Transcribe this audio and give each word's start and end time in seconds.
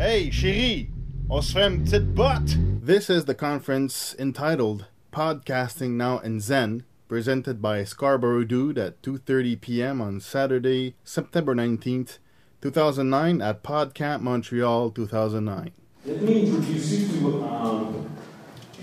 Hey, 0.00 0.30
chérie, 0.30 0.90
on 1.28 1.42
se 1.42 1.54
fait 1.54 1.66
une 1.66 1.82
petite 1.82 2.14
botte. 2.14 2.56
This 2.80 3.10
is 3.10 3.24
the 3.24 3.34
conference 3.34 4.14
entitled 4.16 4.86
Podcasting 5.12 5.96
Now 5.96 6.20
in 6.20 6.38
Zen, 6.38 6.84
presented 7.08 7.60
by 7.60 7.82
Scarborough 7.82 8.44
Dude 8.44 8.78
at 8.78 9.02
2:30 9.02 9.60
p.m. 9.60 10.00
on 10.00 10.20
Saturday, 10.20 10.94
September 11.02 11.52
19th, 11.52 12.18
2009 12.62 13.42
at 13.42 13.64
PodCamp 13.64 14.20
Montreal 14.20 14.92
2009. 14.92 15.72
Let 16.06 16.22
me 16.22 16.46
introduce 16.46 16.92
you 16.92 17.18
to 17.18 17.44
um, 17.48 18.08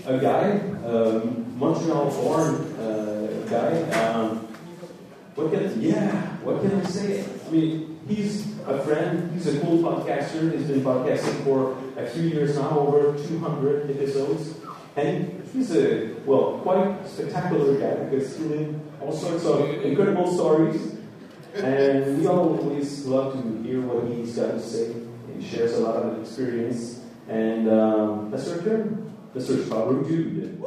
a 0.06 0.18
guy, 0.18 0.60
um, 0.84 1.58
Montreal-born 1.58 2.56
uh, 2.78 3.48
guy. 3.50 3.90
Um, 4.02 4.45
what 5.36 5.52
can 5.52 5.82
yeah? 5.82 6.38
What 6.44 6.62
can 6.62 6.80
I 6.80 6.84
say? 6.86 7.24
I 7.24 7.50
mean, 7.52 8.00
he's 8.08 8.58
a 8.66 8.82
friend. 8.84 9.32
He's 9.34 9.48
a 9.48 9.60
cool 9.60 9.80
podcaster. 9.80 10.58
He's 10.58 10.68
been 10.68 10.82
podcasting 10.82 11.44
for 11.44 11.78
a 11.98 12.08
few 12.10 12.24
years 12.24 12.56
now, 12.56 12.80
over 12.80 13.18
200 13.18 13.92
episodes, 13.92 14.56
and 14.96 15.44
he's 15.52 15.76
a 15.76 16.14
well, 16.26 16.60
quite 16.64 17.06
spectacular 17.08 17.78
guy 17.78 18.04
because 18.06 18.38
he 18.38 18.46
lived 18.46 18.80
all 19.02 19.12
sorts 19.12 19.46
of 19.46 19.70
incredible 19.84 20.32
stories. 20.34 20.94
And 21.56 22.20
we 22.20 22.28
always 22.28 23.06
love 23.06 23.34
to 23.34 23.64
hear 23.64 23.80
what 23.82 24.12
he's 24.12 24.36
got 24.36 24.52
to 24.52 24.60
say. 24.60 24.94
He 25.38 25.46
shares 25.46 25.74
a 25.74 25.80
lot 25.80 25.96
of 25.96 26.20
experience. 26.22 27.02
And 27.30 27.70
um, 27.70 28.32
let's 28.32 28.46
start 28.46 28.64
here. 28.64 28.98
Mr. 29.34 29.66
Scarborough 29.66 30.04
Dude. 30.04 30.60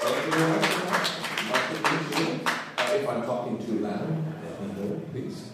Thank 0.00 0.26
you 0.26 0.32
very 0.32 0.50
much. 0.50 1.08
Uh, 2.78 2.94
If 2.94 3.08
I'm 3.08 3.22
talking 3.22 3.58
too 3.64 3.78
loud, 3.80 4.08
let 4.42 4.60
me 4.62 4.66
know, 4.82 5.00
please. 5.12 5.50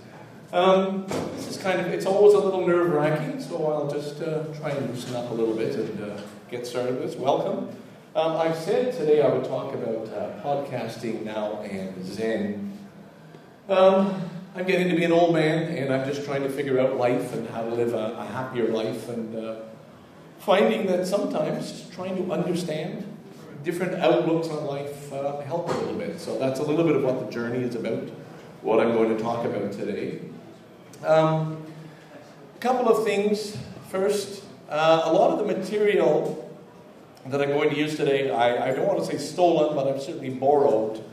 Um, 0.55 1.05
this 1.35 1.49
is 1.49 1.57
kind 1.57 1.81
of, 1.81 1.89
it's 1.89 2.07
always 2.07 2.33
a 2.33 2.39
little 2.39 2.65
nerve 2.65 2.93
wracking, 2.93 3.41
so 3.41 3.67
I'll 3.67 3.91
just 3.91 4.23
uh, 4.23 4.45
try 4.61 4.71
and 4.71 4.89
loosen 4.89 5.17
up 5.17 5.29
a 5.33 5.35
little 5.35 5.57
bit 5.57 5.75
and 5.75 6.01
uh, 6.01 6.17
get 6.49 6.65
started 6.65 6.95
with 6.95 7.11
this. 7.11 7.17
Welcome. 7.17 7.71
Um, 8.15 8.37
I 8.37 8.55
said 8.55 8.95
today 8.95 9.21
I 9.21 9.35
would 9.35 9.45
talk 9.45 9.75
about 9.75 10.07
uh, 10.11 10.41
podcasting 10.45 11.25
now 11.25 11.61
and 11.63 12.07
Zen. 12.07 12.79
Um, 13.69 14.31
I'm 14.55 14.65
getting 14.65 14.89
to 14.91 14.95
be 14.95 15.03
an 15.03 15.11
old 15.11 15.35
man, 15.35 15.77
and 15.77 15.93
I'm 15.93 16.07
just 16.07 16.25
trying 16.25 16.45
to 16.45 16.49
figure 16.49 16.79
out 16.79 16.99
life 16.99 17.35
and 17.35 17.49
how 17.49 17.63
to 17.63 17.75
live 17.75 17.93
a, 17.93 18.15
a 18.17 18.25
happier 18.25 18.69
life, 18.69 19.09
and 19.09 19.35
uh, 19.35 19.57
finding 20.39 20.87
that 20.87 21.05
sometimes 21.05 21.91
trying 21.93 22.15
to 22.15 22.33
understand 22.33 23.05
different 23.65 24.01
outlooks 24.01 24.47
on 24.47 24.67
life 24.67 25.13
uh, 25.13 25.41
help 25.41 25.69
a 25.69 25.73
little 25.73 25.99
bit. 25.99 26.21
So 26.21 26.39
that's 26.39 26.61
a 26.61 26.63
little 26.63 26.85
bit 26.85 26.95
of 26.95 27.03
what 27.03 27.27
the 27.27 27.33
journey 27.33 27.65
is 27.65 27.75
about, 27.75 28.09
what 28.63 28.79
I'm 28.79 28.93
going 28.93 29.17
to 29.17 29.21
talk 29.21 29.45
about 29.45 29.73
today. 29.73 30.21
Um, 31.05 31.63
a 32.57 32.59
couple 32.61 32.89
of 32.89 33.05
things. 33.05 33.57
First, 33.91 34.43
uh, 34.71 35.03
a 35.05 35.13
lot 35.13 35.33
of 35.33 35.47
the 35.47 35.55
material 35.55 36.41
that 37.27 37.41
I'm 37.43 37.51
going 37.51 37.71
to 37.71 37.77
use 37.77 37.97
today, 37.97 38.31
I, 38.31 38.71
I 38.71 38.75
don't 38.75 38.87
want 38.87 38.99
to 39.01 39.05
say 39.05 39.19
stolen, 39.19 39.77
but 39.77 39.87
I've 39.87 40.03
certainly 40.03 40.31
borrowed. 40.31 41.05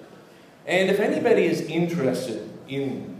And 0.65 0.89
if 0.89 0.99
anybody 0.99 1.45
is 1.45 1.61
interested 1.61 2.49
in 2.67 3.19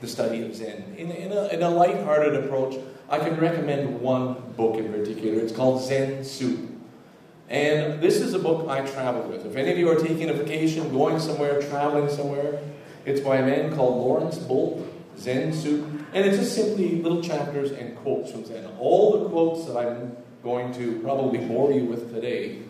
the 0.00 0.06
study 0.06 0.42
of 0.42 0.54
Zen, 0.54 0.94
in, 0.96 1.10
in, 1.10 1.32
a, 1.32 1.48
in 1.48 1.62
a 1.62 1.70
lighthearted 1.70 2.44
approach, 2.44 2.76
I 3.08 3.18
can 3.18 3.36
recommend 3.36 4.00
one 4.00 4.34
book 4.56 4.76
in 4.76 4.92
particular. 4.92 5.40
It's 5.40 5.52
called 5.52 5.82
Zen 5.82 6.24
Soup. 6.24 6.70
And 7.48 8.00
this 8.00 8.20
is 8.20 8.34
a 8.34 8.38
book 8.38 8.68
I 8.68 8.86
travel 8.86 9.22
with. 9.22 9.46
If 9.46 9.56
any 9.56 9.72
of 9.72 9.78
you 9.78 9.90
are 9.90 9.96
taking 9.96 10.28
a 10.30 10.34
vacation, 10.34 10.92
going 10.92 11.18
somewhere, 11.18 11.60
traveling 11.62 12.08
somewhere, 12.08 12.60
it's 13.04 13.20
by 13.20 13.36
a 13.36 13.46
man 13.46 13.74
called 13.74 13.96
Laurence 13.96 14.38
Boldt, 14.38 14.87
Zen 15.18 15.52
Soup. 15.52 15.84
And 16.12 16.24
it's 16.24 16.38
just 16.38 16.54
simply 16.54 17.02
little 17.02 17.22
chapters 17.22 17.72
and 17.72 17.96
quotes 17.98 18.30
from 18.30 18.44
Zen. 18.44 18.66
All 18.78 19.18
the 19.18 19.28
quotes 19.28 19.66
that 19.66 19.76
I'm 19.76 20.16
going 20.42 20.72
to 20.74 21.00
probably 21.00 21.38
bore 21.38 21.72
you 21.72 21.84
with 21.84 22.14
today 22.14 22.62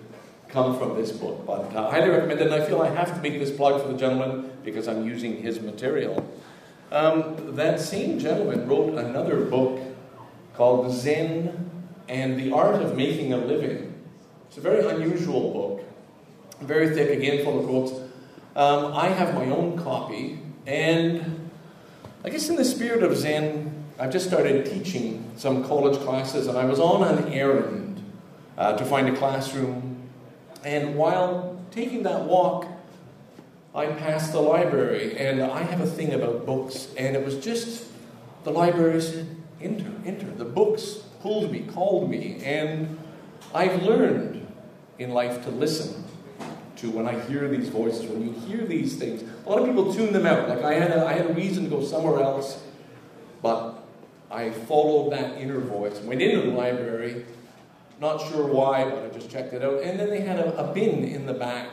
come 0.48 0.78
from 0.78 0.96
this 0.96 1.12
book. 1.12 1.46
But 1.46 1.74
uh, 1.74 1.88
I 1.88 1.90
highly 1.90 2.10
recommend 2.10 2.40
it, 2.40 2.46
and 2.50 2.54
I 2.54 2.66
feel 2.66 2.80
I 2.80 2.88
have 2.88 3.14
to 3.14 3.20
make 3.20 3.38
this 3.38 3.54
plug 3.54 3.82
for 3.82 3.88
the 3.88 3.98
gentleman 3.98 4.50
because 4.64 4.88
I'm 4.88 5.06
using 5.06 5.42
his 5.42 5.60
material. 5.60 6.26
Um, 6.90 7.54
that 7.56 7.80
same 7.80 8.18
gentleman 8.18 8.66
wrote 8.66 8.94
another 8.94 9.44
book 9.44 9.80
called 10.54 10.90
Zen 10.92 11.70
and 12.08 12.40
the 12.40 12.52
Art 12.52 12.80
of 12.82 12.96
Making 12.96 13.34
a 13.34 13.36
Living. 13.36 13.94
It's 14.48 14.56
a 14.56 14.62
very 14.62 14.86
unusual 14.88 15.52
book, 15.52 15.84
very 16.66 16.94
thick, 16.94 17.10
again, 17.10 17.44
full 17.44 17.60
of 17.60 17.66
quotes. 17.66 17.92
Um, 18.56 18.94
I 18.94 19.08
have 19.08 19.34
my 19.34 19.44
own 19.44 19.78
copy, 19.78 20.40
and 20.66 21.47
I 22.24 22.30
guess 22.30 22.48
in 22.48 22.56
the 22.56 22.64
spirit 22.64 23.04
of 23.04 23.16
Zen, 23.16 23.84
I've 23.96 24.12
just 24.12 24.26
started 24.26 24.66
teaching 24.66 25.30
some 25.36 25.64
college 25.64 25.98
classes, 26.00 26.48
and 26.48 26.58
I 26.58 26.64
was 26.64 26.80
on 26.80 27.06
an 27.06 27.32
errand 27.32 28.02
uh, 28.56 28.76
to 28.76 28.84
find 28.84 29.08
a 29.08 29.16
classroom. 29.16 30.08
And 30.64 30.96
while 30.96 31.60
taking 31.70 32.02
that 32.02 32.24
walk, 32.24 32.66
I 33.72 33.86
passed 33.86 34.32
the 34.32 34.40
library, 34.40 35.16
and 35.16 35.40
I 35.40 35.62
have 35.62 35.80
a 35.80 35.86
thing 35.86 36.12
about 36.12 36.44
books, 36.44 36.88
and 36.96 37.14
it 37.14 37.24
was 37.24 37.36
just 37.38 37.86
the 38.42 38.50
library 38.50 39.00
said, 39.00 39.36
enter, 39.60 39.92
enter. 40.04 40.26
The 40.26 40.44
books 40.44 40.94
pulled 41.20 41.52
me, 41.52 41.60
called 41.60 42.10
me, 42.10 42.42
and 42.42 42.98
I've 43.54 43.82
learned 43.84 44.44
in 44.98 45.10
life 45.10 45.44
to 45.44 45.50
listen 45.50 46.04
to 46.78 46.90
when 46.90 47.06
I 47.06 47.18
hear 47.26 47.48
these 47.48 47.68
voices, 47.68 48.06
when 48.06 48.22
you 48.22 48.32
hear 48.40 48.66
these 48.66 48.96
things. 48.96 49.22
A 49.46 49.48
lot 49.48 49.58
of 49.58 49.66
people 49.66 49.92
tune 49.92 50.12
them 50.12 50.26
out. 50.26 50.48
Like 50.48 50.62
I 50.62 50.74
had 50.74 50.90
a, 50.90 51.06
I 51.06 51.12
had 51.12 51.26
a 51.30 51.32
reason 51.34 51.64
to 51.64 51.70
go 51.70 51.82
somewhere 51.84 52.22
else, 52.22 52.62
but 53.42 53.82
I 54.30 54.50
followed 54.50 55.12
that 55.12 55.38
inner 55.38 55.58
voice, 55.58 55.98
went 56.00 56.22
into 56.22 56.50
the 56.50 56.56
library, 56.56 57.24
not 58.00 58.18
sure 58.28 58.46
why, 58.46 58.84
but 58.84 59.04
I 59.04 59.08
just 59.08 59.30
checked 59.30 59.52
it 59.52 59.62
out. 59.64 59.82
And 59.82 59.98
then 59.98 60.08
they 60.08 60.20
had 60.20 60.38
a, 60.38 60.70
a 60.70 60.72
bin 60.72 61.04
in 61.04 61.26
the 61.26 61.34
back 61.34 61.68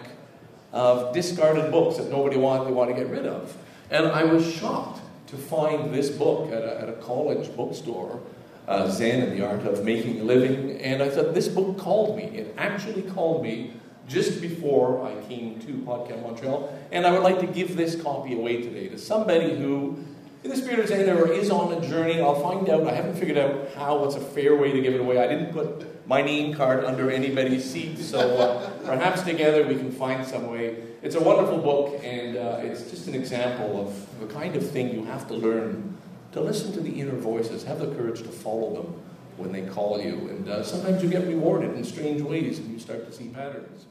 of 0.73 1.13
discarded 1.13 1.72
books 1.72 1.97
that 1.97 2.09
nobody 2.09 2.37
wanted, 2.37 2.67
they 2.67 2.73
wanted 2.73 2.95
to 2.95 3.01
get 3.01 3.09
rid 3.09 3.25
of. 3.25 3.55
And 3.91 4.07
I 4.07 4.23
was 4.23 4.51
shocked 4.51 5.01
to 5.27 5.37
find 5.37 5.93
this 5.93 6.09
book 6.09 6.51
at 6.51 6.63
a, 6.63 6.81
at 6.81 6.89
a 6.89 6.93
college 6.93 7.55
bookstore, 7.55 8.22
uh, 8.67 8.89
Zen 8.89 9.22
and 9.22 9.39
the 9.39 9.45
Art 9.45 9.66
of 9.66 9.85
Making 9.85 10.22
a 10.22 10.23
Living. 10.23 10.79
And 10.81 11.03
I 11.03 11.09
thought, 11.09 11.33
this 11.33 11.47
book 11.47 11.77
called 11.77 12.17
me. 12.17 12.23
It 12.23 12.55
actually 12.57 13.03
called 13.03 13.43
me 13.43 13.73
just 14.07 14.41
before 14.41 15.05
I 15.05 15.16
came 15.27 15.59
to 15.61 15.73
Podcast 15.79 16.21
Montreal. 16.21 16.77
And 16.91 17.05
I 17.05 17.11
would 17.11 17.23
like 17.23 17.39
to 17.39 17.47
give 17.47 17.75
this 17.75 17.99
copy 18.01 18.33
away 18.35 18.61
today 18.61 18.88
to 18.89 18.97
somebody 18.97 19.55
who, 19.55 20.03
in 20.43 20.51
the 20.51 20.57
spirit 20.57 20.79
of 20.79 20.88
Zen, 20.88 21.09
or 21.09 21.31
is 21.31 21.49
on 21.49 21.73
a 21.73 21.88
journey. 21.88 22.21
I'll 22.21 22.39
find 22.39 22.69
out. 22.69 22.88
I 22.88 22.93
haven't 22.93 23.16
figured 23.16 23.38
out 23.38 23.73
how, 23.75 23.97
what's 23.97 24.16
a 24.16 24.21
fair 24.21 24.55
way 24.55 24.71
to 24.71 24.81
give 24.81 24.93
it 24.93 25.01
away. 25.01 25.17
I 25.17 25.27
didn't 25.27 25.53
put 25.53 26.07
my 26.07 26.21
name 26.21 26.53
card 26.53 26.85
under 26.85 27.09
anybody's 27.09 27.69
seat. 27.69 27.97
So 27.97 28.19
uh, 28.19 28.69
perhaps 28.85 29.23
together 29.23 29.66
we 29.66 29.75
can 29.75 29.91
find 29.91 30.25
some 30.25 30.51
way. 30.51 30.83
It's 31.01 31.16
a 31.16 31.22
wonderful 31.22 31.59
book, 31.59 31.99
and 32.03 32.37
uh, 32.37 32.59
it's 32.61 32.89
just 32.89 33.07
an 33.07 33.16
example 33.16 33.79
of 33.79 34.19
the 34.19 34.27
kind 34.33 34.55
of 34.55 34.69
thing 34.69 34.93
you 34.93 35.05
have 35.05 35.27
to 35.27 35.33
learn 35.33 35.97
to 36.31 36.41
listen 36.41 36.73
to 36.73 36.81
the 36.81 36.99
inner 36.99 37.16
voices, 37.16 37.63
have 37.63 37.79
the 37.79 37.93
courage 37.95 38.22
to 38.23 38.29
follow 38.29 38.73
them 38.73 39.01
when 39.38 39.51
they 39.51 39.62
call 39.62 40.01
you. 40.01 40.29
And 40.29 40.50
uh, 40.50 40.63
sometimes 40.63 41.03
you 41.03 41.09
get 41.09 41.28
rewarded 41.28 41.75
in 41.75 41.84
strange 41.84 42.22
ways 42.22 42.59
and 42.59 42.72
you 42.72 42.79
start 42.79 43.06
to 43.06 43.12
see 43.12 43.28
patterns. 43.29 43.85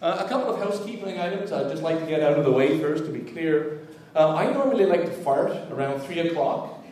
Uh, 0.00 0.22
a 0.24 0.28
couple 0.28 0.52
of 0.54 0.60
housekeeping 0.60 1.18
items 1.18 1.50
I'd 1.50 1.70
just 1.70 1.82
like 1.82 1.98
to 2.00 2.06
get 2.06 2.22
out 2.22 2.38
of 2.38 2.44
the 2.44 2.52
way 2.52 2.78
first 2.78 3.04
to 3.06 3.10
be 3.10 3.20
clear. 3.20 3.80
Uh, 4.14 4.34
I 4.34 4.52
normally 4.52 4.86
like 4.86 5.04
to 5.04 5.10
fart 5.10 5.52
around 5.70 6.00
3 6.00 6.18
o'clock. 6.20 6.84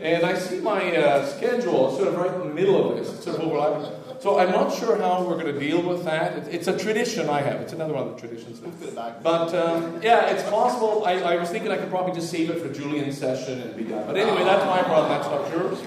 And 0.00 0.26
I 0.26 0.36
see 0.36 0.60
my 0.60 0.96
uh, 0.96 1.24
schedule 1.26 1.96
sort 1.96 2.08
of 2.08 2.16
right 2.16 2.32
in 2.34 2.40
the 2.40 2.54
middle 2.54 2.90
of 2.90 2.98
this. 2.98 3.22
Sort 3.22 3.36
of 3.36 3.42
overlapping. 3.42 3.88
So 4.22 4.38
I'm 4.38 4.50
not 4.50 4.72
sure 4.72 4.96
how 4.98 5.24
we're 5.24 5.40
going 5.40 5.52
to 5.52 5.58
deal 5.58 5.82
with 5.82 6.04
that. 6.04 6.38
It's, 6.38 6.48
it's 6.48 6.68
a 6.68 6.78
tradition 6.78 7.28
I 7.28 7.40
have. 7.40 7.60
It's 7.60 7.72
another 7.72 7.94
one 7.94 8.08
of 8.08 8.14
the 8.14 8.20
traditions. 8.20 8.60
But 9.22 9.54
um, 9.54 10.00
yeah, 10.02 10.30
it's 10.30 10.42
possible. 10.48 11.04
I, 11.04 11.14
I 11.14 11.36
was 11.36 11.50
thinking 11.50 11.70
I 11.70 11.76
could 11.76 11.90
probably 11.90 12.14
just 12.14 12.30
save 12.30 12.50
it 12.50 12.60
for 12.60 12.72
Julian's 12.72 13.18
session 13.18 13.60
and 13.60 13.76
be 13.76 13.84
done. 13.84 14.06
But 14.06 14.16
anyway, 14.16 14.44
that's 14.44 14.64
my 14.64 14.82
problem. 14.82 15.08
That's 15.08 15.26
not 15.26 15.50
yours. 15.50 15.78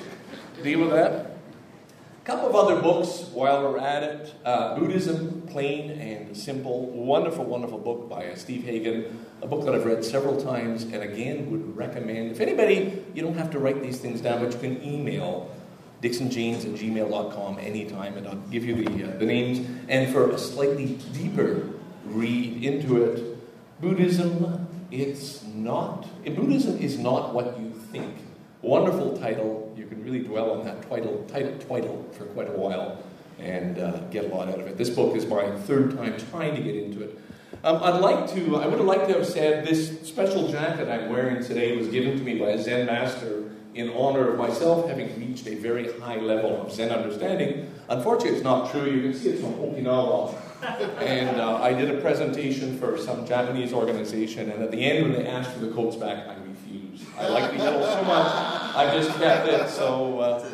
Deal 0.66 0.80
with 0.80 0.90
that. 0.94 1.12
A 1.14 2.26
couple 2.26 2.50
of 2.50 2.56
other 2.56 2.82
books 2.82 3.30
while 3.32 3.62
we're 3.62 3.78
at 3.78 4.02
it. 4.02 4.34
Uh, 4.44 4.74
Buddhism, 4.76 5.44
Plain 5.44 5.92
and 5.92 6.36
Simple. 6.36 6.88
Wonderful, 6.88 7.46
wonderful 7.46 7.78
book 7.78 8.10
by 8.10 8.30
uh, 8.30 8.36
Steve 8.36 8.64
Hagen. 8.64 9.28
A 9.44 9.48
book 9.48 9.64
that 9.66 9.76
I've 9.76 9.86
read 9.86 10.04
several 10.04 10.42
times 10.42 10.82
and 10.82 11.04
again 11.04 11.52
would 11.52 11.78
recommend. 11.78 12.32
If 12.32 12.40
anybody, 12.40 13.06
you 13.14 13.22
don't 13.22 13.38
have 13.38 13.52
to 13.52 13.60
write 13.60 13.80
these 13.84 14.00
things 14.00 14.22
down, 14.22 14.44
but 14.44 14.54
you 14.54 14.58
can 14.58 14.84
email 14.84 15.56
dixonjanes 16.02 16.66
at 16.66 16.80
gmail.com 16.82 17.60
anytime 17.60 18.18
and 18.18 18.28
I'll 18.28 18.36
give 18.50 18.66
you 18.66 18.84
the, 18.84 19.04
uh, 19.04 19.18
the 19.20 19.26
names. 19.28 19.70
And 19.88 20.12
for 20.12 20.32
a 20.32 20.40
slightly 20.40 20.98
deeper 21.14 21.70
read 22.06 22.64
into 22.64 23.04
it, 23.04 23.38
Buddhism, 23.80 24.68
it's 24.90 25.44
not, 25.44 26.08
Buddhism 26.26 26.80
is 26.80 26.98
not 26.98 27.36
what 27.36 27.60
you 27.60 27.70
think. 27.92 28.16
Wonderful 28.64 29.16
title. 29.20 29.65
You 29.86 29.92
can 29.92 30.04
really 30.04 30.24
dwell 30.24 30.50
on 30.50 30.66
that 30.66 30.90
title, 30.90 31.24
title, 31.32 31.56
title 31.60 32.10
for 32.14 32.26
quite 32.26 32.48
a 32.48 32.54
while 32.54 33.04
and 33.38 33.78
uh, 33.78 34.00
get 34.10 34.26
a 34.26 34.28
lot 34.30 34.48
out 34.48 34.60
of 34.60 34.66
it. 34.66 34.80
This 34.80 34.90
book 34.90 35.16
is 35.16 35.28
my 35.28 35.52
third 35.60 35.96
time 35.96 36.18
trying 36.32 36.56
to 36.56 36.62
get 36.62 36.76
into 36.76 37.04
it. 37.04 37.20
Um, 37.64 37.84
I'd 37.84 38.00
like 38.00 38.34
to, 38.34 38.58
I 38.58 38.66
would 38.66 38.80
have 38.80 38.88
liked 38.88 39.08
to 39.10 39.14
have 39.14 39.28
said 39.28 39.64
this 39.64 40.02
special 40.02 40.48
jacket 40.48 40.90
I'm 40.90 41.10
wearing 41.10 41.44
today 41.44 41.78
was 41.78 41.88
given 41.90 42.18
to 42.18 42.24
me 42.24 42.40
by 42.40 42.48
a 42.48 42.64
Zen 42.64 42.88
master 42.88 43.52
in 43.76 43.92
honor 43.92 44.32
of 44.32 44.40
myself 44.40 44.90
having 44.90 45.20
reached 45.20 45.46
a 45.46 45.54
very 45.54 45.92
high 46.00 46.16
level 46.16 46.60
of 46.60 46.72
Zen 46.74 46.92
understanding. 46.92 47.72
Unfortunately, 47.88 48.38
it's 48.38 48.44
not 48.44 48.72
true. 48.72 48.90
You 48.90 49.02
can 49.04 49.14
see 49.14 49.30
it's 49.30 49.42
from 49.42 49.54
Okinawa. 49.54 50.34
and 51.00 51.40
uh, 51.40 51.62
I 51.62 51.74
did 51.74 51.94
a 51.94 52.02
presentation 52.02 52.80
for 52.80 52.98
some 52.98 53.28
Japanese 53.28 53.72
organization, 53.72 54.50
and 54.50 54.64
at 54.64 54.72
the 54.72 54.84
end, 54.84 55.04
when 55.04 55.12
they 55.12 55.30
asked 55.30 55.52
for 55.52 55.60
the 55.60 55.72
coats 55.72 55.96
back, 55.96 56.28
I 56.28 56.36
refused. 56.36 57.04
I 57.18 57.28
like 57.28 57.52
the 57.52 57.58
yellow 57.58 57.86
so 57.86 58.04
much, 58.04 58.65
I 58.76 58.96
just 58.98 59.18
kept 59.18 59.48
it. 59.48 59.70
So 59.70 60.20
uh, 60.20 60.52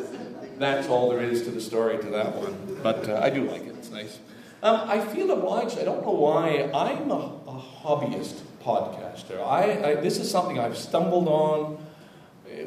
that's 0.58 0.88
all 0.88 1.10
there 1.10 1.20
is 1.20 1.42
to 1.42 1.50
the 1.50 1.60
story 1.60 1.98
to 1.98 2.10
that 2.10 2.36
one. 2.36 2.78
But 2.82 3.08
uh, 3.08 3.20
I 3.22 3.30
do 3.30 3.44
like 3.50 3.62
it. 3.62 3.74
It's 3.78 3.90
nice. 3.90 4.18
Um, 4.62 4.80
I 4.88 5.00
feel 5.00 5.30
obliged. 5.32 5.78
I 5.78 5.84
don't 5.84 6.02
know 6.02 6.12
why. 6.12 6.70
I'm 6.72 7.10
a, 7.10 7.32
a 7.46 7.62
hobbyist 7.82 8.38
podcaster. 8.64 9.44
I, 9.44 9.90
I, 9.90 9.94
this 9.96 10.18
is 10.18 10.30
something 10.30 10.58
I've 10.58 10.76
stumbled 10.76 11.26
on. 11.26 11.84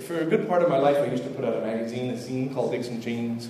For 0.01 0.19
a 0.19 0.25
good 0.25 0.47
part 0.47 0.61
of 0.61 0.69
my 0.69 0.77
life, 0.77 0.97
I 0.97 1.05
used 1.05 1.23
to 1.23 1.29
put 1.29 1.45
out 1.45 1.55
a 1.55 1.61
magazine, 1.61 2.09
a 2.09 2.17
zine 2.17 2.53
called 2.53 2.71
Dixon 2.71 3.01
Jeans. 3.01 3.47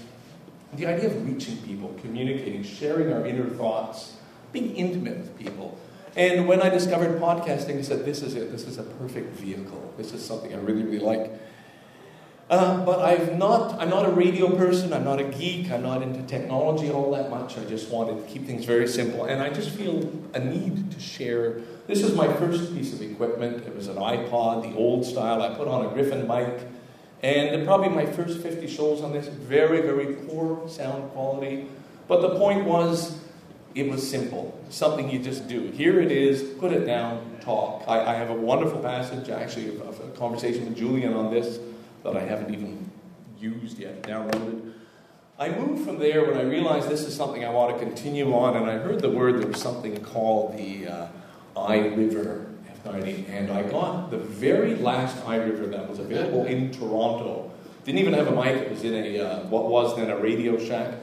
The 0.73 0.85
idea 0.85 1.07
of 1.09 1.25
reaching 1.25 1.57
people, 1.63 1.95
communicating, 2.01 2.61
sharing 2.61 3.11
our 3.13 3.25
inner 3.25 3.49
thoughts, 3.49 4.17
being 4.51 4.75
intimate 4.75 5.17
with 5.17 5.39
people. 5.39 5.79
And 6.15 6.47
when 6.47 6.61
I 6.61 6.69
discovered 6.69 7.19
podcasting, 7.19 7.79
I 7.79 7.81
said, 7.81 8.05
this 8.05 8.21
is 8.21 8.35
it. 8.35 8.51
This 8.51 8.67
is 8.67 8.77
a 8.77 8.83
perfect 8.83 9.35
vehicle. 9.37 9.93
This 9.97 10.13
is 10.13 10.23
something 10.23 10.53
I 10.53 10.57
really, 10.57 10.83
really 10.83 10.99
like. 10.99 11.31
Uh, 12.47 12.86
but 12.86 13.00
I've 13.00 13.38
not, 13.38 13.81
I'm 13.81 13.89
not 13.89 14.06
a 14.06 14.12
radio 14.12 14.56
person, 14.56 14.94
I'm 14.94 15.03
not 15.03 15.19
a 15.19 15.24
geek, 15.24 15.71
I'm 15.71 15.81
not 15.81 16.03
into 16.03 16.21
technology 16.24 16.92
all 16.92 17.12
that 17.13 17.31
much. 17.31 17.57
I 17.57 17.65
just 17.65 17.89
wanted 17.89 18.24
to 18.24 18.31
keep 18.31 18.45
things 18.45 18.65
very 18.65 18.88
simple. 18.88 19.25
And 19.25 19.42
I 19.42 19.50
just 19.50 19.71
feel 19.71 20.12
a 20.36 20.39
need 20.39 20.92
to 20.92 21.00
share. 21.00 21.62
This 21.88 22.03
is 22.03 22.13
my 22.13 22.31
first 22.33 22.75
piece 22.75 22.94
of 22.94 23.01
equipment. 23.01 23.65
It 23.65 23.75
was 23.75 23.88
an 23.88 23.97
iPod, 23.97 24.62
the 24.62 24.77
old 24.77 25.06
style. 25.06 25.42
I 25.42 25.56
put 25.56 25.68
on 25.68 25.88
a 25.88 25.89
Griffin 25.89 26.27
mic. 26.27 26.68
And 27.24 27.65
probably 27.65 27.89
my 27.89 28.06
first 28.06 28.39
50 28.42 28.68
shows 28.68 29.01
on 29.01 29.12
this, 29.12 29.27
very, 29.27 29.81
very 29.81 30.13
poor 30.27 30.69
sound 30.69 31.12
quality. 31.13 31.65
But 32.07 32.21
the 32.21 32.38
point 32.38 32.65
was, 32.65 33.19
it 33.74 33.89
was 33.89 34.07
simple. 34.07 34.57
Something 34.69 35.09
you 35.09 35.18
just 35.18 35.48
do. 35.48 35.71
Here 35.71 36.00
it 36.00 36.12
is, 36.12 36.44
put 36.59 36.71
it 36.71 36.86
down, 36.86 37.38
talk. 37.41 37.83
I, 37.88 38.01
I 38.01 38.13
have 38.13 38.30
a 38.30 38.36
wonderful 38.36 38.80
passage, 38.81 39.30
actually, 39.30 39.69
of, 39.69 39.81
of 39.81 40.00
a 40.01 40.12
conversation 40.12 40.65
with 40.65 40.77
Julian 40.77 41.15
on 41.15 41.33
this 41.33 41.57
that 42.05 42.15
I 42.15 42.21
haven't 42.21 42.53
even 42.53 42.89
used 43.39 43.79
yet, 43.79 44.03
downloaded. 44.03 44.73
I 45.37 45.49
moved 45.49 45.85
from 45.85 45.99
there 45.99 46.23
when 46.23 46.37
I 46.37 46.43
realized 46.43 46.87
this 46.87 47.01
is 47.01 47.15
something 47.15 47.43
I 47.43 47.49
want 47.49 47.77
to 47.77 47.83
continue 47.83 48.33
on, 48.33 48.55
and 48.55 48.69
I 48.69 48.77
heard 48.77 49.01
the 49.01 49.09
word 49.09 49.41
there 49.41 49.47
was 49.47 49.59
something 49.59 50.01
called 50.01 50.55
the 50.55 50.87
uh, 50.87 51.07
iRiver 51.57 52.53
F90, 52.83 53.27
and 53.29 53.51
I 53.51 53.63
got 53.63 54.11
the 54.11 54.17
very 54.17 54.75
last 54.75 55.17
iRiver 55.25 55.69
that 55.71 55.89
was 55.89 55.99
available 55.99 56.45
in 56.45 56.71
Toronto. 56.71 57.51
Didn't 57.83 57.99
even 57.99 58.13
have 58.13 58.27
a 58.27 58.35
mic, 58.35 58.55
it 58.55 58.69
was 58.69 58.83
in 58.83 58.93
a, 58.93 59.19
uh, 59.19 59.39
what 59.47 59.67
was 59.67 59.95
then 59.95 60.09
a 60.09 60.17
Radio 60.17 60.57
Shack. 60.57 60.93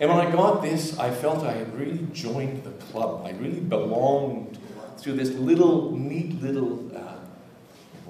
And 0.00 0.10
when 0.10 0.24
I 0.24 0.30
got 0.30 0.62
this, 0.62 0.98
I 0.98 1.10
felt 1.10 1.44
I 1.44 1.52
had 1.52 1.76
really 1.78 2.06
joined 2.12 2.64
the 2.64 2.70
club. 2.70 3.26
I 3.26 3.32
really 3.32 3.60
belonged 3.60 4.58
to 5.02 5.12
this 5.12 5.30
little, 5.30 5.96
neat 5.96 6.40
little 6.40 6.91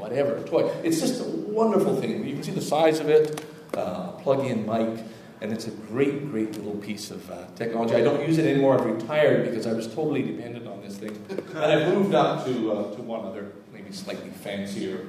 whatever, 0.03 0.43
toy. 0.43 0.69
It's 0.83 1.01
just 1.01 1.21
a 1.21 1.25
wonderful 1.25 1.95
thing. 1.95 2.27
You 2.27 2.35
can 2.35 2.43
see 2.43 2.51
the 2.51 2.61
size 2.61 2.99
of 2.99 3.09
it, 3.09 3.45
uh, 3.75 4.11
plug-in 4.23 4.67
mic, 4.67 5.05
and 5.41 5.53
it's 5.53 5.69
a 5.69 5.71
great, 5.71 6.29
great 6.31 6.57
little 6.57 6.81
piece 6.81 7.11
of 7.13 7.31
uh, 7.31 7.47
technology. 7.55 7.95
I 7.95 8.01
don't 8.01 8.27
use 8.27 8.39
it 8.39 8.47
anymore. 8.47 8.79
I've 8.79 8.85
retired 8.85 9.45
because 9.49 9.67
I 9.67 9.73
was 9.73 9.87
totally 9.87 10.23
dependent 10.23 10.67
on 10.67 10.83
this 10.83 10.97
thing. 10.99 11.17
And 11.31 11.65
I've 11.73 11.95
moved 11.95 12.15
up 12.15 12.45
to, 12.47 12.73
uh, 12.73 12.97
to 12.97 13.03
one 13.03 13.25
other, 13.25 13.53
maybe 13.73 13.93
slightly 13.93 14.31
fancier 14.31 15.07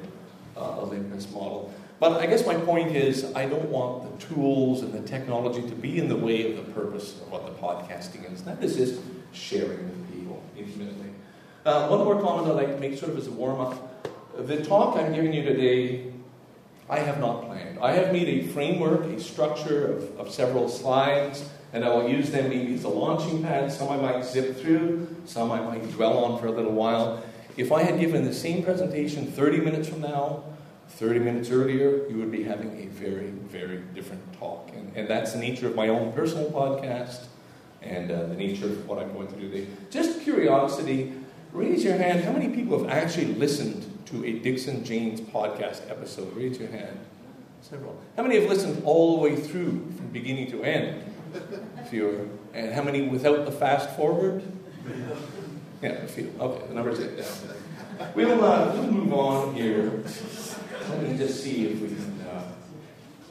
uh, 0.56 0.80
Olympus 0.82 1.30
model. 1.32 1.74
But 2.00 2.22
I 2.22 2.26
guess 2.28 2.46
my 2.46 2.56
point 2.56 2.96
is, 2.96 3.34
I 3.34 3.46
don't 3.48 3.70
want 3.70 4.20
the 4.20 4.26
tools 4.28 4.82
and 4.84 4.94
the 4.94 5.02
technology 5.02 5.62
to 5.62 5.76
be 5.76 5.98
in 5.98 6.08
the 6.08 6.18
way 6.18 6.52
of 6.52 6.58
the 6.58 6.72
purpose 6.74 7.20
of 7.22 7.32
what 7.32 7.46
the 7.46 7.54
podcasting 7.54 8.32
is. 8.32 8.44
That 8.44 8.64
is 8.64 8.76
just 8.76 9.02
sharing 9.32 9.90
with 9.90 10.12
people 10.12 10.44
intimately. 10.58 11.12
Uh, 11.66 11.88
one 11.88 12.00
more 12.00 12.20
comment 12.22 12.48
I'd 12.48 12.56
like 12.56 12.74
to 12.76 12.80
make, 12.80 12.98
sort 13.00 13.12
of 13.12 13.18
as 13.18 13.28
a 13.28 13.32
warm 13.32 13.60
up. 13.60 13.93
The 14.38 14.64
talk 14.64 14.98
I'm 14.98 15.14
giving 15.14 15.32
you 15.32 15.44
today, 15.44 16.12
I 16.90 16.98
have 17.00 17.20
not 17.20 17.46
planned. 17.46 17.78
I 17.80 17.92
have 17.92 18.12
made 18.12 18.28
a 18.28 18.48
framework, 18.48 19.06
a 19.06 19.20
structure 19.20 19.86
of, 19.86 20.20
of 20.20 20.32
several 20.32 20.68
slides, 20.70 21.48
and 21.72 21.86
I 21.86 21.90
will 21.90 22.10
use 22.10 22.32
them 22.32 22.50
maybe 22.50 22.74
as 22.74 22.84
a 22.84 22.90
launching 22.90 23.44
pad. 23.44 23.72
Some 23.72 23.90
I 23.90 23.98
might 23.98 24.26
zip 24.26 24.58
through, 24.58 25.08
some 25.26 25.52
I 25.52 25.62
might 25.62 25.90
dwell 25.92 26.26
on 26.26 26.40
for 26.40 26.48
a 26.48 26.52
little 26.52 26.72
while. 26.72 27.24
If 27.58 27.72
I 27.72 27.84
had 27.84 28.00
given 28.00 28.26
the 28.26 28.34
same 28.34 28.64
presentation 28.64 29.28
30 29.28 29.60
minutes 29.60 29.88
from 29.88 30.02
now, 30.02 30.44
30 30.90 31.20
minutes 31.20 31.52
earlier, 31.52 32.08
you 32.10 32.18
would 32.18 32.32
be 32.32 32.44
having 32.44 32.82
a 32.82 32.88
very, 32.88 33.28
very 33.28 33.82
different 33.94 34.34
talk. 34.40 34.72
And, 34.76 34.92
and 34.96 35.08
that's 35.08 35.34
the 35.34 35.40
nature 35.40 35.68
of 35.68 35.76
my 35.76 35.90
own 35.90 36.12
personal 36.14 36.50
podcast 36.50 37.26
and 37.84 38.10
uh, 38.10 38.26
the 38.26 38.36
nature 38.36 38.66
of 38.66 38.88
what 38.88 38.98
I'm 38.98 39.14
going 39.14 39.28
to 39.28 39.36
do 39.36 39.52
today. 39.52 39.68
Just 39.92 40.22
curiosity, 40.22 41.14
raise 41.52 41.84
your 41.84 41.98
hand. 41.98 42.24
How 42.24 42.32
many 42.32 42.50
people 42.50 42.80
have 42.80 42.90
actually 42.90 43.28
listened 43.36 43.93
to 44.06 44.26
a 44.26 44.34
Dixon 44.40 44.84
James 44.84 45.22
podcast 45.22 45.90
episode? 45.90 46.36
Raise 46.36 46.60
your 46.60 46.70
hand. 46.70 47.00
Several. 47.62 48.00
How 48.18 48.24
many 48.24 48.40
have 48.40 48.50
listened 48.50 48.84
all 48.86 49.18
the 49.18 49.22
way 49.24 49.36
through 49.36 49.92
from 49.98 50.08
beginning 50.12 50.52
to 50.52 50.64
end? 50.64 51.04
Fewer. 51.90 52.28
And 52.54 52.74
how 52.74 52.84
many 52.84 53.08
without 53.08 53.46
the 53.46 53.52
fast 53.52 53.90
forward? 53.96 54.44
Yeah, 55.82 55.90
a 55.90 56.08
few. 56.08 56.34
Okay, 56.40 56.68
the 56.68 56.74
number's 56.74 57.00
it. 57.00 57.18
Yeah. 57.18 58.08
We'll, 58.16 58.44
uh, 58.44 58.74
we'll 58.74 58.92
move 58.92 59.14
on 59.14 59.56
here. 59.56 60.04
Let 60.90 61.04
me 61.04 61.18
just 61.18 61.44
see 61.44 61.68
if 61.68 61.82
we 61.82 61.88
can. 61.88 62.22
Uh, 62.22 62.52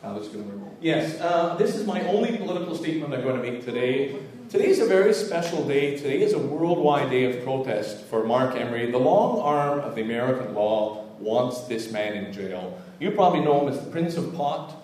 how 0.03 0.15
this 0.15 0.27
is 0.27 0.33
going 0.33 0.51
to 0.51 0.57
work. 0.57 0.73
Yes, 0.81 1.21
uh, 1.21 1.55
this 1.57 1.77
is 1.77 1.87
my 1.87 2.01
only 2.09 2.37
political 2.37 2.75
statement 2.75 3.15
I'm 3.15 3.23
going 3.23 3.41
to 3.41 3.51
make 3.51 3.65
today. 3.65 4.17
Today 4.53 4.69
is 4.69 4.81
a 4.81 4.85
very 4.85 5.15
special 5.15 5.67
day. 5.67 5.97
Today 5.97 6.21
is 6.21 6.35
a 6.35 6.39
worldwide 6.39 7.09
day 7.09 7.25
of 7.25 7.43
protest 7.43 8.05
for 8.05 8.23
Marc 8.23 8.55
Emery. 8.55 8.91
The 8.91 8.99
long 8.99 9.41
arm 9.41 9.81
of 9.81 9.95
the 9.95 10.03
American 10.03 10.55
law 10.55 11.07
wants 11.19 11.63
this 11.63 11.91
man 11.91 12.13
in 12.13 12.35
jail. 12.35 12.79
You 13.01 13.13
probably 13.13 13.41
know 13.41 13.63
him 13.63 13.73
as 13.73 13.83
the 13.83 13.91
Prince 13.91 14.19
of 14.19 14.37
Pot, 14.37 14.77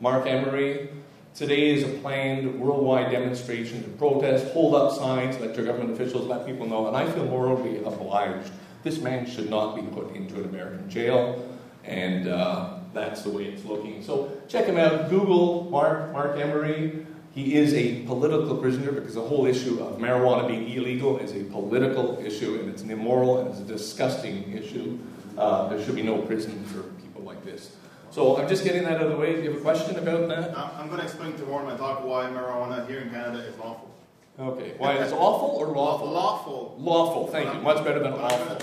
Marc 0.00 0.26
Emery. 0.26 0.88
Today 1.36 1.70
is 1.70 1.84
a 1.84 1.98
planned 2.00 2.58
worldwide 2.58 3.12
demonstration 3.12 3.80
to 3.84 3.88
protest, 3.90 4.52
hold 4.52 4.74
up 4.74 4.92
signs, 4.98 5.38
let 5.38 5.54
your 5.54 5.66
government 5.66 5.92
officials 5.92 6.26
let 6.26 6.44
people 6.44 6.66
know, 6.66 6.88
and 6.88 6.96
I 6.96 7.08
feel 7.08 7.26
morally 7.26 7.78
obliged. 7.84 8.50
This 8.82 8.98
man 8.98 9.24
should 9.24 9.48
not 9.48 9.76
be 9.76 9.82
put 9.82 10.16
into 10.16 10.34
an 10.40 10.46
American 10.46 10.90
jail, 10.90 11.48
and 11.84 12.26
uh, 12.26 12.80
that's 12.92 13.22
the 13.22 13.30
way 13.30 13.44
it's 13.44 13.64
looking. 13.64 14.02
So 14.02 14.32
check 14.48 14.66
him 14.66 14.78
out. 14.78 15.10
Google 15.10 15.70
Mark 15.70 16.12
Marc 16.12 16.40
Emery. 16.40 17.06
He 17.36 17.54
is 17.54 17.74
a 17.74 18.00
political 18.06 18.56
prisoner 18.56 18.92
because 18.92 19.14
the 19.14 19.20
whole 19.20 19.44
issue 19.44 19.78
of 19.82 19.98
marijuana 19.98 20.48
being 20.48 20.70
illegal 20.70 21.18
is 21.18 21.32
a 21.32 21.44
political 21.44 22.18
issue 22.18 22.58
and 22.58 22.70
it's 22.70 22.80
an 22.80 22.90
immoral 22.90 23.40
and 23.40 23.50
it's 23.50 23.60
a 23.60 23.64
disgusting 23.64 24.50
issue. 24.52 24.98
Uh, 25.36 25.68
there 25.68 25.84
should 25.84 25.96
be 25.96 26.02
no 26.02 26.22
prison 26.22 26.64
for 26.64 26.84
people 27.02 27.20
like 27.24 27.44
this. 27.44 27.76
So 28.10 28.38
I'm 28.38 28.48
just 28.48 28.64
getting 28.64 28.84
that 28.84 28.92
out 28.92 29.02
of 29.02 29.10
the 29.10 29.18
way. 29.18 29.34
Do 29.34 29.42
you 29.42 29.50
have 29.50 29.58
a 29.58 29.62
question 29.62 29.96
about 29.96 30.28
that? 30.28 30.56
I'm 30.56 30.86
going 30.86 31.00
to 31.00 31.04
explain 31.04 31.36
to 31.36 31.44
Warren 31.44 31.66
my 31.66 31.76
talk 31.76 32.02
why 32.06 32.24
marijuana 32.24 32.88
here 32.88 33.00
in 33.00 33.10
Canada 33.10 33.40
is 33.40 33.54
lawful. 33.58 33.94
Okay. 34.38 34.74
Why 34.76 34.96
is 34.98 35.12
awful 35.14 35.48
or 35.48 35.68
lawful? 35.68 36.10
Lawful. 36.10 36.76
Lawful. 36.78 37.26
Thank 37.28 37.54
you. 37.54 37.60
Much 37.60 37.82
better 37.82 38.00
than 38.00 38.12
awful. 38.12 38.56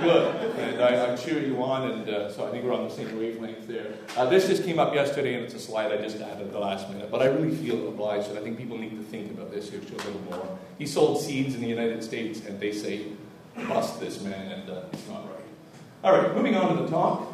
Good. 0.00 0.56
And 0.56 0.80
I, 0.80 1.12
I 1.12 1.16
cheer 1.16 1.44
you 1.44 1.60
on, 1.64 1.90
and 1.90 2.08
uh, 2.08 2.32
so 2.32 2.46
I 2.46 2.52
think 2.52 2.64
we're 2.64 2.74
on 2.74 2.84
the 2.84 2.94
same 2.94 3.18
wavelength 3.18 3.66
there. 3.66 3.94
Uh, 4.16 4.26
this 4.26 4.46
just 4.46 4.62
came 4.62 4.78
up 4.78 4.94
yesterday, 4.94 5.34
and 5.34 5.44
it's 5.44 5.54
a 5.54 5.58
slide 5.58 5.90
I 5.90 5.96
just 5.96 6.20
added 6.20 6.46
at 6.46 6.52
the 6.52 6.60
last 6.60 6.88
minute. 6.90 7.10
But 7.10 7.22
I 7.22 7.26
really 7.26 7.56
feel 7.56 7.88
obliged, 7.88 8.28
and 8.28 8.38
I 8.38 8.42
think 8.42 8.56
people 8.56 8.78
need 8.78 8.96
to 8.96 9.02
think 9.02 9.32
about 9.32 9.50
this 9.50 9.68
issue 9.68 9.94
a 9.94 9.96
little 9.96 10.20
more. 10.30 10.58
He 10.78 10.86
sold 10.86 11.20
seeds 11.20 11.56
in 11.56 11.60
the 11.60 11.68
United 11.68 12.04
States, 12.04 12.46
and 12.46 12.60
they 12.60 12.70
say, 12.70 13.06
bust 13.68 13.98
this 13.98 14.20
man, 14.20 14.52
and 14.52 14.70
uh, 14.70 14.82
it's 14.92 15.08
not 15.08 15.24
right. 15.24 15.44
All 16.04 16.12
right, 16.12 16.32
moving 16.36 16.54
on 16.54 16.76
to 16.76 16.82
the 16.84 16.88
talk. 16.88 17.32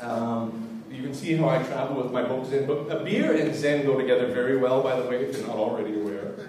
Um, 0.00 0.84
you 0.92 1.02
can 1.02 1.12
see 1.12 1.34
how 1.34 1.48
I 1.48 1.62
travel 1.64 2.02
with 2.02 2.12
my 2.12 2.22
book 2.22 2.46
Zen 2.46 2.66
but 2.66 2.88
A 2.88 3.04
beer 3.04 3.34
and 3.36 3.54
Zen 3.54 3.84
go 3.84 3.98
together 3.98 4.28
very 4.28 4.56
well, 4.56 4.80
by 4.80 4.98
the 4.98 5.08
way, 5.08 5.24
if 5.24 5.36
you're 5.36 5.46
not 5.46 5.56
already 5.56 6.00
aware. 6.00 6.48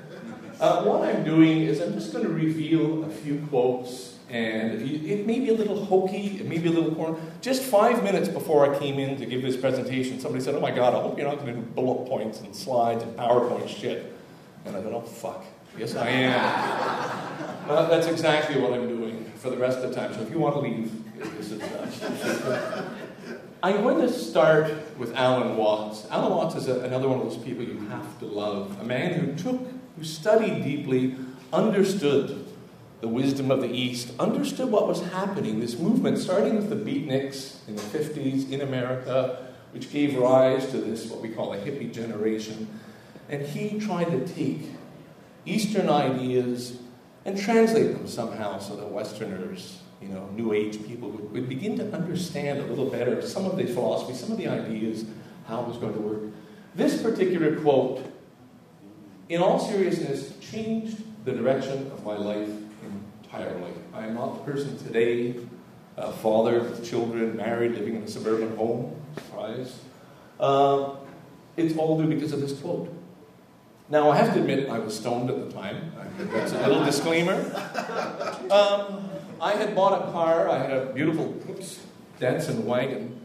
Uh, 0.60 0.84
what 0.84 1.08
I'm 1.08 1.24
doing 1.24 1.62
is 1.62 1.80
I'm 1.80 1.94
just 1.94 2.12
going 2.12 2.26
to 2.26 2.34
reveal 2.34 3.06
a 3.06 3.10
few 3.10 3.40
quotes, 3.50 4.18
and 4.30 4.82
it 4.82 5.26
may 5.26 5.40
be 5.40 5.50
a 5.50 5.54
little 5.54 5.86
hokey, 5.86 6.38
it 6.40 6.48
may 6.48 6.58
be 6.58 6.68
a 6.68 6.72
little 6.72 6.94
corny. 6.94 7.18
Just 7.40 7.64
five 7.64 8.04
minutes 8.04 8.28
before 8.28 8.70
I 8.70 8.78
came 8.78 9.00
in 9.00 9.18
to 9.18 9.26
give 9.26 9.42
this 9.42 9.56
presentation, 9.56 10.20
somebody 10.20 10.44
said, 10.44 10.56
Oh 10.56 10.60
my 10.60 10.72
God, 10.72 10.94
I 10.94 11.02
hope 11.02 11.18
you're 11.18 11.28
not 11.28 11.40
going 11.40 11.56
to 11.56 11.62
do 11.62 11.62
bullet 11.62 12.10
points 12.10 12.42
and 12.42 12.54
slides 12.54 13.04
and 13.04 13.16
PowerPoint 13.16 13.70
shit. 13.70 14.14
And 14.66 14.76
I 14.76 14.82
thought, 14.82 14.94
Oh 14.94 15.02
fuck, 15.02 15.46
yes 15.78 15.96
I 15.96 16.10
am. 16.10 16.34
uh, 17.70 17.88
that's 17.88 18.08
exactly 18.08 18.60
what 18.60 18.74
I'm 18.74 18.90
doing 18.90 19.32
for 19.38 19.50
the 19.50 19.58
rest 19.58 19.80
of 19.80 19.90
the 19.90 19.96
time. 19.96 20.14
So 20.14 20.22
if 20.22 20.30
you 20.30 20.40
want 20.40 20.56
to 20.56 20.62
leave, 20.62 20.92
this 21.38 21.52
is. 21.52 21.62
Uh, 21.62 22.94
I'm 23.62 23.84
going 23.84 24.00
to 24.00 24.10
start 24.10 24.74
with 24.98 25.14
Alan 25.16 25.58
Watts. 25.58 26.08
Alan 26.10 26.34
Watts 26.34 26.56
is 26.56 26.70
a, 26.70 26.80
another 26.82 27.10
one 27.10 27.20
of 27.20 27.26
those 27.26 27.44
people 27.44 27.64
you 27.64 27.78
have 27.90 28.20
to 28.20 28.26
love. 28.26 28.80
A 28.80 28.86
man 28.86 29.14
who 29.14 29.36
took 29.36 29.60
who 30.00 30.06
studied 30.06 30.64
deeply, 30.64 31.16
understood 31.52 32.48
the 33.02 33.08
wisdom 33.08 33.52
of 33.52 33.62
the 33.62 33.70
East, 33.70 34.14
understood 34.18 34.72
what 34.72 34.88
was 34.88 35.02
happening, 35.10 35.60
this 35.60 35.78
movement, 35.78 36.18
starting 36.18 36.56
with 36.56 36.70
the 36.70 36.76
beatniks 36.76 37.68
in 37.68 37.76
the 37.76 37.82
50s 37.82 38.50
in 38.50 38.62
America, 38.62 39.46
which 39.72 39.92
gave 39.92 40.18
rise 40.18 40.72
to 40.72 40.78
this, 40.78 41.08
what 41.08 41.22
we 41.22 41.30
call 41.30 41.54
a 41.54 41.58
hippie 41.58 41.92
generation. 41.92 42.68
And 43.28 43.46
he 43.46 43.78
tried 43.78 44.06
to 44.06 44.26
take 44.26 44.70
Eastern 45.46 45.90
ideas 45.90 46.80
and 47.26 47.38
translate 47.38 47.94
them 47.94 48.08
somehow 48.08 48.60
so 48.60 48.78
that 48.78 48.90
Westerners, 48.90 49.82
you 50.02 50.08
know, 50.08 50.30
New 50.30 50.54
Age 50.54 50.82
people 50.86 51.10
would, 51.10 51.32
would 51.34 51.50
begin 51.50 51.78
to 51.78 51.94
understand 51.94 52.60
a 52.60 52.66
little 52.68 52.90
better 52.90 53.22
some 53.22 53.46
of 53.46 53.58
the 53.58 53.66
philosophy, 53.66 54.14
some 54.14 54.32
of 54.32 54.38
the 54.38 54.48
ideas, 54.48 55.06
how 55.46 55.62
it 55.62 55.68
was 55.68 55.78
going 55.78 55.94
to 55.94 56.00
work. 56.00 56.22
This 56.76 57.02
particular 57.02 57.58
quote, 57.58 58.06
in 59.30 59.42
all 59.42 59.60
seriousness, 59.60 60.34
changed 60.40 60.98
the 61.24 61.32
direction 61.32 61.92
of 61.92 62.04
my 62.04 62.18
life 62.18 62.50
entirely. 63.24 63.72
I 63.94 64.08
am 64.08 64.16
not 64.16 64.34
the 64.34 64.52
person 64.52 64.78
today, 64.80 65.36
a 65.98 66.12
father 66.12 66.62
with 66.62 66.90
children, 66.90 67.38
married, 67.38 67.74
living 67.74 67.96
in 67.96 68.04
a 68.04 68.08
suburban 68.08 68.56
home. 68.58 68.96
Surprise. 69.16 69.80
Uh, 70.40 70.96
it's 71.58 71.78
all 71.78 72.02
due 72.02 72.08
because 72.08 72.34
of 72.34 72.42
this 72.42 72.60
quote. 72.60 72.94
Now, 73.90 74.10
I 74.10 74.18
have 74.18 74.34
to 74.34 74.40
admit, 74.40 74.70
I 74.70 74.80
was 74.80 74.98
stoned 74.98 75.30
at 75.30 75.48
the 75.48 75.52
time. 75.52 75.92
That's 76.18 76.52
a 76.52 76.68
little 76.68 76.84
disclaimer. 76.84 77.40
Um, 78.52 79.10
I 79.42 79.54
had 79.54 79.76
bought 79.76 80.08
a 80.08 80.12
car. 80.12 80.50
I 80.50 80.58
had 80.58 80.72
a 80.72 80.86
beautiful 80.94 81.36
oops, 81.50 81.80
Datsun 82.20 82.64
wagon, 82.64 83.20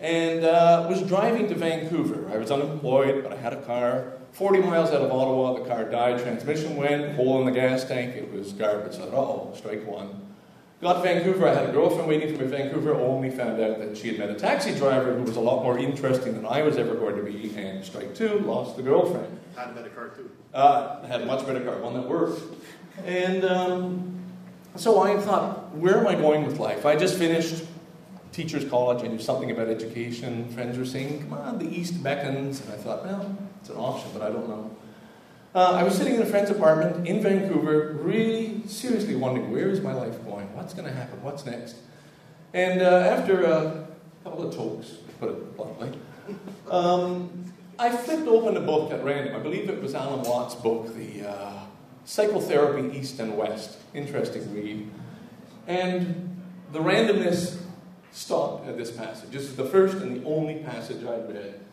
and 0.00 0.44
uh, 0.44 0.86
was 0.88 1.02
driving 1.02 1.48
to 1.48 1.54
Vancouver. 1.54 2.30
I 2.32 2.36
was 2.38 2.50
unemployed, 2.50 3.22
but 3.22 3.32
I 3.32 3.36
had 3.36 3.52
a 3.52 3.62
car. 3.62 4.12
40 4.34 4.58
miles 4.62 4.90
out 4.90 5.00
of 5.00 5.12
Ottawa, 5.12 5.54
the 5.54 5.68
car 5.68 5.84
died. 5.84 6.20
Transmission 6.20 6.74
went, 6.74 7.14
hole 7.14 7.38
in 7.38 7.46
the 7.46 7.52
gas 7.52 7.84
tank. 7.84 8.16
It 8.16 8.32
was 8.32 8.52
garbage. 8.52 8.96
I 8.96 9.06
thought, 9.06 9.14
oh, 9.14 9.52
strike 9.56 9.86
one. 9.86 10.22
Got 10.82 10.94
to 10.94 11.02
Vancouver. 11.02 11.46
I 11.48 11.54
had 11.54 11.68
a 11.68 11.72
girlfriend 11.72 12.08
waiting 12.08 12.36
for 12.36 12.40
me 12.40 12.44
in 12.46 12.50
Vancouver. 12.50 12.94
Only 12.94 13.30
found 13.30 13.62
out 13.62 13.78
that 13.78 13.96
she 13.96 14.08
had 14.08 14.18
met 14.18 14.30
a 14.30 14.34
taxi 14.34 14.74
driver 14.74 15.14
who 15.14 15.22
was 15.22 15.36
a 15.36 15.40
lot 15.40 15.62
more 15.62 15.78
interesting 15.78 16.34
than 16.34 16.44
I 16.44 16.62
was 16.62 16.76
ever 16.76 16.96
going 16.96 17.14
to 17.14 17.22
be. 17.22 17.56
And 17.56 17.84
strike 17.84 18.12
two, 18.12 18.40
lost 18.40 18.76
the 18.76 18.82
girlfriend. 18.82 19.38
Had 19.54 19.70
a 19.70 19.72
better 19.72 19.90
car 19.90 20.08
too. 20.08 20.28
Uh, 20.52 21.06
had 21.06 21.22
a 21.22 21.26
much 21.26 21.46
better 21.46 21.60
car, 21.60 21.78
one 21.78 21.94
that 21.94 22.08
worked. 22.08 22.42
And 23.04 23.44
um, 23.44 24.20
so 24.74 25.00
I 25.00 25.16
thought, 25.20 25.72
where 25.76 25.96
am 25.96 26.08
I 26.08 26.16
going 26.16 26.44
with 26.44 26.58
life? 26.58 26.84
I 26.84 26.96
just 26.96 27.16
finished 27.16 27.64
teacher's 28.32 28.68
college. 28.68 29.04
I 29.04 29.06
knew 29.06 29.20
something 29.20 29.52
about 29.52 29.68
education. 29.68 30.48
Friends 30.48 30.76
were 30.76 30.84
saying, 30.84 31.20
come 31.20 31.34
on, 31.34 31.58
the 31.60 31.68
East 31.68 32.02
beckons. 32.02 32.60
And 32.60 32.72
I 32.72 32.76
thought, 32.76 33.04
well, 33.04 33.38
it's 33.64 33.70
an 33.70 33.78
option, 33.78 34.10
but 34.12 34.20
I 34.20 34.28
don't 34.28 34.46
know. 34.46 34.76
Uh, 35.54 35.72
I 35.72 35.84
was 35.84 35.96
sitting 35.96 36.16
in 36.16 36.20
a 36.20 36.26
friend's 36.26 36.50
apartment 36.50 37.08
in 37.08 37.22
Vancouver, 37.22 37.96
really 37.98 38.60
seriously 38.66 39.16
wondering, 39.16 39.50
where 39.50 39.70
is 39.70 39.80
my 39.80 39.94
life 39.94 40.22
going? 40.26 40.54
What's 40.54 40.74
going 40.74 40.86
to 40.86 40.92
happen? 40.92 41.22
What's 41.22 41.46
next? 41.46 41.76
And 42.52 42.82
uh, 42.82 42.98
after 42.98 43.42
a 43.42 43.86
couple 44.22 44.46
of 44.46 44.54
talks, 44.54 44.88
put 45.18 45.30
it 45.30 45.56
bluntly, 45.56 45.98
um, 46.70 47.30
I 47.78 47.88
flipped 47.88 48.28
open 48.28 48.54
a 48.58 48.60
book 48.60 48.92
at 48.92 49.02
random. 49.02 49.34
I 49.34 49.38
believe 49.38 49.70
it 49.70 49.80
was 49.80 49.94
Alan 49.94 50.28
Watts' 50.28 50.54
book, 50.56 50.94
The 50.94 51.26
uh, 51.26 51.60
Psychotherapy 52.04 52.98
East 52.98 53.18
and 53.18 53.34
West. 53.34 53.78
Interesting 53.94 54.52
read. 54.52 54.90
And 55.66 56.36
the 56.70 56.80
randomness 56.80 57.62
stopped 58.12 58.68
at 58.68 58.76
this 58.76 58.90
passage. 58.90 59.30
This 59.30 59.44
is 59.44 59.56
the 59.56 59.64
first 59.64 59.96
and 59.96 60.20
the 60.20 60.28
only 60.28 60.56
passage 60.56 61.02
I'd 61.02 61.32
read. 61.32 61.63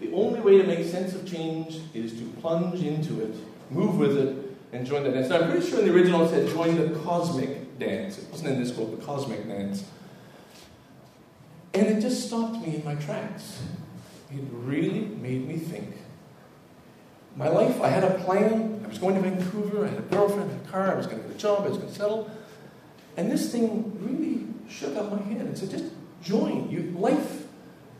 The 0.00 0.12
only 0.12 0.40
way 0.40 0.58
to 0.58 0.64
make 0.64 0.86
sense 0.86 1.14
of 1.14 1.26
change 1.26 1.80
is 1.92 2.12
to 2.18 2.24
plunge 2.40 2.82
into 2.82 3.20
it, 3.20 3.34
move 3.70 3.98
with 3.98 4.16
it, 4.16 4.56
and 4.72 4.86
join 4.86 5.02
the 5.02 5.10
dance. 5.10 5.28
Now, 5.28 5.40
I'm 5.40 5.50
pretty 5.50 5.68
sure 5.68 5.80
in 5.80 5.86
the 5.86 5.94
original 5.94 6.22
it 6.22 6.28
said 6.28 6.48
join 6.50 6.76
the 6.76 6.98
cosmic 7.00 7.78
dance. 7.78 8.18
It 8.18 8.30
wasn't 8.30 8.50
in 8.50 8.62
this 8.62 8.70
book, 8.70 8.98
the 8.98 9.04
cosmic 9.04 9.46
dance. 9.48 9.84
And 11.74 11.86
it 11.86 12.00
just 12.00 12.26
stopped 12.26 12.64
me 12.64 12.76
in 12.76 12.84
my 12.84 12.94
tracks. 12.96 13.60
It 14.32 14.42
really 14.52 15.00
made 15.00 15.46
me 15.46 15.56
think. 15.56 15.96
My 17.36 17.48
life, 17.48 17.80
I 17.80 17.88
had 17.88 18.04
a 18.04 18.18
plan. 18.24 18.82
I 18.84 18.88
was 18.88 18.98
going 18.98 19.14
to 19.14 19.20
Vancouver. 19.20 19.84
I 19.84 19.88
had 19.88 19.98
a 19.98 20.02
girlfriend, 20.02 20.50
I 20.50 20.54
had 20.54 20.64
a 20.64 20.68
car. 20.70 20.92
I 20.92 20.94
was 20.94 21.06
going 21.06 21.22
to 21.22 21.28
get 21.28 21.36
a 21.36 21.38
job. 21.38 21.64
I 21.64 21.68
was 21.68 21.78
going 21.78 21.88
to 21.88 21.94
settle. 21.94 22.30
And 23.16 23.30
this 23.30 23.50
thing 23.50 23.96
really 24.00 24.46
shook 24.68 24.96
up 24.96 25.10
my 25.10 25.22
head 25.22 25.46
and 25.46 25.56
said, 25.56 25.70
just 25.70 25.86
join. 26.22 26.70
You, 26.70 26.94
life 26.98 27.46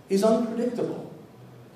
is 0.09 0.23
unpredictable. 0.23 1.08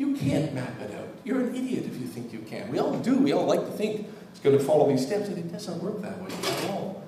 You 0.02 0.16
can't 0.16 0.52
map 0.52 0.80
it 0.80 0.92
out. 0.97 1.06
You're 1.23 1.42
an 1.42 1.54
idiot 1.54 1.85
if 1.87 1.97
you 2.00 2.09
think 2.09 2.32
you 2.32 2.40
can. 2.40 2.73
We 2.73 2.80
all 2.80 2.99
do. 2.99 3.18
We 3.18 3.30
all 3.30 3.47
like 3.47 3.61
to 3.61 3.71
think 3.71 4.09
it's 4.32 4.40
going 4.40 4.59
to 4.59 4.64
follow 4.64 4.88
these 4.88 5.06
steps, 5.06 5.28
and 5.28 5.38
it 5.38 5.52
doesn't 5.52 5.80
work 5.80 6.02
that 6.02 6.21
way 6.21 6.26
at 6.26 6.71
all. 6.71 7.04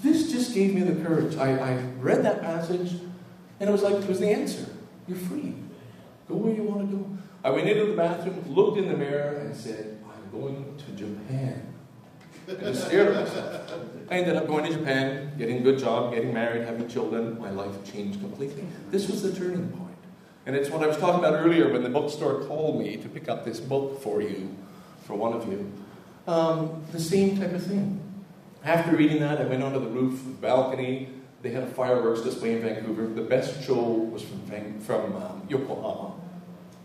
This 0.00 0.30
just 0.30 0.54
gave 0.54 0.72
me 0.72 0.82
the 0.82 1.04
courage. 1.04 1.36
I, 1.36 1.58
I 1.58 1.76
read 1.98 2.24
that 2.24 2.42
passage, 2.42 2.92
and 3.58 3.68
it 3.68 3.72
was 3.72 3.82
like 3.82 3.94
it 3.94 4.06
was 4.06 4.20
the 4.20 4.28
answer. 4.28 4.64
You're 5.08 5.18
free. 5.18 5.54
Go 6.28 6.36
where 6.36 6.54
you 6.54 6.62
want 6.62 6.88
to 6.88 6.96
go. 6.96 7.18
I 7.42 7.50
went 7.50 7.68
into 7.68 7.86
the 7.86 7.96
bathroom, 7.96 8.40
looked 8.48 8.78
in 8.78 8.86
the 8.86 8.96
mirror, 8.96 9.38
and 9.38 9.52
said, 9.52 9.98
I'm 10.04 10.30
going 10.30 10.80
to 10.86 10.92
Japan. 10.92 11.74
Just 12.46 12.86
scared 12.86 13.12
myself. 13.12 13.72
I 14.08 14.18
ended 14.18 14.36
up 14.36 14.46
going 14.46 14.70
to 14.70 14.78
Japan, 14.78 15.32
getting 15.36 15.56
a 15.56 15.62
good 15.62 15.80
job, 15.80 16.14
getting 16.14 16.32
married, 16.32 16.62
having 16.62 16.86
children. 16.86 17.40
My 17.40 17.50
life 17.50 17.92
changed 17.92 18.20
completely. 18.20 18.64
This 18.92 19.08
was 19.08 19.22
the 19.22 19.32
turning 19.32 19.68
point. 19.70 19.85
And 20.46 20.54
it's 20.54 20.70
what 20.70 20.82
I 20.82 20.86
was 20.86 20.96
talking 20.96 21.18
about 21.18 21.34
earlier 21.34 21.72
when 21.72 21.82
the 21.82 21.88
bookstore 21.88 22.44
called 22.44 22.80
me 22.80 22.96
to 22.98 23.08
pick 23.08 23.28
up 23.28 23.44
this 23.44 23.58
book 23.58 24.00
for 24.00 24.22
you, 24.22 24.56
for 25.04 25.14
one 25.16 25.32
of 25.32 25.48
you. 25.48 25.72
Um, 26.28 26.84
the 26.92 27.00
same 27.00 27.36
type 27.36 27.52
of 27.52 27.64
thing. 27.64 28.00
After 28.64 28.96
reading 28.96 29.20
that, 29.20 29.40
I 29.40 29.44
went 29.44 29.64
onto 29.64 29.80
the 29.80 29.88
roof, 29.88 30.22
the 30.24 30.30
balcony. 30.30 31.08
They 31.42 31.50
had 31.50 31.64
a 31.64 31.66
fireworks 31.66 32.20
display 32.20 32.52
in 32.52 32.62
Vancouver. 32.62 33.06
The 33.06 33.22
best 33.22 33.64
show 33.64 33.82
was 33.82 34.22
from, 34.22 34.38
Van- 34.42 34.80
from 34.80 35.16
um, 35.16 35.46
Yokohama. 35.48 36.14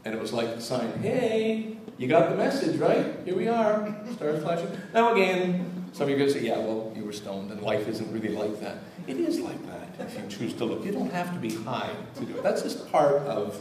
And 0.06 0.16
it 0.16 0.20
was 0.20 0.34
like 0.34 0.56
the 0.56 0.62
sign, 0.62 0.92
hey, 1.00 1.78
you 2.00 2.08
got 2.08 2.32
the 2.32 2.36
message, 2.36 2.78
right? 2.78 3.06
Here 3.26 3.36
we 3.36 3.48
are, 3.48 3.96
stars 4.14 4.42
flashing. 4.42 4.72
Now, 4.92 5.14
again, 5.14 5.90
some 5.94 6.04
of 6.04 6.10
you 6.10 6.16
are 6.16 6.20
going 6.20 6.34
to 6.34 6.40
say, 6.40 6.46
yeah, 6.46 6.58
well, 6.58 6.92
you 6.96 7.06
were 7.06 7.14
stoned, 7.14 7.52
and 7.52 7.62
life 7.62 7.88
isn't 7.88 8.12
really 8.12 8.30
like 8.30 8.60
that. 8.62 8.78
It 9.08 9.18
is 9.18 9.40
like 9.40 9.64
that 9.68 9.91
if 10.02 10.18
you 10.18 10.28
choose 10.28 10.54
to 10.56 10.66
look. 10.66 10.86
You 10.86 10.92
don't 10.92 11.12
have 11.12 11.34
to 11.34 11.40
be 11.40 11.56
high 11.56 11.90
to 12.16 12.26
do 12.26 12.38
it. 12.38 12.44
That's 12.44 12.62
just 12.62 12.92
part 12.92 13.22
of 13.24 13.60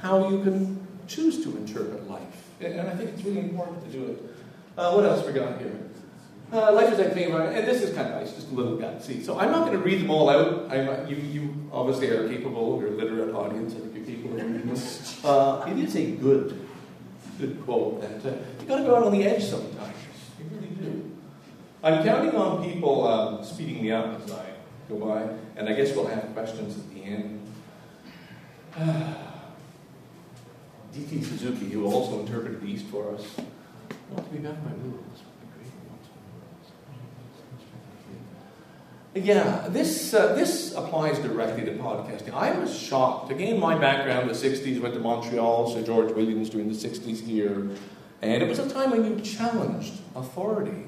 how 0.00 0.28
you 0.28 0.42
can 0.42 0.86
choose 1.06 1.42
to 1.44 1.56
interpret 1.56 2.08
life. 2.08 2.22
And 2.60 2.88
I 2.88 2.94
think 2.94 3.10
it's 3.10 3.22
really 3.22 3.40
important 3.40 3.84
to 3.84 3.90
do 3.90 4.04
it. 4.06 4.22
Uh, 4.76 4.92
what 4.92 5.04
else 5.04 5.26
we 5.26 5.32
got 5.32 5.58
here? 5.58 5.76
Uh, 6.50 6.72
life 6.72 6.92
is 6.92 6.98
like 6.98 7.12
thing 7.12 7.30
about, 7.30 7.52
and 7.52 7.66
this 7.66 7.82
is 7.82 7.94
kind 7.94 8.08
of 8.08 8.22
nice, 8.22 8.32
just 8.32 8.50
a 8.50 8.54
little 8.54 8.78
gutsy. 8.78 9.22
So 9.22 9.38
I'm 9.38 9.50
not 9.50 9.66
going 9.66 9.76
to 9.76 9.84
read 9.84 10.00
them 10.00 10.10
all 10.10 10.30
out. 10.30 10.72
I'm, 10.72 11.06
you, 11.06 11.16
you 11.16 11.70
obviously 11.70 12.08
are 12.08 12.26
capable. 12.26 12.80
You're 12.80 12.88
a 12.88 12.92
literate 12.92 13.34
audience. 13.34 13.74
I 13.74 13.80
think 13.80 13.94
you're 13.96 14.16
capable 14.16 14.40
of 14.40 14.46
reading 14.46 14.68
this. 14.68 15.22
Uh, 15.24 15.66
it 15.68 15.78
is 15.78 15.94
a 15.96 16.12
good, 16.12 16.66
good 17.38 17.62
quote 17.64 18.00
that 18.00 18.32
uh, 18.32 18.36
you 18.60 18.66
got 18.66 18.78
to 18.78 18.84
go 18.84 18.96
out 18.96 19.02
on 19.02 19.12
the 19.12 19.24
edge 19.24 19.44
sometimes. 19.44 19.94
You 20.38 20.46
really 20.56 20.68
do. 20.68 21.16
I'm 21.82 22.02
counting 22.02 22.34
on 22.34 22.64
people 22.64 23.06
um, 23.06 23.44
speeding 23.44 23.82
me 23.82 23.92
up 23.92 24.22
as 24.24 24.32
I 24.32 24.46
go 24.88 24.96
by, 24.96 25.28
and 25.56 25.68
I 25.68 25.72
guess 25.74 25.94
we'll 25.94 26.06
have 26.06 26.32
questions 26.32 26.78
at 26.78 26.90
the 26.94 27.04
end. 27.04 27.40
D.T. 30.92 31.22
Suzuki, 31.22 31.68
who 31.70 31.84
also 31.86 32.20
interpreted 32.20 32.64
East 32.64 32.86
for 32.86 33.14
us, 33.14 33.24
not 34.14 34.24
to 34.24 34.30
be 34.30 34.38
bound 34.38 34.64
by 34.64 34.70
rules. 34.82 35.22
Yeah, 39.14 39.66
this, 39.68 40.14
uh, 40.14 40.34
this 40.34 40.74
applies 40.74 41.18
directly 41.18 41.64
to 41.64 41.72
podcasting. 41.72 42.32
I 42.34 42.56
was 42.58 42.76
shocked. 42.76 43.32
Again, 43.32 43.58
my 43.58 43.76
background, 43.76 44.28
the 44.28 44.34
60s, 44.34 44.80
went 44.80 44.94
to 44.94 45.00
Montreal, 45.00 45.72
Sir 45.72 45.82
George 45.82 46.12
Williams 46.12 46.50
during 46.50 46.68
the 46.68 46.74
60s 46.74 47.20
here. 47.20 47.70
And 48.20 48.42
it 48.42 48.48
was 48.48 48.58
a 48.58 48.68
time 48.68 48.90
when 48.90 49.04
you 49.04 49.20
challenged 49.20 49.94
authority. 50.14 50.84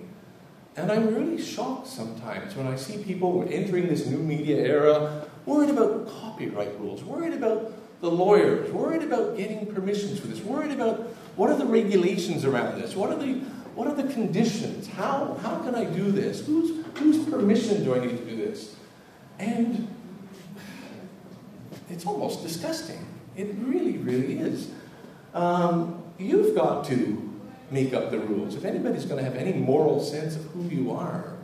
And 0.77 0.91
I'm 0.91 1.15
really 1.15 1.43
shocked 1.43 1.89
sometimes 1.89 2.55
when 2.55 2.67
I 2.67 2.77
see 2.77 3.03
people 3.03 3.47
entering 3.50 3.89
this 3.89 4.07
new 4.07 4.19
media 4.19 4.57
era 4.57 5.27
worried 5.45 5.71
about 5.71 6.09
copyright 6.09 6.79
rules, 6.79 7.03
worried 7.03 7.35
about 7.35 7.73
the 8.00 8.11
lawyers, 8.11 8.71
worried 8.71 9.03
about 9.03 9.37
getting 9.37 9.67
permissions 9.67 10.21
for 10.21 10.29
this, 10.29 10.41
worried 10.41 10.71
about 10.71 11.00
what 11.37 11.50
are 11.50 11.57
the 11.57 11.67
regulations 11.67 12.45
around 12.45 12.81
this, 12.81 12.95
what 12.95 13.11
are 13.11 13.19
the 13.19 13.43
what 13.75 13.87
are 13.87 13.95
the 13.95 14.12
conditions? 14.12 14.89
How, 14.89 15.39
how 15.43 15.61
can 15.61 15.75
I 15.75 15.85
do 15.85 16.11
this? 16.11 16.45
Whose, 16.45 16.85
whose 16.97 17.25
permission 17.31 17.85
do 17.85 17.95
I 17.95 18.00
need 18.00 18.11
to 18.11 18.25
do 18.25 18.37
this? 18.37 18.75
And 19.39 19.89
it's 21.89 22.05
almost 22.05 22.43
disgusting. 22.43 23.07
It 23.37 23.55
really, 23.59 23.97
really 23.99 24.39
is. 24.39 24.71
Um, 25.35 26.03
you've 26.19 26.55
got 26.55 26.85
to 26.87 27.29
make 27.71 27.95
up 27.95 28.11
the 28.11 28.19
rules. 28.19 28.57
If 28.57 28.65
anybody's 28.65 29.05
going 29.05 29.23
to 29.23 29.25
have 29.25 29.37
any 29.37 29.53
moral 29.53 30.00
sense 30.00 30.37
of 30.37 30.45
who 30.47 30.62
you 30.65 30.91
are, 30.93 31.37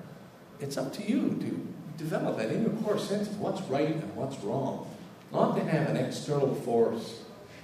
it's 0.61 0.77
up 0.77 0.93
to 0.95 1.03
you 1.03 1.37
to 1.41 1.67
develop 1.99 2.39
that 2.39 2.51
inner 2.51 2.71
core 2.83 2.99
sense 2.99 3.29
of 3.29 3.41
what's 3.41 3.61
right 3.63 3.95
and 3.95 4.17
what's 4.17 4.39
wrong. 4.39 4.91
Not 5.33 5.57
to 5.57 5.65
have 5.65 5.89
an 5.89 5.97
external 5.97 6.55
force 6.55 7.23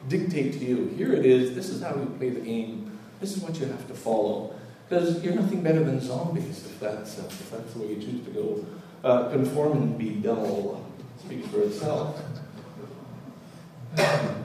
dictate 0.09 0.55
to 0.55 0.59
you, 0.59 0.87
here 0.97 1.13
it 1.13 1.25
is, 1.25 1.55
this 1.55 1.69
is 1.69 1.83
how 1.83 1.95
you 1.95 2.07
play 2.19 2.31
the 2.31 2.41
game, 2.41 2.99
this 3.21 3.37
is 3.37 3.43
what 3.43 3.59
you 3.59 3.67
have 3.67 3.87
to 3.89 3.95
follow. 3.95 4.55
Because 4.89 5.23
you're 5.25 5.35
nothing 5.35 5.63
better 5.63 5.83
than 5.83 6.01
zombies 6.01 6.67
if 6.67 6.81
that's, 6.81 7.19
uh, 7.19 7.25
if 7.25 7.51
that's 7.51 7.73
the 7.73 7.79
way 7.79 7.95
you 7.95 7.97
choose 7.97 8.25
to 8.25 8.31
go. 8.31 8.67
Uh, 9.05 9.31
conform 9.31 9.73
and 9.79 9.99
be 9.99 10.11
dull 10.11 10.85
speaks 11.19 11.49
for 11.49 11.63
itself. 11.63 12.21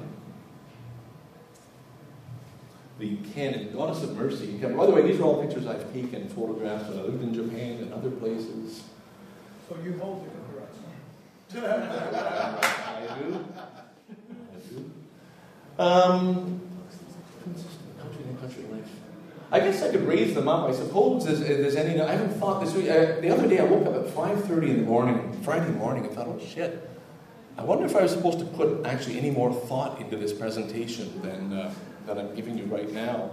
the 3.00 3.18
Kannon 3.34 3.72
Goddess 3.74 4.04
of 4.04 4.18
Mercy. 4.18 4.58
By 4.58 4.86
the 4.86 4.92
way, 4.92 5.04
these 5.04 5.20
are 5.20 5.24
all 5.24 5.42
pictures 5.42 5.68
I've 5.68 5.92
taken, 5.94 6.28
photographs 6.30 6.90
when 6.90 7.00
I 7.00 7.02
lived 7.04 7.24
in 7.24 7.34
Japan 7.34 7.78
and 7.82 7.94
other 7.94 8.10
places. 8.10 8.84
So 9.70 9.76
you 9.84 9.98
hold 10.00 10.26
the 10.26 10.30
camera. 10.30 10.68
I 12.14 13.20
do. 13.20 13.46
I 14.20 14.70
do. 14.70 14.92
Um, 15.82 16.62
country 18.02 18.24
and 18.28 18.40
country 18.40 18.64
life. 18.72 18.90
I 19.52 19.60
guess 19.60 19.84
I 19.84 19.92
could 19.92 20.08
raise 20.08 20.34
them 20.34 20.48
up. 20.48 20.70
I 20.70 20.74
suppose 20.74 21.26
there's, 21.26 21.40
there's 21.40 21.76
any. 21.76 22.02
I 22.02 22.14
haven't 22.14 22.40
thought 22.40 22.64
this 22.64 22.74
week. 22.74 22.90
Uh, 22.90 23.22
the 23.22 23.30
other 23.30 23.48
day 23.48 23.60
I 23.60 23.64
woke 23.64 23.86
up 23.86 23.96
at 23.96 24.14
5:30 24.14 24.70
in 24.70 24.78
the 24.78 24.84
morning, 24.84 25.40
Friday 25.44 25.72
morning, 25.72 26.06
and 26.06 26.14
thought, 26.14 26.28
oh 26.28 26.40
shit. 26.40 26.90
I 27.58 27.64
wonder 27.64 27.86
if 27.86 27.96
I 27.96 28.04
was 28.04 28.12
supposed 28.12 28.38
to 28.40 28.46
put 28.46 28.86
actually 28.86 29.18
any 29.18 29.32
more 29.32 29.52
thought 29.52 30.00
into 30.00 30.16
this 30.16 30.32
presentation 30.32 31.22
than 31.24 31.54
uh, 31.54 31.74
that 32.08 32.18
I'm 32.18 32.34
giving 32.34 32.58
you 32.58 32.64
right 32.66 32.92
now. 32.92 33.32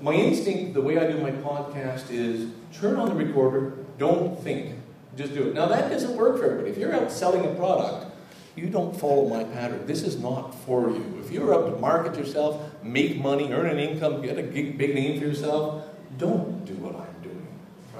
My 0.00 0.14
instinct, 0.14 0.74
the 0.74 0.80
way 0.80 0.98
I 0.98 1.10
do 1.10 1.18
my 1.18 1.30
podcast, 1.30 2.10
is 2.10 2.50
turn 2.72 2.96
on 2.96 3.08
the 3.08 3.14
recorder, 3.14 3.74
don't 3.98 4.40
think, 4.42 4.76
just 5.16 5.34
do 5.34 5.48
it. 5.48 5.54
Now 5.54 5.66
that 5.66 5.90
doesn't 5.90 6.16
work 6.16 6.38
for 6.38 6.44
everybody. 6.44 6.70
If 6.70 6.78
you're 6.78 6.94
out 6.94 7.12
selling 7.12 7.44
a 7.44 7.54
product, 7.54 8.06
you 8.56 8.68
don't 8.68 8.98
follow 8.98 9.28
my 9.28 9.44
pattern. 9.44 9.86
This 9.86 10.02
is 10.02 10.18
not 10.18 10.54
for 10.54 10.90
you. 10.90 11.20
If 11.24 11.30
you're 11.30 11.54
out 11.54 11.70
to 11.70 11.76
market 11.78 12.16
yourself, 12.16 12.60
make 12.82 13.18
money, 13.18 13.52
earn 13.52 13.66
an 13.66 13.78
income, 13.78 14.22
get 14.22 14.38
a 14.38 14.42
big 14.42 14.94
name 14.94 15.20
for 15.20 15.26
yourself, 15.26 15.84
don't 16.18 16.64
do 16.64 16.74
what 16.74 16.94
I'm 16.94 17.22
doing. 17.22 17.48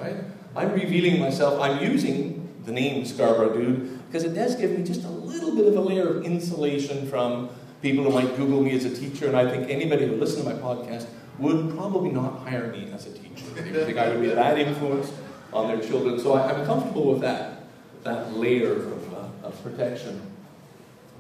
Right? 0.00 0.16
I'm 0.54 0.72
revealing 0.72 1.20
myself. 1.20 1.60
I'm 1.60 1.82
using 1.82 2.48
the 2.64 2.72
name 2.72 3.04
Scarborough 3.04 3.54
Dude 3.54 4.06
because 4.06 4.24
it 4.24 4.34
does 4.34 4.54
give 4.56 4.70
me 4.70 4.84
just 4.84 5.04
a 5.04 5.08
little 5.10 5.56
bit 5.56 5.66
of 5.66 5.76
a 5.76 5.80
layer 5.80 6.18
of 6.18 6.24
insulation 6.24 7.08
from 7.08 7.48
people 7.82 8.04
who 8.04 8.10
might 8.10 8.36
Google 8.36 8.62
me 8.62 8.74
as 8.74 8.84
a 8.84 8.94
teacher, 8.94 9.26
and 9.26 9.36
I 9.36 9.50
think 9.50 9.68
anybody 9.68 10.06
who 10.06 10.14
listens 10.16 10.44
to 10.44 10.50
my 10.50 10.58
podcast 10.58 11.06
would 11.38 11.74
probably 11.76 12.10
not 12.10 12.38
hire 12.40 12.68
me 12.68 12.90
as 12.92 13.06
a 13.06 13.12
teacher. 13.12 13.44
They 13.54 13.84
think 13.84 13.98
I 13.98 14.08
would 14.08 14.20
be 14.20 14.28
that 14.28 14.58
influence 14.58 15.12
on 15.52 15.68
their 15.68 15.80
children. 15.86 16.18
So 16.18 16.34
I, 16.34 16.52
am 16.52 16.64
comfortable 16.64 17.12
with 17.12 17.20
that, 17.22 17.64
that 18.04 18.36
layer 18.36 18.72
of, 18.72 19.14
uh, 19.14 19.46
of 19.48 19.62
protection. 19.62 20.20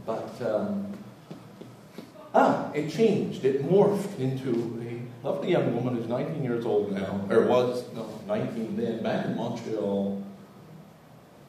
But 0.06 0.40
um, 0.42 0.92
ah, 2.34 2.72
it 2.72 2.90
changed. 2.90 3.44
It 3.44 3.68
morphed 3.68 4.18
into 4.18 4.80
a 5.22 5.26
lovely 5.26 5.50
young 5.50 5.74
woman 5.74 5.96
who's 5.96 6.08
19 6.08 6.42
years 6.42 6.64
old 6.64 6.92
now, 6.92 7.26
or 7.28 7.46
was 7.46 7.84
no 7.94 8.08
19 8.26 8.76
then, 8.76 9.02
back 9.02 9.26
in 9.26 9.36
Montreal. 9.36 10.22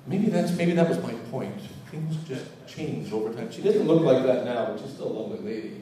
Maybe 0.05 0.27
that's 0.27 0.51
maybe 0.51 0.74
that 0.74 0.89
was 0.89 1.01
my 1.01 1.13
point. 1.32 1.62
Things 1.93 2.17
just 2.27 2.45
change 2.65 3.13
over 3.13 3.31
time. 3.31 3.51
She 3.51 3.62
doesn't 3.62 3.85
look 3.85 4.01
like 4.01 4.23
that 4.23 4.45
now, 4.45 4.65
but 4.65 4.79
she's 4.81 4.93
still 4.93 5.12
a 5.12 5.13
lovely 5.13 5.38
lady. 5.38 5.81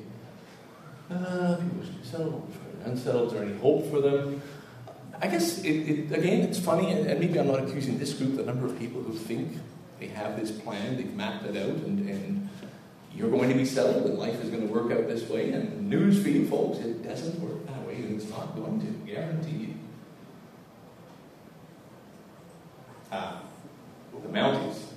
Uh, 1.10 1.56
people 1.56 1.86
should 1.86 2.02
be 2.02 2.06
settled, 2.06 2.54
unsettled. 2.84 3.28
Is 3.28 3.34
there 3.34 3.44
any 3.44 3.58
hope 3.60 3.90
for 3.90 4.02
them? 4.02 4.42
I 5.22 5.28
guess 5.28 5.60
it, 5.64 5.70
it, 5.70 6.12
again, 6.12 6.42
it's 6.42 6.60
funny, 6.60 6.92
and, 6.92 7.08
and, 7.08 7.18
maybe 7.22 7.40
I'm 7.40 7.48
not 7.48 7.64
accusing 7.64 7.98
this 7.98 8.14
group, 8.14 8.36
the 8.36 8.44
number 8.44 8.66
of 8.66 8.78
people 8.78 9.02
who 9.02 9.14
think 9.14 9.54
they 10.02 10.08
have 10.08 10.38
this 10.38 10.52
plan, 10.52 10.98
they've 10.98 11.14
mapped 11.14 11.46
it 11.46 11.56
out, 11.56 11.78
and, 11.86 12.10
and 12.10 12.50
you're 13.16 13.30
going 13.30 13.48
to 13.48 13.56
be 13.56 13.64
settled, 13.64 14.06
and 14.06 14.20
life 14.20 14.42
is 14.44 14.50
going 14.50 14.68
to 14.68 14.74
work 14.74 14.92
out 14.92 15.08
this 15.08 15.30
way. 15.30 15.54
And 15.54 15.90
news 15.90 16.22
for 16.22 16.28
you 16.28 16.46
folks, 16.46 16.80
it 16.80 17.04
doesn't 17.08 17.40
work 17.40 17.66
that 17.68 17.88
way, 17.88 17.96
and 17.96 18.20
it's 18.20 18.30
not 18.30 18.54
going 18.54 18.82
to, 18.82 19.10
guaranteed. 19.10 19.78
Ah, 23.14 23.44
the 24.12 24.28
Mounties. 24.28 24.91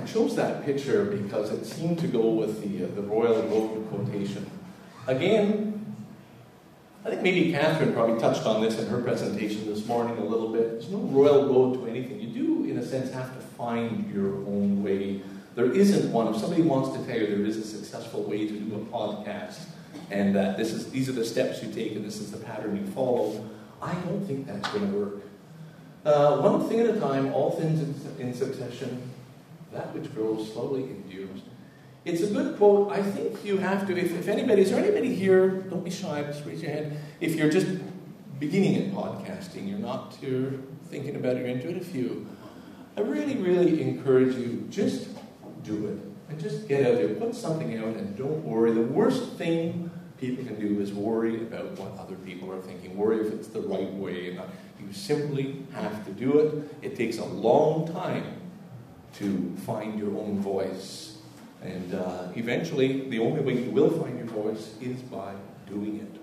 I 0.00 0.06
chose 0.06 0.34
that 0.36 0.64
picture 0.64 1.04
because 1.04 1.50
it 1.50 1.66
seemed 1.66 1.98
to 1.98 2.06
go 2.06 2.30
with 2.30 2.62
the, 2.62 2.84
uh, 2.84 2.94
the 2.94 3.02
Royal 3.02 3.42
Road 3.42 3.86
quotation. 3.90 4.50
Again, 5.06 5.94
I 7.04 7.10
think 7.10 7.22
maybe 7.22 7.52
Catherine 7.52 7.92
probably 7.92 8.18
touched 8.18 8.46
on 8.46 8.62
this 8.62 8.78
in 8.78 8.86
her 8.86 9.02
presentation 9.02 9.66
this 9.66 9.86
morning 9.86 10.16
a 10.16 10.24
little 10.24 10.48
bit. 10.48 10.70
There's 10.70 10.88
no 10.88 10.98
royal 10.98 11.46
road 11.46 11.74
to 11.74 11.86
anything. 11.86 12.20
You 12.20 12.28
do, 12.28 12.70
in 12.70 12.78
a 12.78 12.86
sense, 12.86 13.10
have 13.12 13.34
to 13.34 13.40
find 13.40 14.10
your 14.12 14.36
own 14.46 14.82
way. 14.82 15.22
There 15.54 15.70
isn't 15.70 16.10
one. 16.12 16.28
If 16.28 16.40
somebody 16.40 16.62
wants 16.62 16.96
to 16.96 17.04
tell 17.06 17.18
you 17.18 17.26
there 17.26 17.44
is 17.44 17.56
a 17.56 17.64
successful 17.64 18.22
way 18.22 18.46
to 18.46 18.52
do 18.58 18.76
a 18.76 18.78
podcast 18.86 19.60
and 20.10 20.34
that 20.34 20.56
this 20.56 20.72
is, 20.72 20.90
these 20.90 21.08
are 21.08 21.12
the 21.12 21.24
steps 21.24 21.62
you 21.62 21.72
take 21.72 21.96
and 21.96 22.04
this 22.04 22.20
is 22.20 22.30
the 22.30 22.38
pattern 22.38 22.76
you 22.76 22.86
follow, 22.92 23.44
I 23.82 23.94
don't 23.94 24.24
think 24.26 24.46
that's 24.46 24.68
going 24.70 24.90
to 24.90 24.98
work. 24.98 25.22
Uh, 26.04 26.38
one 26.38 26.66
thing 26.68 26.80
at 26.80 26.96
a 26.96 27.00
time, 27.00 27.32
all 27.34 27.50
things 27.50 27.80
in, 27.80 28.28
in 28.28 28.34
succession, 28.34 29.09
that 29.72 29.94
which 29.94 30.12
grows 30.14 30.52
slowly 30.52 30.82
endures. 30.82 31.40
It's 32.04 32.22
a 32.22 32.28
good 32.28 32.56
quote. 32.56 32.92
I 32.92 33.02
think 33.02 33.44
you 33.44 33.58
have 33.58 33.86
to, 33.86 33.96
if, 33.96 34.12
if 34.12 34.28
anybody, 34.28 34.62
is 34.62 34.70
there 34.70 34.82
anybody 34.82 35.14
here, 35.14 35.48
don't 35.48 35.84
be 35.84 35.90
shy, 35.90 36.22
just 36.22 36.44
raise 36.46 36.62
your 36.62 36.72
hand. 36.72 36.96
If 37.20 37.34
you're 37.36 37.50
just 37.50 37.66
beginning 38.38 38.74
in 38.74 38.92
podcasting, 38.92 39.68
you're 39.68 39.78
not, 39.78 40.16
you're 40.22 40.52
thinking 40.88 41.16
about 41.16 41.36
it, 41.36 41.40
you're 41.40 41.48
into 41.48 41.68
it, 41.68 41.76
a 41.76 41.84
few. 41.84 42.26
I 42.96 43.02
really, 43.02 43.36
really 43.36 43.82
encourage 43.82 44.34
you, 44.36 44.66
just 44.70 45.08
do 45.62 45.88
it. 45.88 45.98
And 46.30 46.40
just 46.40 46.68
get 46.68 46.86
out 46.86 46.94
there, 46.94 47.08
put 47.08 47.34
something 47.34 47.76
out, 47.76 47.96
and 47.96 48.16
don't 48.16 48.44
worry. 48.44 48.72
The 48.72 48.82
worst 48.82 49.32
thing 49.32 49.90
people 50.18 50.44
can 50.44 50.60
do 50.60 50.80
is 50.80 50.92
worry 50.92 51.42
about 51.42 51.72
what 51.72 51.98
other 51.98 52.14
people 52.16 52.52
are 52.52 52.60
thinking, 52.60 52.96
worry 52.96 53.26
if 53.26 53.32
it's 53.32 53.48
the 53.48 53.60
right 53.60 53.92
way. 53.94 54.38
You 54.80 54.92
simply 54.92 55.66
have 55.72 56.04
to 56.06 56.12
do 56.12 56.38
it. 56.38 56.76
It 56.82 56.96
takes 56.96 57.18
a 57.18 57.24
long 57.24 57.92
time 57.92 58.39
to 59.14 59.54
find 59.66 59.98
your 59.98 60.16
own 60.16 60.40
voice. 60.40 61.18
And 61.62 61.94
uh, 61.94 62.28
eventually, 62.36 63.08
the 63.10 63.18
only 63.18 63.40
way 63.40 63.62
you 63.62 63.70
will 63.70 63.90
find 63.90 64.16
your 64.18 64.28
voice 64.28 64.74
is 64.80 65.02
by 65.02 65.34
doing 65.68 66.00
it. 66.00 66.20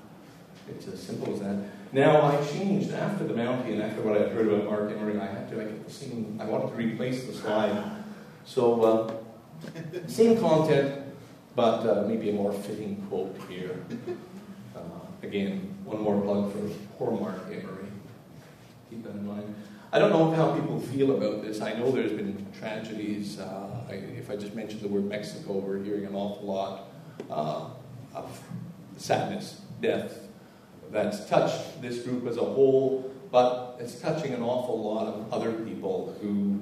It's 0.70 0.88
as 0.88 1.02
simple 1.02 1.34
as 1.34 1.40
that. 1.42 1.58
Now, 1.94 2.22
I 2.22 2.44
changed 2.46 2.92
after 2.92 3.26
the 3.26 3.34
Mountie 3.34 3.74
and 3.74 3.82
after 3.82 4.02
what 4.02 4.20
I 4.20 4.28
heard 4.30 4.48
about 4.48 4.66
Marc 4.66 4.92
Emery. 4.92 5.20
I 5.20 5.26
had 5.26 5.50
to, 5.52 5.62
I 5.62 5.66
kept 5.66 5.92
seeing, 5.92 6.38
I 6.42 6.46
wanted 6.46 6.70
to 6.70 6.76
replace 6.76 7.26
the 7.26 7.34
slide. 7.34 8.04
So, 8.46 8.84
uh, 8.84 9.14
same 10.08 10.40
content, 10.40 11.04
but 11.56 11.88
uh, 11.88 12.08
maybe 12.08 12.30
a 12.30 12.34
more 12.34 12.52
fitting 12.52 13.06
quote 13.10 13.38
here. 13.48 13.80
Uh, 14.76 14.80
again, 15.24 15.76
one 15.86 16.02
more 16.02 16.20
plug 16.22 16.52
for 16.52 16.70
poor 16.98 17.20
Marc 17.20 17.46
Emery. 17.46 17.88
Keep 18.90 19.04
that 19.04 19.12
in 19.12 19.28
mind. 19.28 19.56
I 19.98 20.00
don't 20.00 20.12
know 20.12 20.30
how 20.30 20.54
people 20.54 20.80
feel 20.80 21.18
about 21.18 21.42
this. 21.42 21.60
I 21.60 21.74
know 21.74 21.90
there's 21.90 22.12
been 22.12 22.46
tragedies. 22.60 23.40
Uh, 23.40 23.84
I, 23.90 23.94
if 23.94 24.30
I 24.30 24.36
just 24.36 24.54
mention 24.54 24.80
the 24.80 24.88
word 24.88 25.06
Mexico, 25.06 25.54
we're 25.54 25.82
hearing 25.82 26.06
an 26.06 26.14
awful 26.14 26.46
lot 26.46 26.92
uh, 27.32 27.70
of 28.14 28.40
sadness, 28.98 29.60
death 29.82 30.20
that's 30.92 31.28
touched 31.28 31.82
this 31.82 32.04
group 32.04 32.28
as 32.28 32.38
a 32.38 32.42
whole, 32.42 33.12
but 33.32 33.78
it's 33.80 34.00
touching 34.00 34.36
an 34.36 34.44
awful 34.44 34.80
lot 34.80 35.08
of 35.08 35.34
other 35.34 35.52
people 35.52 36.16
who 36.22 36.62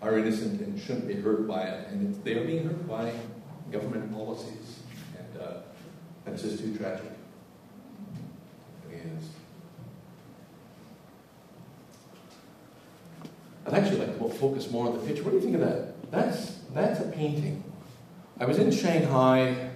are 0.00 0.16
innocent 0.16 0.60
and 0.60 0.80
shouldn't 0.80 1.08
be 1.08 1.14
hurt 1.14 1.48
by 1.48 1.62
it. 1.62 1.88
And 1.88 2.22
they 2.22 2.34
are 2.34 2.44
being 2.44 2.68
hurt 2.68 2.86
by 2.86 3.12
government 3.72 4.12
policies. 4.12 4.78
And 5.18 5.42
uh, 5.42 5.54
that's 6.24 6.40
just 6.42 6.60
too 6.60 6.76
tragic. 6.76 7.10
It 8.92 9.06
is. 9.18 9.37
I'd 13.68 13.74
actually 13.74 13.98
like 13.98 14.18
to 14.18 14.28
focus 14.30 14.70
more 14.70 14.86
on 14.86 14.94
the 14.98 15.06
picture. 15.06 15.22
What 15.22 15.30
do 15.30 15.36
you 15.36 15.42
think 15.42 15.56
of 15.56 15.60
that? 15.60 16.10
That's, 16.10 16.58
that's 16.72 17.00
a 17.00 17.08
painting. 17.08 17.62
I 18.40 18.46
was 18.46 18.58
in 18.58 18.70
Shanghai 18.70 19.70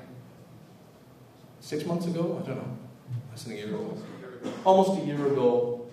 six 1.61 1.85
months 1.85 2.07
ago, 2.07 2.41
I 2.43 2.47
don't 2.47 2.57
know, 2.57 2.79
less 3.31 3.45
than 3.45 3.53
a 3.53 3.57
year 3.57 3.67
ago, 3.67 3.99
almost 4.65 5.03
a 5.03 5.05
year 5.05 5.27
ago. 5.27 5.87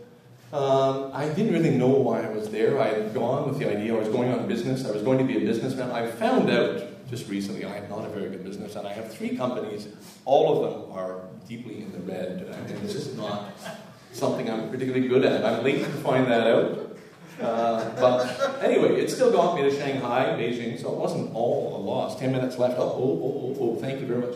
Um, 0.54 1.12
I 1.14 1.28
didn't 1.28 1.52
really 1.52 1.78
know 1.78 1.90
why 1.90 2.22
I 2.22 2.30
was 2.30 2.50
there. 2.50 2.80
I 2.80 2.88
had 2.88 3.14
gone 3.14 3.50
with 3.50 3.60
the 3.60 3.70
idea 3.70 3.94
I 3.94 4.00
was 4.00 4.08
going 4.08 4.32
on 4.32 4.48
business. 4.48 4.86
I 4.86 4.92
was 4.92 5.04
going 5.04 5.18
to 5.18 5.26
be 5.26 5.38
a 5.38 5.42
businessman. 5.42 5.92
I 5.92 6.10
found 6.10 6.50
out 6.50 7.08
just 7.10 7.28
recently 7.28 7.66
I 7.66 7.78
am 7.78 7.90
not 7.90 8.06
a 8.06 8.10
very 8.10 8.30
good 8.30 8.46
business, 8.46 8.76
and 8.76 8.88
I 8.88 8.94
have 8.94 9.14
three 9.14 9.36
companies. 9.36 9.90
All 10.26 10.64
of 10.64 10.72
them 10.72 10.98
are 10.98 11.22
deeply 11.48 11.82
in 11.82 11.92
the 11.92 12.00
red, 12.00 12.48
and 12.50 12.84
it's 12.84 12.94
just 12.94 13.18
not 13.18 13.52
something 14.14 14.50
I'm 14.50 14.70
particularly 14.70 15.08
good 15.08 15.26
at. 15.26 15.44
I'm 15.44 15.64
late 15.64 15.84
to 15.84 15.92
find 15.92 16.28
that 16.32 16.48
out. 16.48 16.89
Uh, 17.42 17.90
but 18.00 18.64
anyway, 18.64 19.00
it 19.02 19.10
still 19.10 19.32
got 19.32 19.56
me 19.56 19.64
to 19.64 19.76
Shanghai, 19.76 20.36
Beijing, 20.38 20.80
so 20.80 20.92
it 20.92 20.98
wasn't 20.98 21.34
all 21.34 21.76
a 21.76 21.80
loss. 21.80 22.20
Ten 22.20 22.32
minutes 22.32 22.58
left. 22.58 22.78
Oh, 22.78 22.84
oh, 22.84 23.22
oh, 23.24 23.58
oh, 23.60 23.76
thank 23.78 24.02
you 24.02 24.08
very 24.08 24.22
much. 24.22 24.36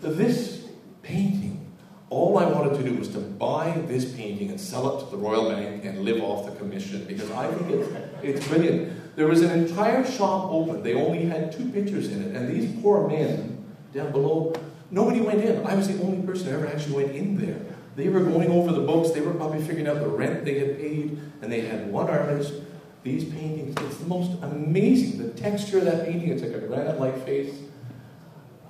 This 0.00 0.66
painting, 1.02 1.72
all 2.10 2.38
I 2.38 2.44
wanted 2.44 2.76
to 2.78 2.82
do 2.82 2.96
was 2.96 3.08
to 3.10 3.18
buy 3.18 3.80
this 3.86 4.12
painting 4.12 4.50
and 4.50 4.60
sell 4.60 4.96
it 4.96 5.04
to 5.04 5.10
the 5.10 5.16
Royal 5.16 5.48
Bank 5.48 5.84
and 5.84 6.00
live 6.00 6.22
off 6.22 6.46
the 6.46 6.52
commission 6.58 7.04
because 7.04 7.30
I 7.30 7.52
think 7.52 7.70
it's, 7.70 7.88
it's 8.22 8.48
brilliant. 8.48 9.16
There 9.16 9.28
was 9.28 9.42
an 9.42 9.50
entire 9.58 10.04
shop 10.04 10.50
open. 10.50 10.82
They 10.82 10.94
only 10.94 11.24
had 11.24 11.52
two 11.52 11.70
pictures 11.70 12.08
in 12.08 12.22
it, 12.22 12.34
and 12.34 12.48
these 12.48 12.82
poor 12.82 13.08
men 13.08 13.64
down 13.92 14.10
below, 14.10 14.54
nobody 14.90 15.20
went 15.20 15.44
in. 15.44 15.64
I 15.66 15.74
was 15.74 15.86
the 15.88 16.02
only 16.02 16.26
person 16.26 16.48
who 16.48 16.56
ever 16.56 16.66
actually 16.66 17.04
went 17.04 17.14
in 17.14 17.36
there. 17.36 17.60
They 17.96 18.08
were 18.08 18.20
going 18.20 18.50
over 18.50 18.72
the 18.72 18.80
books. 18.80 19.10
They 19.10 19.20
were 19.20 19.34
probably 19.34 19.60
figuring 19.60 19.86
out 19.86 20.00
the 20.00 20.08
rent 20.08 20.44
they 20.44 20.58
had 20.58 20.78
paid, 20.78 21.18
and 21.42 21.52
they 21.52 21.60
had 21.62 21.90
one 21.90 22.08
artist. 22.08 22.54
These 23.02 23.24
paintings, 23.24 23.74
it's 23.80 23.96
the 23.96 24.06
most 24.06 24.30
amazing. 24.42 25.18
The 25.18 25.32
texture 25.40 25.78
of 25.78 25.84
that 25.86 26.06
painting, 26.06 26.30
it's 26.30 26.42
like 26.42 26.52
a 26.52 26.60
granite-like 26.60 27.24
face. 27.26 27.52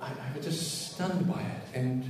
I, 0.01 0.07
I 0.07 0.35
was 0.35 0.45
just 0.45 0.93
stunned 0.93 1.31
by 1.31 1.41
it. 1.41 1.77
And 1.77 2.09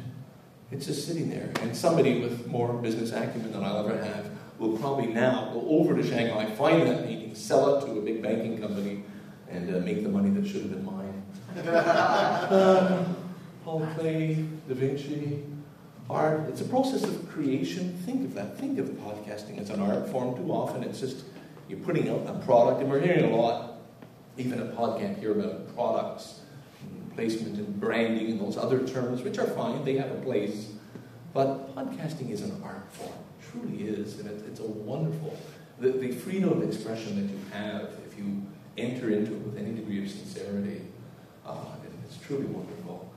it's 0.71 0.85
just 0.85 1.05
sitting 1.05 1.29
there. 1.29 1.51
And 1.61 1.75
somebody 1.75 2.21
with 2.21 2.47
more 2.47 2.73
business 2.73 3.11
acumen 3.11 3.51
than 3.51 3.63
I'll 3.63 3.85
ever 3.85 4.01
have 4.01 4.29
will 4.57 4.77
probably 4.77 5.07
now 5.07 5.51
go 5.53 5.67
over 5.67 5.95
to 5.95 6.07
Shanghai, 6.07 6.49
find 6.55 6.87
that 6.87 7.05
painting, 7.05 7.35
sell 7.35 7.77
it 7.77 7.85
to 7.85 7.99
a 7.99 8.01
big 8.01 8.21
banking 8.23 8.59
company, 8.59 9.03
and 9.49 9.75
uh, 9.75 9.79
make 9.79 10.03
the 10.03 10.09
money 10.09 10.29
that 10.29 10.47
should 10.47 10.61
have 10.61 10.71
been 10.71 10.85
mine. 10.85 11.23
uh, 11.67 13.05
Paul 13.63 13.81
Klee, 13.97 14.47
Da 14.67 14.73
Vinci, 14.73 15.43
art. 16.13 16.41
It's 16.47 16.61
a 16.61 16.65
process 16.65 17.03
of 17.03 17.29
creation. 17.29 17.97
Think 18.05 18.23
of 18.23 18.33
that. 18.35 18.57
Think 18.57 18.77
of 18.79 18.87
podcasting 18.89 19.59
as 19.59 19.69
an 19.69 19.81
art 19.81 20.07
form. 20.09 20.35
Too 20.35 20.51
often 20.51 20.83
it's 20.83 20.99
just 20.99 21.25
you're 21.67 21.79
putting 21.79 22.09
out 22.09 22.23
a 22.27 22.33
product, 22.45 22.81
and 22.81 22.89
we're 22.89 22.99
hearing 22.99 23.31
a 23.31 23.35
lot, 23.35 23.77
even 24.37 24.59
at 24.59 24.75
PodCamp 24.75 25.19
here, 25.19 25.31
about 25.31 25.73
products, 25.75 26.41
and 26.81 27.15
placement 27.15 27.57
and 27.57 27.79
branding 27.79 28.31
and 28.31 28.39
those 28.39 28.57
other 28.57 28.85
terms, 28.87 29.21
which 29.21 29.39
are 29.39 29.47
fine, 29.47 29.83
they 29.83 29.97
have 29.97 30.11
a 30.11 30.21
place. 30.21 30.69
But 31.33 31.75
podcasting 31.75 32.29
is 32.29 32.41
an 32.41 32.61
art 32.63 32.91
form, 32.91 33.13
truly 33.49 33.83
is, 33.83 34.19
and 34.19 34.29
it, 34.29 34.43
it's 34.47 34.59
a 34.59 34.67
wonderful, 34.67 35.35
the, 35.79 35.89
the 35.89 36.11
freedom 36.11 36.49
of 36.49 36.61
expression 36.61 37.15
that 37.15 37.33
you 37.33 37.39
have 37.53 37.89
if 38.05 38.17
you 38.17 38.43
enter 38.77 39.09
into 39.09 39.33
it 39.33 39.39
with 39.39 39.57
any 39.57 39.73
degree 39.73 40.03
of 40.03 40.11
sincerity, 40.11 40.81
uh, 41.45 41.55
it's 42.05 42.17
truly 42.17 42.45
wonderful. 42.45 43.11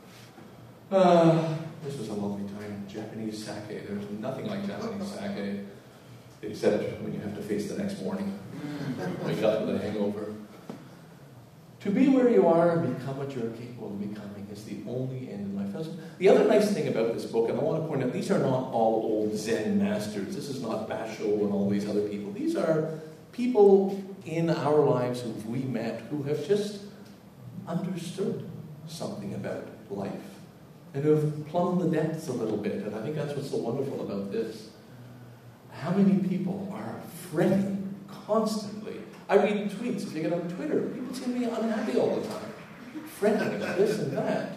Uh, 0.91 1.57
this 1.85 1.99
was 1.99 2.09
a 2.09 2.15
lovely 2.15 2.49
time. 2.49 2.87
Japanese 2.89 3.45
sake. 3.45 3.87
There's 3.87 4.11
nothing 4.21 4.47
like 4.47 4.67
Japanese 4.67 5.09
sake, 5.09 5.61
except 6.43 7.01
when 7.03 7.15
you 7.15 7.21
have 7.21 7.35
to 7.37 7.43
face 7.43 7.71
the 7.71 7.79
next 7.83 8.03
morning. 8.03 8.39
Mm. 8.57 9.25
Wake 9.25 9.43
up 9.43 9.67
with 9.67 9.77
a 9.77 9.79
hangover. 9.79 10.35
To 11.81 11.91
be 11.91 12.09
where 12.09 12.29
you 12.29 12.47
are 12.49 12.79
and 12.79 12.99
become 12.99 13.19
what 13.19 13.37
you're 13.37 13.51
capable 13.51 13.89
of 13.89 14.01
becoming 14.01 14.49
is 14.53 14.65
the 14.65 14.79
only 14.89 15.31
end 15.31 15.47
in 15.47 15.57
life. 15.57 15.87
The 16.19 16.29
other 16.29 16.45
nice 16.45 16.73
thing 16.73 16.89
about 16.89 17.13
this 17.15 17.27
book, 17.27 17.49
and 17.51 17.59
I 17.59 17.63
want 17.63 17.83
to 17.83 17.89
point 17.89 18.03
out, 18.03 18.13
these 18.13 18.31
are 18.31 18.39
not 18.39 18.73
all 18.73 19.03
old 19.05 19.37
Zen 19.37 19.79
masters. 19.79 20.35
This 20.35 20.49
is 20.49 20.63
not 20.63 20.89
Basho 20.89 21.43
and 21.43 21.53
all 21.53 21.69
these 21.69 21.89
other 21.89 22.09
people. 22.09 22.33
These 22.33 22.57
are 22.57 22.99
people 23.33 24.03
in 24.25 24.51
our 24.51 24.85
lives 24.85 25.21
who 25.21 25.31
we 25.49 25.61
met 25.61 26.01
who 26.11 26.23
have 26.25 26.47
just 26.49 26.81
understood 27.69 28.49
something 28.89 29.35
about 29.35 29.67
life 29.91 30.36
and 30.97 31.05
who 31.05 31.11
have 31.11 31.47
plumbed 31.49 31.83
the 31.83 31.95
depths 31.95 32.29
a 32.29 32.33
little 32.33 32.57
bit. 32.57 32.77
And 32.77 32.95
I 32.95 33.03
think 33.03 33.17
that's 33.17 33.35
what's 33.35 33.51
so 33.51 33.59
wonderful 33.59 34.01
about 34.01 34.33
this. 34.33 34.71
How 35.71 35.91
many 35.91 36.27
people 36.27 36.73
are 36.73 36.99
fretting 37.31 37.95
constantly? 38.09 38.97
I 39.29 39.37
read 39.37 39.71
tweets, 39.71 40.05
if 40.05 40.15
you 40.15 40.23
get 40.23 40.33
on 40.33 40.49
Twitter, 40.49 40.81
people 40.81 41.15
seem 41.15 41.35
to 41.35 41.39
be 41.41 41.45
unhappy 41.45 41.99
all 41.99 42.17
the 42.17 42.27
time, 42.27 42.55
fretting 43.19 43.57
about 43.57 43.77
this 43.77 43.99
and 43.99 44.17
that. 44.17 44.57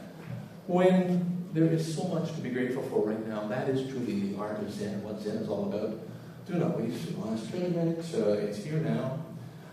When 0.66 1.50
there 1.52 1.66
is 1.66 1.94
so 1.94 2.06
much 2.06 2.34
to 2.36 2.40
be 2.40 2.52
grateful 2.52 2.84
for 2.84 3.10
right 3.10 3.28
now, 3.28 3.46
that 3.50 3.68
is 3.68 3.92
truly 3.92 4.30
the 4.30 4.38
art 4.40 4.60
of 4.60 4.72
Zen, 4.72 5.04
what 5.04 5.20
Zen 5.20 5.38
is 5.38 5.50
all 5.50 5.66
about. 5.66 6.00
Do 6.48 6.54
not 6.54 6.80
waste 6.80 7.10
your 7.10 7.26
last 7.26 7.50
20 7.50 7.70
minutes. 7.70 8.14
Uh, 8.14 8.46
it's 8.48 8.64
here 8.64 8.80
now. 8.80 9.20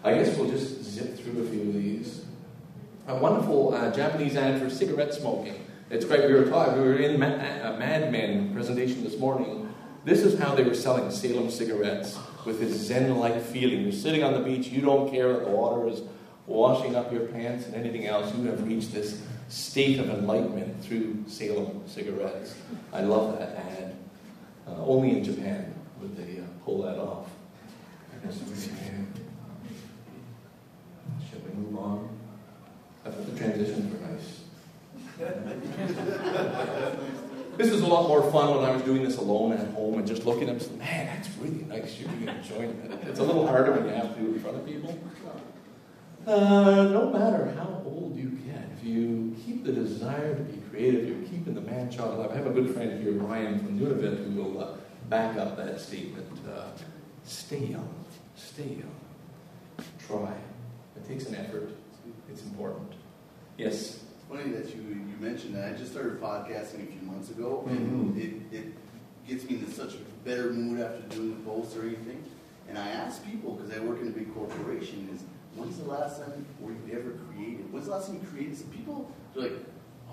I 0.03 0.15
guess 0.15 0.37
we'll 0.37 0.51
just 0.51 0.83
zip 0.83 1.17
through 1.17 1.45
a 1.45 1.49
few 1.49 1.61
of 1.61 1.75
these. 1.75 2.25
A 3.07 3.15
wonderful 3.15 3.73
uh, 3.73 3.93
Japanese 3.93 4.35
ad 4.37 4.61
for 4.61 4.69
cigarette 4.69 5.15
smoking. 5.15 5.63
It's 5.89 6.05
great. 6.05 6.27
We 6.27 6.35
were 6.35 6.51
talking. 6.51 6.83
We 6.83 6.89
were 6.89 6.97
in 6.97 7.15
a 7.15 7.19
Mad 7.79 8.11
Men 8.11 8.53
presentation 8.53 9.05
this 9.05 9.17
morning. 9.19 9.73
This 10.05 10.23
is 10.23 10.37
how 10.37 10.53
they 10.53 10.65
were 10.65 10.75
selling 10.75 11.13
Salem 11.13 11.49
cigarettes 11.49 12.19
with 12.45 12.59
this 12.59 12.73
Zen-like 12.73 13.41
feeling. 13.41 13.83
You're 13.83 13.93
sitting 13.93 14.25
on 14.25 14.33
the 14.33 14.41
beach. 14.41 14.67
You 14.67 14.81
don't 14.81 15.09
care 15.11 15.33
that 15.33 15.45
the 15.45 15.51
water 15.51 15.87
is 15.87 16.03
washing 16.47 16.97
up 16.97 17.13
your 17.13 17.27
pants 17.27 17.67
and 17.67 17.77
anything 17.77 18.07
else. 18.07 18.35
You 18.35 18.47
have 18.47 18.67
reached 18.67 18.93
this 18.93 19.23
state 19.49 20.01
of 20.01 20.11
enlightenment 20.11 20.83
through 20.85 21.23
Salem 21.29 21.83
cigarettes. 21.87 22.57
I 22.93 23.03
love 23.03 23.39
that 23.39 23.57
ad. 23.57 23.95
Uh, 24.67 24.85
only 24.85 25.17
in 25.17 25.23
Japan 25.23 25.73
would 26.01 26.17
they 26.17 26.41
uh, 26.41 26.45
pull 26.65 26.83
that 26.83 26.99
off. 26.99 27.29
Should 31.31 31.45
we 31.45 31.55
move 31.55 31.79
on? 31.79 32.09
I 33.05 33.11
thought 33.11 33.27
the 33.33 33.39
transitions 33.39 33.93
were 33.93 34.05
nice. 34.09 34.46
this 37.57 37.69
is 37.69 37.81
a 37.81 37.87
lot 37.87 38.07
more 38.07 38.31
fun 38.31 38.55
when 38.55 38.65
I 38.65 38.71
was 38.71 38.83
doing 38.83 39.03
this 39.03 39.17
alone 39.17 39.53
at 39.53 39.67
home 39.69 39.95
and 39.95 40.07
just 40.07 40.27
looking 40.27 40.51
at 40.51 40.61
them. 40.61 40.79
Man, 40.79 41.07
that's 41.07 41.31
really 41.39 41.65
nice. 41.65 41.99
You're 41.99 42.11
really 42.11 42.29
enjoying 42.29 42.71
it. 42.85 43.09
It's 43.09 43.19
a 43.19 43.23
little 43.23 43.47
harder 43.47 43.73
when 43.73 43.87
you 43.87 43.95
have 43.95 44.15
to 44.15 44.21
do 44.21 44.27
it 44.27 44.35
in 44.35 44.41
front 44.41 44.59
of 44.59 44.67
people. 44.67 44.99
Uh, 46.27 46.91
no 46.93 47.11
matter 47.11 47.51
how 47.57 47.83
old 47.87 48.15
you 48.15 48.29
get, 48.29 48.69
if 48.77 48.85
you 48.85 49.35
keep 49.47 49.65
the 49.65 49.73
desire 49.73 50.35
to 50.35 50.43
be 50.43 50.61
creative, 50.69 51.09
you're 51.09 51.27
keeping 51.29 51.55
the 51.55 51.63
man 51.63 51.91
child 51.91 52.19
alive. 52.19 52.33
I 52.33 52.37
have 52.37 52.47
a 52.47 52.51
good 52.51 52.75
friend 52.75 53.03
here, 53.03 53.13
Ryan 53.13 53.59
from 53.59 53.81
Nunavut, 53.81 54.23
who 54.23 54.43
will 54.43 54.63
uh, 54.63 54.77
back 55.09 55.39
up 55.39 55.57
that 55.57 55.81
statement. 55.81 56.29
Uh, 56.47 56.67
stay 57.25 57.61
young. 57.61 58.05
Stay 58.35 58.81
young. 58.81 59.87
Try. 60.07 60.35
It 60.95 61.09
takes 61.09 61.25
an 61.25 61.37
effort. 61.37 61.71
It's 62.29 62.43
important. 62.43 62.93
Yes 63.57 64.03
funny 64.29 64.51
that 64.51 64.75
you 64.75 64.83
you 64.83 65.17
mentioned 65.21 65.55
that. 65.55 65.73
I 65.73 65.77
just 65.77 65.93
started 65.93 66.21
podcasting 66.21 66.89
a 66.89 66.93
few 66.93 67.03
months 67.03 67.31
ago, 67.31 67.65
and 67.69 68.15
mm-hmm. 68.15 68.21
it, 68.21 68.59
it 68.59 68.73
gets 69.27 69.49
me 69.49 69.57
into 69.57 69.71
such 69.71 69.95
a 69.95 69.99
better 70.25 70.53
mood 70.53 70.81
after 70.81 71.03
doing 71.17 71.31
the 71.31 71.51
posts 71.51 71.77
or 71.77 71.83
anything. 71.83 72.23
And 72.69 72.77
I 72.79 72.89
ask 72.89 73.25
people 73.25 73.55
because 73.55 73.73
I 73.77 73.81
work 73.81 74.01
in 74.01 74.09
a 74.09 74.11
big 74.11 74.33
corporation: 74.35 75.09
is 75.13 75.23
when's 75.55 75.79
the 75.79 75.89
last 75.89 76.21
time 76.21 76.45
were 76.61 76.73
you 76.73 76.81
ever 76.93 77.19
creative? 77.31 77.73
When's 77.73 77.87
the 77.87 77.93
last 77.93 78.09
time 78.09 78.21
you 78.21 78.29
created? 78.29 78.57
Some 78.57 78.71
people 78.71 79.11
are 79.37 79.43
like, 79.43 79.53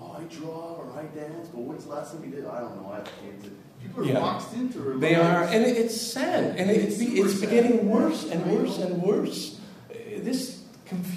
oh, 0.00 0.16
I 0.18 0.22
draw 0.24 0.76
or 0.76 0.92
I 0.96 1.02
dance, 1.14 1.48
but 1.48 1.60
when's 1.60 1.84
the 1.84 1.90
last 1.90 2.12
time 2.12 2.24
you 2.24 2.30
did? 2.30 2.46
I 2.46 2.60
don't 2.60 2.80
know. 2.82 2.90
I 2.92 2.96
have 2.96 3.10
kids. 3.20 3.52
People 3.82 4.02
are 4.02 4.06
yeah. 4.06 4.20
boxed 4.20 4.54
into 4.54 4.98
They 4.98 5.14
are, 5.14 5.44
and 5.44 5.64
it's 5.64 6.00
sad, 6.00 6.56
and 6.56 6.70
it's, 6.70 6.98
it's, 7.00 7.12
it's 7.12 7.40
getting 7.40 7.90
worse 7.90 8.24
and 8.30 8.46
worse 8.46 8.78
and 8.78 9.02
worse. 9.02 9.60
This 9.90 10.53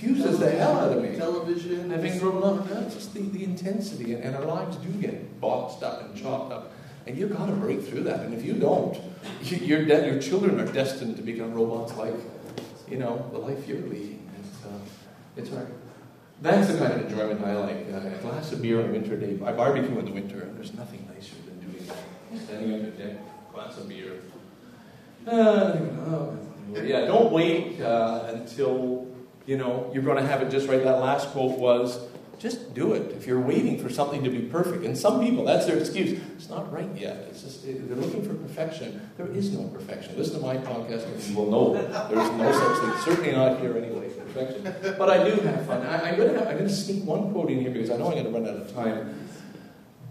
confuses 0.08 0.40
the 0.40 0.52
hell 0.52 0.80
out 0.80 0.98
of 0.98 1.04
me. 1.04 1.16
Television. 1.18 1.90
Having 1.90 2.20
grown 2.20 2.44
up, 2.44 2.70
no, 2.70 2.84
just 2.90 3.14
the, 3.14 3.22
the 3.22 3.44
intensity, 3.44 4.14
and, 4.14 4.24
and 4.24 4.36
our 4.36 4.46
lives 4.46 4.78
do 4.78 4.90
get 4.90 5.40
boxed 5.40 5.84
up 5.84 6.04
and 6.04 6.16
chopped 6.16 6.52
up. 6.52 6.74
And 7.06 7.18
you've 7.18 7.36
got 7.36 7.46
to 7.46 7.54
break 7.54 7.84
through 7.84 8.04
that. 8.04 8.22
And 8.22 8.34
if 8.34 8.44
you 8.44 8.54
don't, 8.54 8.98
your, 9.44 9.86
de- 9.86 10.08
your 10.08 10.22
children 10.22 10.60
are 10.60 10.72
destined 10.72 11.16
to 11.18 11.24
become 11.24 11.54
robots 11.54 11.96
like, 11.96 12.14
you 12.90 12.98
know, 12.98 13.30
the 13.32 13.38
life 13.38 13.68
you're 13.68 13.80
leading. 13.80 14.30
It's, 14.40 14.66
uh, 14.66 14.80
it's 15.38 15.50
hard. 15.50 15.74
That's 16.42 16.68
the 16.68 16.78
kind 16.78 16.94
of 16.94 17.10
enjoyment 17.10 17.44
I 17.44 17.56
like. 17.56 17.88
Uh, 17.92 18.16
a 18.16 18.20
glass 18.22 18.52
of 18.52 18.62
beer 18.62 18.80
on 18.80 18.90
a 18.90 18.92
winter 18.92 19.18
day. 19.18 19.40
I 19.44 19.54
barbecue 19.54 19.98
in 19.98 20.06
the 20.06 20.12
winter, 20.12 20.42
and 20.42 20.56
there's 20.56 20.74
nothing 20.74 21.10
nicer 21.14 21.36
than 21.48 21.60
doing 21.60 21.86
that. 21.88 22.44
Standing 22.46 22.74
on 22.74 22.84
the 22.84 22.92
deck, 22.92 23.54
glass 23.54 23.78
of 23.78 23.90
beer. 23.90 24.22
Uh, 25.26 25.78
yeah, 26.74 27.06
don't 27.06 27.32
wait 27.32 27.82
uh, 27.82 28.26
until 28.28 29.07
you 29.48 29.58
know, 29.58 29.90
you're 29.94 30.04
going 30.04 30.18
to 30.18 30.28
have 30.28 30.42
it 30.42 30.52
just 30.52 30.68
right. 30.68 30.84
That 30.84 31.00
last 31.00 31.30
quote 31.30 31.58
was, 31.58 32.00
just 32.38 32.76
do 32.76 32.94
it. 32.94 33.14
If 33.14 33.26
you're 33.26 33.40
waiting 33.40 33.82
for 33.82 33.90
something 33.90 34.24
to 34.24 34.30
be 34.30 34.42
perfect, 34.42 34.84
and 34.84 34.96
some 34.96 35.26
people, 35.26 35.46
that's 35.46 35.66
their 35.66 35.78
excuse. 35.78 36.20
It's 36.36 36.50
not 36.50 36.72
right 36.72 36.90
yet. 36.96 37.16
It's 37.30 37.42
just 37.42 37.66
they're 37.66 37.96
looking 37.96 38.22
for 38.22 38.36
perfection. 38.36 39.10
There 39.18 39.28
is 39.28 39.52
no 39.52 39.68
perfection. 39.70 40.16
Listen 40.18 40.42
to 40.42 40.46
my 40.46 40.58
podcast, 40.58 41.06
and 41.06 41.24
you 41.24 41.36
will 41.36 41.50
know 41.50 41.74
there 41.74 42.20
is 42.20 42.32
no 42.32 42.52
such 42.52 43.06
thing. 43.06 43.16
Certainly 43.16 43.32
not 43.32 43.60
here 43.60 43.76
anyway. 43.76 44.10
Perfection. 44.10 44.96
But 44.98 45.10
I 45.10 45.28
do 45.28 45.42
have 45.42 45.66
fun. 45.66 45.84
I, 45.88 46.10
am 46.10 46.18
going 46.18 46.34
to 46.34 46.48
I'm 46.48 46.58
going 46.58 46.68
to 46.68 46.76
sneak 46.76 47.04
one 47.06 47.32
quote 47.32 47.50
in 47.50 47.62
here 47.62 47.72
because 47.72 47.90
I 47.90 47.98
know 47.98 48.08
I'm 48.08 48.12
going 48.12 48.26
to 48.26 48.32
run 48.32 48.48
out 48.48 48.62
of 48.62 48.74
time. 48.74 49.28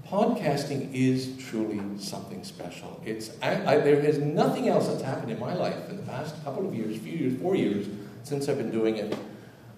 Podcasting 0.08 0.92
is 0.92 1.36
truly 1.36 1.80
something 1.98 2.42
special. 2.42 3.00
It's 3.04 3.30
I, 3.42 3.74
I, 3.74 3.78
there 3.78 4.00
is 4.00 4.18
nothing 4.18 4.68
else 4.68 4.88
that's 4.88 5.02
happened 5.02 5.30
in 5.30 5.38
my 5.38 5.54
life 5.54 5.90
in 5.90 5.96
the 5.96 6.02
past 6.04 6.42
couple 6.44 6.66
of 6.66 6.74
years, 6.74 6.96
few 6.98 7.12
years, 7.12 7.40
four 7.40 7.54
years 7.54 7.86
since 8.26 8.48
I've 8.48 8.58
been 8.58 8.72
doing 8.72 8.96
it, 8.96 9.16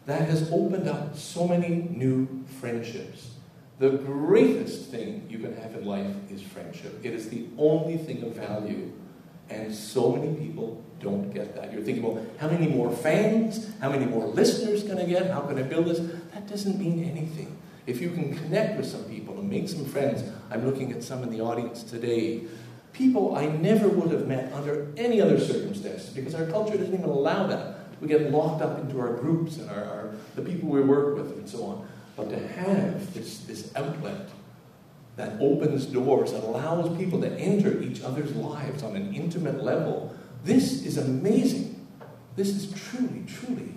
that 0.07 0.27
has 0.27 0.51
opened 0.51 0.89
up 0.89 1.15
so 1.15 1.47
many 1.47 1.69
new 1.69 2.47
friendships. 2.61 3.33
The 3.79 3.91
greatest 3.91 4.89
thing 4.91 5.27
you 5.29 5.39
can 5.39 5.55
have 5.57 5.75
in 5.75 5.85
life 5.85 6.17
is 6.31 6.41
friendship. 6.41 6.99
It 7.05 7.13
is 7.13 7.29
the 7.29 7.47
only 7.59 7.99
thing 7.99 8.23
of 8.23 8.33
value. 8.33 8.91
And 9.51 9.75
so 9.75 10.17
many 10.17 10.35
people 10.35 10.83
don't 10.99 11.31
get 11.31 11.55
that. 11.57 11.75
You're 11.75 11.83
thinking, 11.83 12.03
well, 12.03 12.25
how 12.39 12.49
many 12.49 12.69
more 12.69 12.91
fans? 12.91 13.71
How 13.83 13.91
many 13.91 14.07
more 14.07 14.27
listeners 14.27 14.83
can 14.83 14.99
I 14.99 15.05
get? 15.05 15.31
How 15.31 15.41
can 15.41 15.59
I 15.59 15.63
build 15.63 15.85
this? 15.85 15.99
That 16.33 16.49
doesn't 16.49 16.79
mean 16.79 17.05
anything. 17.05 17.55
If 17.87 18.01
you 18.01 18.11
can 18.11 18.35
connect 18.35 18.79
with 18.79 18.87
some 18.87 19.05
people 19.05 19.39
and 19.39 19.49
make 19.49 19.69
some 19.69 19.85
friends, 19.85 20.23
I'm 20.51 20.65
looking 20.65 20.91
at 20.93 21.03
some 21.03 21.23
in 21.23 21.29
the 21.31 21.43
audience 21.43 21.83
today. 21.83 22.45
People 22.95 23.37
I 23.37 23.47
never 23.47 23.89
would 23.89 24.11
have 24.11 24.27
met 24.27 24.51
under 24.55 24.91
any 24.97 25.21
other 25.21 25.39
circumstances 25.39 26.09
because 26.15 26.35
our 26.35 26.47
culture 26.47 26.79
doesn't 26.79 26.95
even 26.95 27.11
allow 27.11 27.47
that. 27.47 27.78
We 28.01 28.09
get 28.09 28.31
locked 28.31 28.63
up 28.63 28.79
into 28.79 29.01
our 29.01 29.15
groups 29.15 29.57
and 29.57 29.69
our, 29.71 29.85
our, 29.85 30.15
the 30.35 30.43
people 30.43 30.69
we 30.69 30.81
work 30.81 31.17
with 31.17 31.33
and 31.33 31.49
so 31.49 31.65
on. 31.65 31.89
But 32.17 32.31
to 32.31 32.49
have 32.49 33.15
this, 33.15 33.41
this 33.41 33.73
outlet 33.77 34.29
that 35.17 35.41
opens 35.41 35.87
doors, 35.87 36.33
that 36.33 36.45
allows 36.45 36.97
people 36.97 37.21
to 37.21 37.31
enter 37.33 37.81
each 37.83 38.03
other's 38.03 38.35
lives 38.35 38.83
on 38.83 38.95
an 38.95 39.15
intimate 39.15 39.63
level, 39.63 40.15
this 40.45 40.85
is 40.85 40.97
amazing. 40.97 41.87
This 42.37 42.51
is 42.51 42.73
truly, 42.73 43.25
truly 43.27 43.75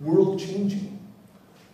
world 0.00 0.38
changing. 0.38 0.90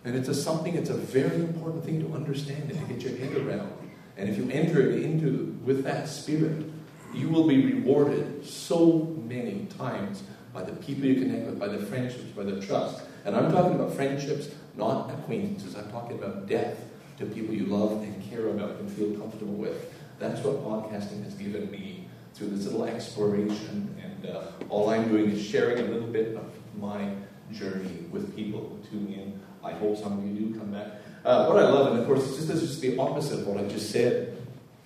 And 0.03 0.15
it's 0.15 0.29
a 0.29 0.33
something, 0.33 0.75
it's 0.75 0.89
a 0.89 0.95
very 0.95 1.35
important 1.35 1.85
thing 1.85 1.99
to 2.01 2.15
understand 2.15 2.71
and 2.71 2.79
to 2.79 2.93
get 2.93 3.03
your 3.03 3.17
head 3.17 3.37
around. 3.37 3.71
And 4.17 4.29
if 4.29 4.37
you 4.37 4.49
enter 4.49 4.91
into 4.91 5.57
with 5.63 5.83
that 5.83 6.07
spirit, 6.07 6.65
you 7.13 7.29
will 7.29 7.47
be 7.47 7.73
rewarded 7.73 8.45
so 8.45 9.15
many 9.27 9.67
times 9.77 10.23
by 10.53 10.63
the 10.63 10.73
people 10.73 11.05
you 11.05 11.15
connect 11.15 11.45
with, 11.45 11.59
by 11.59 11.67
the 11.67 11.85
friendships, 11.85 12.23
by 12.35 12.43
the 12.43 12.61
trust. 12.61 13.03
And 13.25 13.35
I'm 13.35 13.51
talking 13.51 13.75
about 13.75 13.93
friendships, 13.93 14.49
not 14.75 15.09
acquaintances. 15.09 15.75
I'm 15.75 15.89
talking 15.91 16.17
about 16.17 16.47
depth 16.47 16.83
to 17.19 17.25
people 17.25 17.53
you 17.53 17.65
love 17.65 18.03
and 18.03 18.29
care 18.29 18.47
about 18.49 18.71
and 18.79 18.91
feel 18.91 19.17
comfortable 19.17 19.53
with. 19.53 19.93
That's 20.19 20.41
what 20.43 20.63
podcasting 20.63 21.23
has 21.23 21.33
given 21.35 21.69
me 21.71 22.07
through 22.33 22.49
this 22.49 22.65
little 22.65 22.85
exploration. 22.85 23.95
And 24.01 24.35
uh, 24.35 24.43
all 24.69 24.89
I'm 24.89 25.07
doing 25.09 25.31
is 25.31 25.43
sharing 25.43 25.79
a 25.79 25.89
little 25.89 26.07
bit 26.07 26.35
of 26.35 26.45
my 26.79 27.13
journey 27.51 28.05
with 28.11 28.35
people 28.35 28.59
who 28.59 28.89
tune 28.89 29.13
in. 29.13 29.39
I 29.63 29.73
hope 29.73 29.97
some 29.97 30.17
of 30.17 30.25
you 30.25 30.47
do 30.47 30.59
come 30.59 30.71
back. 30.71 30.87
Uh, 31.23 31.45
what 31.45 31.57
I 31.57 31.69
love, 31.69 31.91
and 31.91 31.99
of 31.99 32.07
course, 32.07 32.35
this 32.35 32.49
is 32.49 32.61
just 32.61 32.81
the 32.81 32.97
opposite 32.97 33.41
of 33.41 33.47
what 33.47 33.63
I 33.63 33.67
just 33.67 33.91
said. 33.91 34.37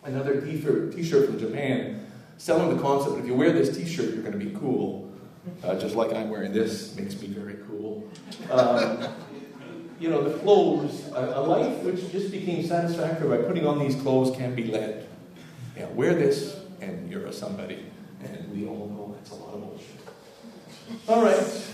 Another 0.04 0.42
t-shirt 0.42 1.26
from 1.26 1.40
Japan 1.40 2.06
selling 2.38 2.76
the 2.76 2.82
concept 2.82 3.18
if 3.18 3.26
you 3.26 3.34
wear 3.34 3.54
this 3.54 3.76
t-shirt, 3.76 4.14
you're 4.14 4.24
going 4.24 4.38
to 4.38 4.46
be 4.46 4.52
cool. 4.60 5.05
Uh, 5.64 5.76
just 5.76 5.96
like 5.96 6.14
I'm 6.14 6.30
wearing 6.30 6.54
this 6.54 6.96
makes 6.96 7.20
me 7.22 7.28
very 7.28 7.58
cool. 7.68 8.08
Um, 8.52 9.08
you 10.00 10.10
know, 10.10 10.24
the 10.24 10.38
clothes, 10.40 11.08
a, 11.14 11.40
a, 11.40 11.42
life 11.42 11.78
which 11.84 12.12
just 12.12 12.32
became 12.32 12.66
satisfactory 12.66 13.38
by 13.38 13.44
putting 13.44 13.66
on 13.66 13.80
these 13.80 13.96
clothes 13.96 14.36
can 14.36 14.54
be 14.54 14.66
led. 14.66 15.08
Yeah, 15.78 15.88
wear 15.88 16.14
this 16.14 16.60
and 16.82 17.10
you're 17.10 17.26
a 17.26 17.34
somebody. 17.34 17.86
And 18.22 18.52
we 18.52 18.68
all 18.68 18.88
know 18.90 19.16
that's 19.16 19.32
a 19.32 19.36
lot 19.36 19.54
of 19.54 19.62
bullshit. 19.62 19.88
All 21.08 21.24
right. 21.24 21.66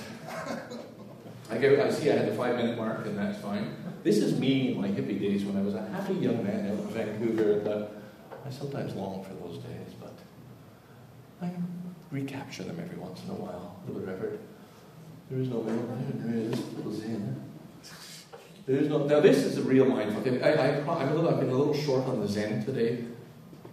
I, 1.50 1.56
I 1.58 1.90
see 1.92 2.10
I 2.10 2.16
had 2.16 2.32
the 2.32 2.36
five 2.36 2.56
minute 2.56 2.78
mark, 2.78 3.06
and 3.06 3.18
that's 3.18 3.42
fine. 3.42 3.76
This 4.04 4.18
is 4.18 4.40
me 4.40 4.72
in 4.72 4.82
my 4.82 4.88
hippie 4.88 5.20
days 5.20 5.44
when 5.44 5.58
I 5.58 5.62
was 5.62 5.76
a 5.76 5.86
happy 5.90 6.14
young 6.16 6.44
man 6.44 6.72
out 6.72 6.80
in 6.80 6.88
Vancouver. 6.88 7.70
Uh, 7.70 8.48
I 8.48 8.50
sometimes 8.50 8.96
long 8.96 9.24
for 9.24 9.34
those 9.46 9.58
days, 9.58 9.94
but 10.00 10.14
I 11.42 11.52
recapture 12.12 12.64
them 12.64 12.80
every 12.80 12.98
once 12.98 13.24
in 13.24 13.30
a 13.30 13.34
while. 13.34 13.80
Little 13.88 14.02
Reverend. 14.02 14.40
There 15.30 15.40
is 15.40 15.48
no 15.48 15.64
middle 15.64 15.88
there 16.26 16.52
is 16.52 16.74
little 16.74 16.94
Zen. 16.94 17.42
There 18.68 18.76
is 18.76 18.90
no. 18.90 19.06
Now 19.06 19.22
this 19.22 19.38
is 19.38 19.58
a 19.58 19.62
real 19.62 19.86
mindful. 19.86 20.22
I, 20.44 20.50
I, 20.50 21.02
I'm 21.02 21.10
a 21.10 21.16
little. 21.16 21.30
I've 21.30 21.40
been 21.40 21.50
a 21.50 21.56
little 21.56 21.74
short 21.74 22.06
on 22.06 22.20
the 22.20 22.28
Zen 22.28 22.66
today. 22.66 23.06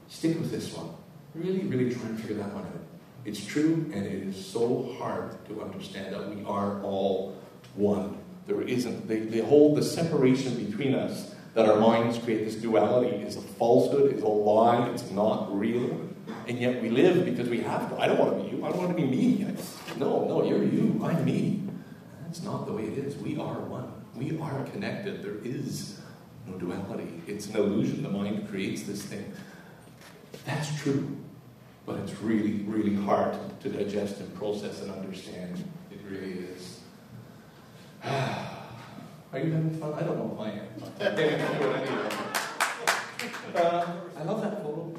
Stick 0.08 0.38
with 0.38 0.50
this 0.50 0.72
one. 0.72 0.90
Really, 1.34 1.64
really 1.64 1.94
try 1.94 2.04
and 2.04 2.18
figure 2.18 2.36
that 2.36 2.54
one 2.54 2.64
out. 2.64 2.72
It's 3.24 3.44
true, 3.44 3.90
and 3.92 4.06
it 4.06 4.22
is 4.22 4.46
so 4.46 4.96
hard 4.98 5.44
to 5.48 5.60
understand 5.60 6.14
that 6.14 6.34
we 6.34 6.42
are 6.44 6.80
all 6.82 7.36
one. 7.74 8.18
There 8.46 8.62
isn't. 8.62 9.06
They, 9.06 9.20
they 9.20 9.40
hold 9.40 9.76
the 9.76 9.82
separation 9.82 10.64
between 10.64 10.94
us 10.94 11.34
that 11.54 11.68
our 11.68 11.78
minds 11.80 12.18
create 12.18 12.44
this 12.44 12.54
duality 12.56 13.16
is 13.16 13.36
a 13.36 13.40
falsehood, 13.40 14.14
is 14.14 14.22
a 14.22 14.28
lie, 14.28 14.88
it's 14.88 15.10
not 15.10 15.56
real. 15.56 16.08
And 16.46 16.58
yet 16.58 16.82
we 16.82 16.90
live 16.90 17.24
because 17.24 17.48
we 17.48 17.60
have 17.60 17.90
to. 17.90 17.98
I 17.98 18.06
don't 18.06 18.18
want 18.18 18.38
to 18.38 18.44
be 18.44 18.56
you. 18.56 18.64
I 18.64 18.70
don't 18.70 18.78
want 18.78 18.96
to 18.96 19.02
be 19.02 19.08
me. 19.08 19.46
no, 19.96 20.26
no, 20.26 20.44
you're 20.44 20.62
you. 20.62 21.00
I'm 21.02 21.24
me. 21.24 21.62
That's 22.24 22.42
not 22.42 22.66
the 22.66 22.72
way 22.72 22.84
it 22.84 22.98
is. 22.98 23.16
We 23.16 23.38
are 23.38 23.58
one. 23.60 23.92
We 24.14 24.38
are 24.40 24.64
connected. 24.64 25.22
There 25.22 25.36
is 25.44 26.00
no 26.46 26.58
duality. 26.58 27.22
It's 27.26 27.46
an 27.46 27.56
illusion. 27.56 28.02
The 28.02 28.08
mind 28.08 28.48
creates 28.48 28.82
this 28.82 29.02
thing. 29.02 29.32
That's 30.44 30.74
true. 30.80 31.16
But 31.86 31.96
it's 32.00 32.18
really, 32.20 32.64
really 32.64 32.94
hard 32.94 33.36
to 33.60 33.68
digest 33.68 34.20
and 34.20 34.34
process 34.36 34.82
and 34.82 34.90
understand. 34.90 35.64
It 35.90 36.00
really 36.08 36.40
is. 36.40 36.80
Are 39.32 39.38
you 39.38 39.52
having 39.52 39.70
fun? 39.78 39.94
I 39.94 40.02
don't 40.02 40.16
know 40.16 40.32
if 40.34 40.40
I 40.40 40.50
am. 40.50 40.68
uh, 43.54 43.86
I 44.16 44.22
love 44.24 44.42
that 44.42 44.62
photo. 44.62 44.94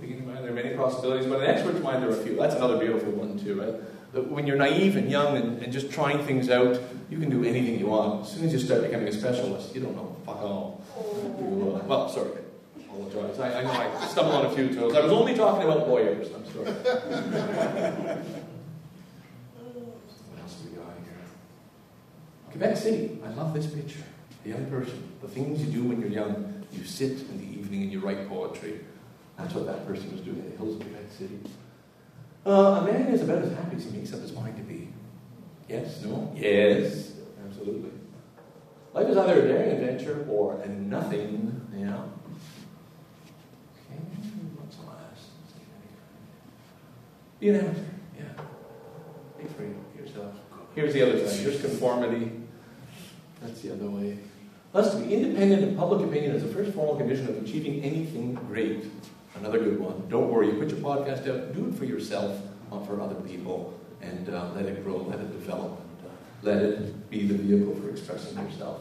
There 0.00 0.50
are 0.50 0.54
many 0.54 0.76
possibilities, 0.76 1.26
but 1.26 1.42
in 1.42 1.50
expert's 1.50 1.80
mind, 1.82 2.02
there 2.02 2.10
are 2.10 2.20
a 2.20 2.22
few. 2.22 2.36
That's 2.36 2.54
another 2.54 2.78
beautiful 2.78 3.12
one, 3.12 3.38
too, 3.38 3.60
right? 3.60 3.74
That 4.12 4.30
when 4.30 4.46
you're 4.46 4.56
naive 4.56 4.96
and 4.96 5.10
young 5.10 5.36
and, 5.36 5.62
and, 5.62 5.72
just 5.72 5.90
trying 5.90 6.24
things 6.24 6.50
out, 6.50 6.80
you 7.10 7.18
can 7.18 7.30
do 7.30 7.42
anything 7.44 7.78
you 7.78 7.88
want. 7.88 8.22
As 8.26 8.32
soon 8.32 8.44
as 8.44 8.52
you 8.52 8.58
start 8.60 8.82
becoming 8.82 9.08
a 9.08 9.12
specialist, 9.12 9.74
you 9.74 9.80
don't 9.80 9.96
know 9.96 10.16
fuck 10.26 10.42
all. 10.42 10.84
You, 11.40 11.76
uh, 11.76 11.86
well, 11.86 12.08
sorry. 12.08 12.42
I, 13.38 13.58
I 13.58 13.62
know 13.62 13.70
I 13.70 14.06
stumbled 14.06 14.34
on 14.34 14.46
a 14.46 14.50
few 14.50 14.74
toes. 14.74 14.94
I 14.94 15.00
was 15.00 15.12
only 15.12 15.34
talking 15.34 15.62
about 15.62 15.88
lawyers. 15.88 16.28
I'm 16.34 16.44
sorry. 16.52 16.64
what 16.72 16.76
else 20.42 20.54
do 20.54 20.70
we 20.70 20.76
got 20.76 20.86
here? 21.04 21.22
Quebec 22.56 22.76
City. 22.78 23.18
I 23.22 23.28
love 23.34 23.52
this 23.52 23.66
picture. 23.66 24.02
The 24.42 24.50
young 24.50 24.64
person. 24.70 25.12
The 25.20 25.28
things 25.28 25.60
you 25.62 25.70
do 25.70 25.84
when 25.84 26.00
you're 26.00 26.08
young. 26.08 26.64
You 26.72 26.84
sit 26.84 27.12
in 27.12 27.38
the 27.38 27.60
evening 27.60 27.82
and 27.82 27.92
you 27.92 28.00
write 28.00 28.26
poetry. 28.30 28.80
That's 29.36 29.52
what 29.52 29.66
that 29.66 29.86
person 29.86 30.10
was 30.10 30.22
doing 30.22 30.38
in 30.38 30.50
the 30.50 30.56
hills 30.56 30.76
of 30.76 30.80
Quebec 30.80 31.02
City. 31.18 31.38
Uh, 32.46 32.80
a 32.80 32.84
man 32.84 33.08
is 33.08 33.20
about 33.20 33.42
as 33.42 33.52
happy 33.52 33.76
as 33.76 33.84
he 33.84 33.90
makes 33.90 34.14
up 34.14 34.20
his 34.20 34.32
mind 34.32 34.56
to 34.56 34.62
be. 34.62 34.88
Yes? 35.68 36.02
No? 36.02 36.32
Yes. 36.34 37.12
Absolutely. 37.46 37.90
Life 38.94 39.08
is 39.08 39.18
either 39.18 39.42
a 39.42 39.48
daring 39.48 39.72
adventure 39.72 40.26
or 40.30 40.58
a 40.62 40.68
nothing. 40.68 41.60
Yeah. 41.76 42.04
Okay. 43.84 44.00
What's 44.56 44.76
the 44.76 44.86
last? 44.86 45.28
Be 47.38 47.50
an 47.50 47.56
amateur. 47.56 47.80
Yeah. 48.16 48.42
Be 49.36 49.44
free 49.44 49.74
yourself. 49.98 50.32
Here's 50.74 50.94
the 50.94 51.02
other 51.02 51.18
thing. 51.18 51.42
Here's 51.42 51.60
conformity. 51.60 52.45
That's 53.42 53.60
the 53.60 53.72
other 53.72 53.88
way. 53.90 54.18
Thus, 54.72 54.94
to 54.94 55.00
be 55.00 55.14
independent 55.14 55.64
of 55.64 55.76
public 55.76 56.06
opinion 56.06 56.32
is 56.32 56.42
the 56.42 56.48
first 56.48 56.72
formal 56.72 56.96
condition 56.96 57.28
of 57.28 57.42
achieving 57.42 57.82
anything 57.82 58.34
great. 58.34 58.84
Another 59.36 59.58
good 59.58 59.78
one. 59.78 60.06
Don't 60.08 60.30
worry, 60.30 60.48
you 60.48 60.54
put 60.54 60.70
your 60.70 60.80
podcast 60.80 61.28
out, 61.28 61.54
do 61.54 61.68
it 61.68 61.74
for 61.74 61.84
yourself, 61.84 62.40
not 62.70 62.86
for 62.86 63.00
other 63.00 63.14
people, 63.16 63.78
and 64.00 64.28
uh, 64.28 64.50
let 64.54 64.66
it 64.66 64.82
grow, 64.82 64.98
let 64.98 65.18
it 65.20 65.32
develop, 65.32 65.80
uh, 66.04 66.08
let 66.42 66.62
it 66.62 67.10
be 67.10 67.26
the 67.26 67.34
vehicle 67.34 67.74
for 67.74 67.90
expressing 67.90 68.36
yourself. 68.38 68.80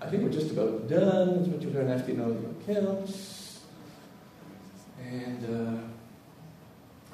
I 0.00 0.06
think 0.06 0.22
we're 0.22 0.30
just 0.30 0.52
about 0.52 0.88
done. 0.88 1.36
That's 1.36 1.48
what 1.48 1.62
you're 1.62 1.72
going 1.72 1.86
to 1.86 1.96
have 1.96 2.06
to 2.06 2.14
know 2.14 2.28
your 2.28 2.76
accounts. 2.76 3.60
And 5.04 5.44
uh, 5.44 5.82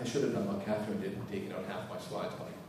I 0.01 0.05
should 0.05 0.23
have 0.23 0.35
done 0.35 0.47
what 0.47 0.65
Catherine 0.67 1.01
did 1.01 1.13
and 1.13 1.31
taken 1.31 1.53
out 1.53 1.65
half 1.67 1.89
my 1.89 1.99
slides, 1.99 2.35
but 2.39 2.49
I. 2.49 2.64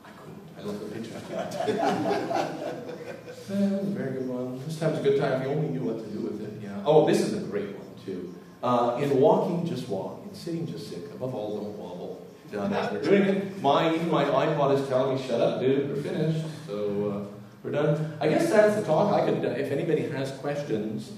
I 0.58 0.62
love 0.62 0.80
the 0.80 0.86
picture. 0.88 1.20
that 1.30 1.68
was 3.50 3.50
a 3.50 3.92
very 3.92 4.14
good 4.14 4.28
one. 4.28 4.60
This 4.66 4.80
time's 4.80 5.00
a 5.00 5.02
good 5.02 5.20
time 5.20 5.42
if 5.42 5.48
you 5.48 5.54
only 5.54 5.70
knew 5.70 5.82
what 5.82 6.04
to 6.04 6.10
do 6.10 6.20
with 6.20 6.42
it. 6.42 6.54
Yeah. 6.64 6.82
Oh, 6.86 7.06
this 7.06 7.20
is 7.20 7.34
a 7.34 7.42
great 7.48 7.76
one, 7.76 8.06
too. 8.06 8.34
Uh, 8.64 9.00
in 9.02 9.20
walking, 9.20 9.68
just 9.68 9.88
walk. 9.90 10.24
In 10.28 10.34
sitting, 10.34 10.66
just 10.66 10.90
sit. 10.90 11.04
Above 11.14 11.36
all, 11.36 11.58
don't 11.58 11.78
wobble. 11.78 12.26
Done 12.52 12.74
after 12.74 13.02
doing 13.02 13.24
it. 13.24 13.62
My, 13.62 13.94
even 13.94 14.10
my 14.10 14.24
iPod 14.24 14.80
is 14.80 14.88
telling 14.88 15.18
me, 15.18 15.24
shut 15.28 15.42
up, 15.42 15.60
dude, 15.60 15.90
we're 15.90 16.02
finished. 16.02 16.46
So 16.68 17.12
uh, 17.12 17.36
we're 17.64 17.72
done. 17.72 18.18
I 18.22 18.28
guess 18.30 18.50
that's 18.50 18.76
the 18.76 18.84
talk. 18.84 19.14
I 19.14 19.26
could, 19.26 19.44
uh, 19.44 19.50
if 19.50 19.72
anybody 19.72 20.04
has 20.10 20.32
questions, 20.32 21.12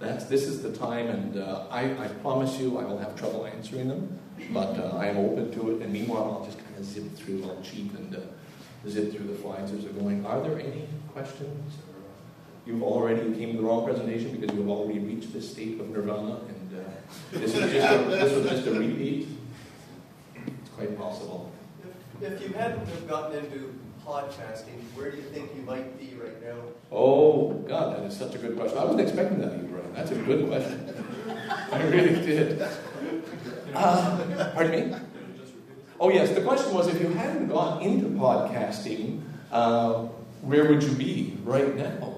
that's, 0.00 0.24
this 0.24 0.44
is 0.44 0.62
the 0.62 0.72
time, 0.72 1.08
and 1.08 1.36
uh, 1.36 1.66
I, 1.70 1.82
I, 2.02 2.08
promise 2.22 2.58
you 2.58 2.78
I 2.78 2.84
will 2.84 2.96
have 2.98 3.14
trouble 3.16 3.46
answering 3.46 3.88
them, 3.88 4.18
but 4.50 4.78
uh, 4.78 4.96
I 4.96 5.08
am 5.08 5.18
open 5.18 5.52
to 5.52 5.72
it. 5.72 5.82
And 5.82 5.92
meanwhile, 5.92 6.38
I'll 6.38 6.46
just 6.46 6.58
kind 6.58 6.74
of 6.78 6.84
zip 6.86 7.14
through, 7.16 7.44
I'll 7.44 7.60
cheat 7.62 7.92
and 7.92 8.16
uh, 8.16 8.20
zip 8.88 9.12
through 9.14 9.26
the 9.26 9.40
slides 9.40 9.72
as 9.72 9.84
they're 9.84 9.92
going. 9.92 10.24
Are 10.26 10.40
there 10.40 10.58
any 10.58 10.88
questions? 11.12 11.74
You've 12.66 12.82
already 12.82 13.32
came 13.34 13.52
to 13.52 13.56
the 13.58 13.62
wrong 13.62 13.84
presentation 13.84 14.36
because 14.36 14.56
you've 14.56 14.68
already 14.68 14.98
reached 15.00 15.32
the 15.32 15.42
state 15.42 15.80
of 15.80 15.90
nirvana 15.90 16.40
and 16.48 16.60
this 17.32 17.54
was 17.54 17.70
just 17.70 17.92
a, 17.92 18.04
this 18.04 18.32
was 18.34 18.50
just 18.50 18.66
a 18.66 18.72
repeat. 18.72 19.28
It's 20.34 20.70
quite 20.70 20.96
possible. 20.98 21.52
If, 22.20 22.32
if 22.32 22.42
you 22.42 22.54
hadn't 22.54 22.86
have 22.86 23.08
gotten 23.08 23.44
into 23.44 23.74
podcasting, 24.06 24.82
where 24.94 25.10
do 25.10 25.16
you 25.16 25.22
think 25.24 25.50
you 25.54 25.62
might 25.62 25.98
be 25.98 26.16
right 26.16 26.42
now? 26.42 26.56
Oh, 26.90 27.52
God, 27.68 27.96
that 27.96 28.04
is 28.04 28.16
such 28.16 28.34
a 28.34 28.38
good 28.38 28.56
question. 28.56 28.78
I 28.78 28.84
wasn't 28.84 29.02
expecting 29.02 29.40
that, 29.40 29.70
Brian. 29.70 29.94
That's 29.94 30.10
a 30.10 30.16
good 30.16 30.48
question. 30.48 30.94
I 31.72 31.82
really 31.84 32.14
did. 32.26 32.62
Uh, 33.74 34.50
pardon 34.54 34.90
me? 34.90 34.96
Oh, 36.00 36.08
yes. 36.08 36.30
The 36.30 36.40
question 36.40 36.72
was 36.72 36.88
if 36.88 36.98
you 36.98 37.08
hadn't 37.08 37.48
gone 37.48 37.82
into 37.82 38.06
podcasting, 38.06 39.20
uh, 39.52 40.04
where 40.40 40.66
would 40.66 40.82
you 40.82 40.92
be 40.92 41.36
right 41.44 41.76
now? 41.76 42.16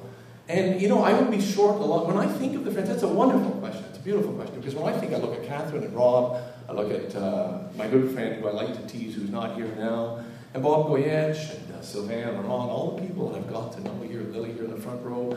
And, 0.49 0.81
you 0.81 0.89
know, 0.89 1.03
I 1.03 1.13
would 1.13 1.33
be 1.33 1.41
short 1.41 1.81
a 1.81 1.85
lot. 1.85 2.07
When 2.07 2.17
I 2.17 2.27
think 2.27 2.55
of 2.55 2.65
the 2.65 2.71
friends, 2.71 2.89
that's 2.89 3.03
a 3.03 3.09
wonderful 3.09 3.51
question 3.59 3.85
It's 3.89 3.99
a 3.99 4.03
beautiful 4.03 4.35
question 4.35 4.55
because 4.61 4.77
when 4.77 4.93
I 4.93 4.97
think 4.97 5.13
I 5.13 5.17
look 5.17 5.35
at 5.35 5.45
Catherine 5.45 5.83
and 5.83 5.93
Rob, 5.95 6.41
I 6.69 6.73
look 6.73 6.93
at 6.93 7.17
uh, 7.17 7.59
my 7.77 7.89
good 7.89 8.13
friend 8.13 8.41
who 8.41 8.49
I 8.49 8.53
like 8.53 8.73
to 8.73 8.87
tease 8.87 9.17
who's 9.17 9.31
not 9.31 9.57
here 9.57 9.75
now, 9.77 10.25
and 10.55 10.63
Bob 10.63 10.87
Goyetche 10.87 11.57
and 11.57 11.75
uh, 11.75 11.83
Sylvain 11.83 12.37
Ron, 12.37 12.47
all 12.49 12.97
the 12.97 13.05
people 13.05 13.35
I've 13.35 13.51
got 13.51 13.73
to 13.73 13.81
know 13.81 14.01
here, 14.03 14.21
Lily 14.21 14.53
here 14.53 14.65
in 14.65 14.71
the 14.71 14.81
front 14.81 15.03
row, 15.03 15.37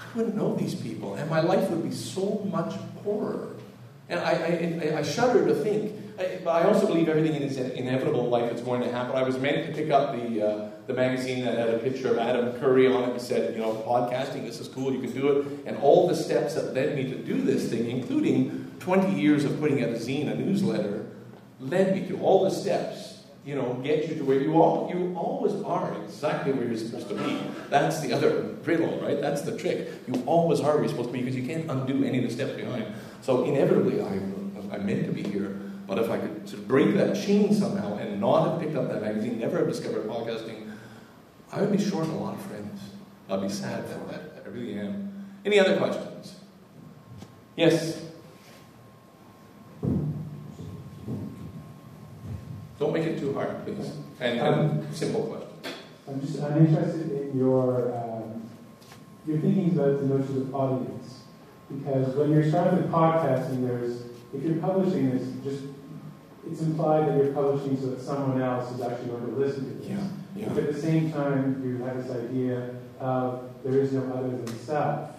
I 0.00 0.04
wouldn't 0.16 0.34
know 0.34 0.56
these 0.56 0.74
people, 0.74 1.14
and 1.14 1.30
my 1.30 1.40
life 1.40 1.70
would 1.70 1.84
be 1.84 1.94
so 1.94 2.48
much 2.50 2.74
poorer. 3.04 3.54
And 4.08 4.18
I, 4.18 4.32
I, 4.94 4.98
I 4.98 5.02
shudder 5.02 5.46
to 5.46 5.54
think 5.54 5.92
but 6.16 6.50
I 6.50 6.64
also 6.64 6.86
believe 6.86 7.08
everything 7.08 7.34
in 7.34 7.42
this 7.42 7.56
is 7.56 7.72
inevitable 7.72 8.24
in 8.24 8.30
life 8.30 8.52
is 8.52 8.60
going 8.60 8.82
to 8.82 8.90
happen. 8.90 9.16
I 9.16 9.22
was 9.22 9.38
meant 9.38 9.66
to 9.66 9.72
pick 9.72 9.90
up 9.90 10.14
the 10.14 10.46
uh, 10.46 10.70
the 10.86 10.94
magazine 10.94 11.44
that 11.44 11.58
had 11.58 11.68
a 11.70 11.78
picture 11.78 12.12
of 12.12 12.18
Adam 12.18 12.58
Curry 12.60 12.86
on 12.86 13.02
it 13.02 13.10
and 13.10 13.20
said, 13.20 13.54
you 13.54 13.60
know, 13.60 13.74
podcasting, 13.86 14.46
this 14.46 14.60
is 14.60 14.68
cool, 14.68 14.92
you 14.92 15.00
can 15.00 15.12
do 15.12 15.40
it. 15.40 15.46
And 15.66 15.76
all 15.78 16.06
the 16.06 16.14
steps 16.14 16.54
that 16.54 16.74
led 16.74 16.94
me 16.94 17.10
to 17.10 17.16
do 17.16 17.42
this 17.42 17.68
thing, 17.70 17.90
including 17.90 18.72
20 18.78 19.20
years 19.20 19.44
of 19.44 19.58
putting 19.58 19.82
out 19.82 19.88
a 19.88 19.94
zine, 19.94 20.30
a 20.30 20.36
newsletter, 20.36 21.06
led 21.58 21.92
me 21.92 22.06
to 22.08 22.20
all 22.20 22.44
the 22.44 22.50
steps 22.50 23.16
you 23.44 23.54
know, 23.54 23.74
get 23.84 24.08
you 24.08 24.16
to 24.16 24.24
where 24.24 24.40
you 24.40 24.60
all 24.60 24.90
you 24.92 25.14
always 25.16 25.54
are 25.62 25.94
exactly 26.02 26.52
where 26.52 26.66
you're 26.66 26.76
supposed 26.76 27.08
to 27.08 27.14
be. 27.14 27.40
That's 27.70 28.00
the 28.00 28.12
other 28.12 28.56
riddle, 28.64 28.98
right? 29.00 29.20
That's 29.20 29.42
the 29.42 29.56
trick. 29.56 29.88
You 30.08 30.20
always 30.26 30.60
are 30.60 30.72
where 30.72 30.80
you're 30.80 30.88
supposed 30.88 31.10
to 31.10 31.12
be 31.12 31.20
because 31.20 31.36
you 31.36 31.46
can't 31.46 31.70
undo 31.70 32.02
any 32.02 32.18
of 32.18 32.24
the 32.24 32.30
steps 32.30 32.54
behind. 32.54 32.86
So 33.22 33.44
inevitably, 33.44 34.02
I 34.02 34.18
I'm 34.72 34.84
meant 34.84 35.06
to 35.06 35.12
be 35.12 35.22
here. 35.22 35.56
But 35.86 35.98
if 35.98 36.10
I 36.10 36.18
could 36.18 36.48
sort 36.48 36.62
of 36.62 36.68
break 36.68 36.94
that 36.94 37.14
chain 37.14 37.54
somehow 37.54 37.96
and 37.96 38.20
not 38.20 38.50
have 38.50 38.60
picked 38.60 38.76
up 38.76 38.88
that 38.88 39.02
magazine, 39.02 39.38
never 39.38 39.58
have 39.58 39.68
discovered 39.68 40.08
podcasting, 40.08 40.72
I 41.52 41.60
would 41.60 41.70
be 41.70 41.78
short 41.78 42.08
a 42.08 42.12
lot 42.12 42.34
of 42.34 42.42
friends. 42.42 42.80
I'd 43.30 43.40
be 43.40 43.48
sad 43.48 43.84
for 43.86 43.98
that. 44.10 44.42
I 44.44 44.48
really 44.48 44.78
am. 44.78 45.26
Any 45.44 45.60
other 45.60 45.76
questions? 45.76 46.34
Yes. 47.56 48.02
Don't 52.78 52.92
make 52.92 53.04
it 53.04 53.18
too 53.18 53.32
hard, 53.32 53.64
please. 53.64 53.92
And, 54.20 54.40
and 54.40 54.94
simple 54.94 55.26
question. 55.26 55.74
I'm 56.08 56.20
just 56.20 56.42
I'm 56.42 56.66
interested 56.66 57.10
in 57.10 57.38
your 57.38 57.94
um, 57.96 58.48
your 59.26 59.38
thinking 59.38 59.70
about 59.70 59.98
the 60.00 60.06
notion 60.06 60.42
of 60.42 60.54
audience, 60.54 61.22
because 61.68 62.14
when 62.14 62.30
you're 62.32 62.48
starting 62.48 62.82
with 62.82 62.90
podcasting, 62.90 63.66
there's 63.66 64.02
if 64.34 64.42
you're 64.42 64.56
publishing 64.56 65.10
this, 65.10 65.26
just 65.42 65.64
it's 66.50 66.60
implied 66.60 67.08
that 67.08 67.16
you're 67.16 67.32
publishing 67.32 67.80
so 67.80 67.90
that 67.90 68.00
someone 68.00 68.40
else 68.40 68.72
is 68.72 68.80
actually 68.80 69.08
going 69.08 69.26
to 69.26 69.32
listen 69.32 69.64
to 69.64 69.74
this. 69.78 69.88
Yeah, 69.88 70.06
yeah. 70.36 70.48
But 70.50 70.64
at 70.64 70.74
the 70.74 70.80
same 70.80 71.12
time, 71.12 71.62
you 71.64 71.84
have 71.84 71.96
this 72.06 72.16
idea 72.16 72.70
of 73.00 73.50
there 73.64 73.78
is 73.80 73.92
no 73.92 74.02
other 74.12 74.28
than 74.28 74.46
self. 74.58 75.10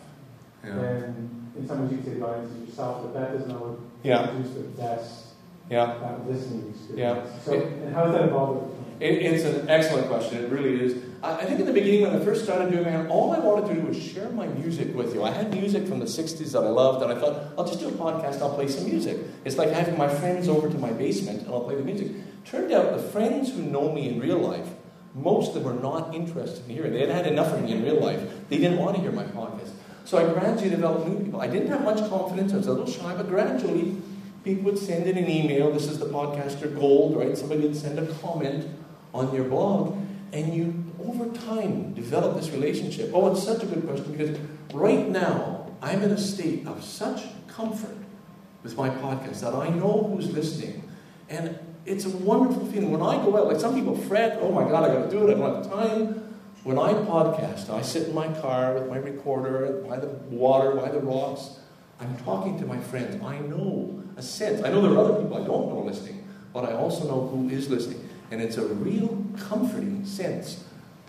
Yeah. 0.64 0.72
And 0.80 1.54
in 1.58 1.68
some 1.68 1.82
ways, 1.84 1.92
you 1.92 1.98
can 1.98 2.06
say 2.06 2.14
the 2.20 2.26
audience 2.28 2.52
is 2.56 2.70
yourself, 2.70 3.04
but 3.04 3.14
that 3.14 3.34
doesn't 3.38 3.52
always 3.56 3.80
Yeah. 4.04 4.28
produce 4.28 4.54
the 4.54 4.62
best 4.62 5.26
Yeah. 5.70 5.84
uh, 5.84 6.18
listening 6.28 6.70
experience. 6.70 7.30
Yeah. 7.30 7.40
So, 7.44 7.54
and 7.54 7.94
how 7.94 8.06
has 8.06 8.14
that 8.14 8.30
time? 8.30 8.70
It, 9.00 9.06
it's 9.22 9.44
an 9.46 9.70
excellent 9.70 10.08
question. 10.08 10.44
It 10.44 10.52
really 10.52 10.84
is. 10.84 11.04
I, 11.24 11.46
think 11.46 11.60
in 11.60 11.66
the 11.66 11.74
beginning, 11.74 12.04
when 12.04 12.16
I 12.16 12.24
first 12.24 12.44
started 12.44 12.72
doing 12.72 12.86
it, 12.86 13.10
all 13.10 13.34
I 13.34 13.40
wanted 13.40 13.68
to 13.70 13.82
do 13.82 13.88
was 13.88 14.02
share 14.02 14.30
my 14.30 14.48
music 14.48 14.96
with 14.96 15.14
you. 15.14 15.24
I 15.24 15.32
had 15.32 15.52
music 15.52 15.88
from 15.88 16.00
the 16.00 16.06
60s 16.06 16.52
that 16.52 16.64
I 16.64 16.70
loved, 16.70 17.02
and 17.04 17.12
I 17.12 17.20
thought, 17.20 17.54
I'll 17.58 17.66
just 17.66 17.80
do 17.80 17.88
a 17.88 17.92
podcast, 17.92 18.42
I'll 18.42 18.54
play 18.54 18.68
some 18.68 18.86
music. 18.86 19.18
It's 19.44 19.58
like 19.58 19.70
having 19.70 19.98
my 19.98 20.08
friends 20.08 20.48
over 20.48 20.70
to 20.70 20.78
my 20.78 20.92
basement, 20.92 21.42
and 21.42 21.50
I'll 21.50 21.62
play 21.62 21.76
the 21.76 21.84
music. 21.84 22.12
Turned 22.46 22.72
out 22.72 22.96
the 22.96 23.02
friends 23.02 23.52
who 23.52 23.62
know 23.62 23.92
me 23.92 24.10
in 24.10 24.20
real 24.20 24.40
life, 24.40 24.68
most 25.16 25.56
of 25.56 25.64
them 25.64 25.64
were 25.64 25.82
not 25.82 26.14
interested 26.14 26.64
in 26.66 26.76
hearing. 26.76 26.94
They 26.94 27.00
had 27.00 27.10
had 27.10 27.28
enough 27.28 27.52
of 27.52 27.64
me 27.64 27.74
in 27.74 27.84
real 27.84 28.00
life. 28.00 28.22
They 28.50 28.58
didn't 28.58 28.78
want 28.78 28.96
to 28.96 29.02
hear 29.02 29.12
my 29.12 29.24
podcast. 29.24 29.72
So 30.06 30.18
I 30.18 30.32
gradually 30.32 30.70
developed 30.70 31.08
new 31.08 31.26
people. 31.26 31.42
I 31.42 31.48
didn't 31.48 31.68
have 31.70 31.84
much 31.84 31.98
confidence. 32.10 32.54
I 32.54 32.58
was 32.58 32.68
a 32.68 32.72
little 32.72 32.90
shy, 32.90 33.14
but 33.16 33.28
gradually 33.28 33.98
people 34.44 34.64
would 34.64 34.78
send 34.78 35.08
in 35.08 35.18
an 35.18 35.30
email. 35.30 35.72
This 35.72 35.88
is 35.88 36.00
the 36.00 36.06
podcaster 36.06 36.74
gold, 36.74 37.18
right? 37.18 37.38
Somebody 37.38 37.62
would 37.62 37.76
send 37.76 38.00
a 38.00 38.06
comment 38.16 38.66
on 39.14 39.34
your 39.34 39.46
blog, 39.46 39.98
and 40.32 40.54
you, 40.54 40.86
over 41.06 41.28
time, 41.46 41.94
develop 41.94 42.38
this 42.38 42.50
relationship. 42.52 43.12
Oh, 43.14 43.32
it's 43.32 43.44
such 43.44 43.64
a 43.64 43.66
good 43.66 43.86
question 43.86 44.12
because 44.12 44.38
right 44.74 45.08
now, 45.08 45.72
I'm 45.82 46.02
in 46.02 46.12
a 46.12 46.18
state 46.18 46.66
of 46.68 46.84
such 46.84 47.24
comfort 47.48 47.96
with 48.64 48.76
my 48.76 48.90
podcast 48.90 49.42
that 49.42 49.54
I 49.54 49.70
know 49.70 50.12
who's 50.12 50.32
listening. 50.32 50.84
And 51.30 51.58
it's 51.86 52.06
a 52.06 52.10
wonderful 52.10 52.66
feeling. 52.66 52.92
When 52.92 53.02
I 53.02 53.24
go 53.24 53.38
out, 53.38 53.48
like 53.48 53.60
some 53.60 53.76
people 53.76 53.96
fret, 53.96 54.40
oh 54.42 54.52
my 54.52 54.64
God, 54.64 54.90
I 54.90 54.94
gotta 54.94 55.10
do 55.10 55.28
it, 55.28 55.36
I 55.36 55.40
don't 55.40 55.64
have 55.64 55.72
time. 55.72 56.36
When 56.64 56.78
I 56.78 56.94
podcast, 56.94 57.70
I 57.70 57.82
sit 57.82 58.10
in 58.10 58.16
my 58.16 58.28
car 58.42 58.74
with 58.74 58.90
my 58.90 58.98
recorder 58.98 59.84
by 59.88 59.98
the 59.98 60.08
water, 60.08 60.72
by 60.76 60.90
the 60.90 61.00
rocks. 61.00 61.60
I'm 62.00 62.18
talking 62.18 62.60
to 62.60 62.66
my 62.66 62.80
friends. 62.80 63.24
I 63.24 63.40
know 63.40 64.04
a 64.18 64.22
sense. 64.22 64.64
I 64.64 64.70
know 64.70 64.82
there 64.82 64.92
are 64.92 64.98
other 64.98 65.22
people 65.22 65.38
I 65.38 65.46
don't 65.46 65.70
know 65.70 65.82
listening, 65.86 66.28
but 66.54 66.66
I 66.66 66.74
also 66.74 67.08
know 67.08 67.28
who 67.28 67.50
is 67.50 67.70
listening. 67.70 68.08
And 68.32 68.42
it's 68.42 68.58
a 68.58 68.68
real 68.68 69.24
comforting 69.38 70.06
sense 70.06 70.66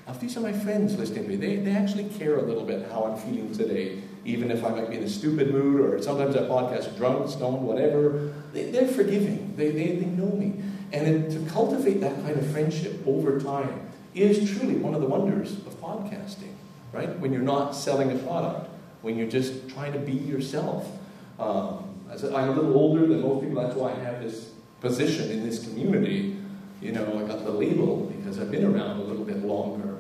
of 0.09 0.21
these 0.21 0.37
are 0.37 0.41
my 0.41 0.53
friends 0.53 0.97
listening 0.97 1.25
to 1.25 1.29
me. 1.29 1.37
They, 1.37 1.57
they 1.57 1.73
actually 1.73 2.09
care 2.09 2.39
a 2.39 2.43
little 2.43 2.65
bit 2.65 2.91
how 2.91 3.05
I'm 3.05 3.17
feeling 3.17 3.55
today, 3.55 4.01
even 4.25 4.51
if 4.51 4.65
I 4.65 4.71
might 4.71 4.91
be 4.91 4.97
in 4.97 5.05
a 5.05 5.09
stupid 5.09 5.53
mood 5.53 5.81
or 5.81 6.03
sometimes 6.03 6.35
I 6.35 6.41
podcast 6.41 6.97
drunk, 6.97 7.29
stoned, 7.29 7.63
whatever. 7.63 8.33
They, 8.53 8.71
they're 8.71 8.89
forgiving. 8.89 9.55
They, 9.57 9.71
they, 9.71 9.97
they 9.97 10.07
know 10.07 10.31
me. 10.35 10.63
And 10.93 11.07
it, 11.07 11.31
to 11.33 11.51
cultivate 11.51 12.01
that 12.01 12.15
kind 12.23 12.39
of 12.39 12.51
friendship 12.51 13.07
over 13.07 13.39
time 13.39 13.91
is 14.15 14.51
truly 14.51 14.77
one 14.77 14.95
of 14.95 15.03
the 15.03 15.07
wonders 15.07 15.53
of 15.53 15.79
podcasting, 15.81 16.55
right? 16.93 17.19
When 17.19 17.33
you're 17.33 17.43
not 17.43 17.73
selling 17.73 18.11
a 18.11 18.19
product, 18.19 18.71
when 19.03 19.17
you're 19.19 19.29
just 19.29 19.69
trying 19.69 19.93
to 19.93 19.99
be 19.99 20.13
yourself. 20.13 20.91
Um, 21.39 21.85
I'm 22.11 22.49
a 22.49 22.53
little 22.53 22.75
older 22.75 23.07
than 23.07 23.21
most 23.21 23.45
people, 23.45 23.63
that's 23.63 23.77
why 23.77 23.93
I 23.93 23.97
have 23.97 24.23
this 24.23 24.51
position 24.81 25.31
in 25.31 25.45
this 25.45 25.65
community. 25.65 26.39
You 26.81 26.93
know, 26.93 27.19
I 27.19 27.27
got 27.27 27.45
the 27.45 27.51
label 27.51 28.13
because 28.17 28.39
I've 28.39 28.51
been 28.51 28.65
around 28.65 29.01
a 29.01 29.03
little 29.03 29.25
bit 29.25 29.45
longer. 29.45 29.99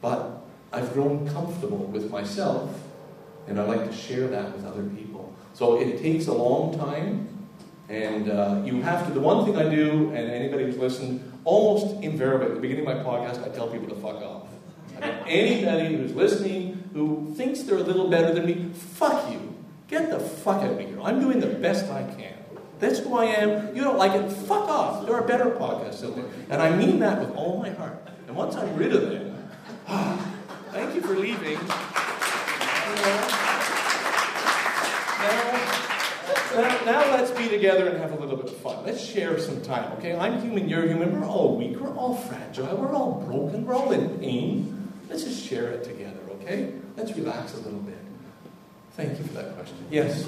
But 0.00 0.42
I've 0.72 0.92
grown 0.92 1.28
comfortable 1.28 1.78
with 1.78 2.10
myself, 2.10 2.78
and 3.46 3.58
I 3.58 3.64
like 3.64 3.88
to 3.88 3.96
share 3.96 4.28
that 4.28 4.54
with 4.54 4.64
other 4.66 4.84
people. 4.84 5.34
So 5.54 5.80
it 5.80 5.98
takes 6.00 6.26
a 6.26 6.32
long 6.32 6.78
time, 6.78 7.28
and 7.88 8.30
uh, 8.30 8.62
you 8.64 8.82
have 8.82 9.06
to. 9.06 9.12
The 9.12 9.20
one 9.20 9.44
thing 9.44 9.56
I 9.56 9.74
do, 9.74 10.12
and 10.14 10.30
anybody 10.30 10.64
who's 10.64 10.76
listened, 10.76 11.32
almost 11.44 12.02
invariably 12.02 12.48
at 12.48 12.54
the 12.54 12.60
beginning 12.60 12.86
of 12.86 12.96
my 12.96 13.02
podcast, 13.02 13.44
I 13.44 13.48
tell 13.54 13.68
people 13.68 13.88
to 13.88 13.96
fuck 13.96 14.16
off. 14.22 14.48
Anybody 15.26 15.96
who's 15.96 16.14
listening 16.14 16.90
who 16.92 17.32
thinks 17.36 17.62
they're 17.62 17.78
a 17.78 17.82
little 17.82 18.08
better 18.08 18.34
than 18.34 18.46
me, 18.46 18.70
fuck 18.74 19.30
you. 19.30 19.54
Get 19.86 20.10
the 20.10 20.18
fuck 20.18 20.62
out 20.62 20.72
of 20.72 20.80
here. 20.80 21.00
I'm 21.00 21.20
doing 21.20 21.40
the 21.40 21.46
best 21.46 21.90
I 21.90 22.02
can. 22.02 22.34
That's 22.78 23.00
who 23.00 23.16
I 23.16 23.24
am. 23.24 23.74
You 23.74 23.82
don't 23.82 23.98
like 23.98 24.12
it, 24.12 24.30
fuck 24.30 24.68
off. 24.68 25.04
There 25.04 25.14
are 25.14 25.26
better 25.26 25.46
podcasts 25.46 26.04
out 26.04 26.14
there. 26.14 26.26
And 26.50 26.62
I 26.62 26.74
mean 26.74 27.00
that 27.00 27.20
with 27.20 27.34
all 27.36 27.58
my 27.60 27.70
heart. 27.70 27.98
And 28.26 28.36
once 28.36 28.54
I'm 28.54 28.76
rid 28.76 28.92
of 28.92 29.10
them, 29.10 29.48
thank 30.70 30.94
you 30.94 31.00
for 31.00 31.16
leaving. 31.16 31.58
Now, 36.54 36.84
now, 36.84 37.00
let's 37.12 37.30
be 37.30 37.48
together 37.48 37.88
and 37.88 37.98
have 37.98 38.12
a 38.12 38.16
little 38.16 38.36
bit 38.36 38.46
of 38.46 38.56
fun. 38.56 38.84
Let's 38.84 39.04
share 39.04 39.38
some 39.38 39.60
time, 39.60 39.92
okay? 39.98 40.16
I'm 40.16 40.40
human, 40.40 40.68
you're 40.68 40.86
human. 40.86 41.20
We're 41.20 41.26
all 41.26 41.56
weak, 41.56 41.78
we're 41.78 41.94
all 41.94 42.16
fragile, 42.16 42.74
we're 42.76 42.94
all 42.94 43.22
broken, 43.26 43.66
we're 43.66 43.74
all 43.74 43.92
in 43.92 44.18
pain. 44.18 44.90
Let's 45.08 45.24
just 45.24 45.44
share 45.44 45.70
it 45.70 45.84
together, 45.84 46.18
okay? 46.40 46.72
Let's 46.96 47.14
relax 47.14 47.54
a 47.54 47.58
little 47.58 47.80
bit. 47.80 47.98
Thank 48.92 49.18
you 49.18 49.24
for 49.24 49.34
that 49.34 49.54
question. 49.54 49.76
Yes? 49.90 50.26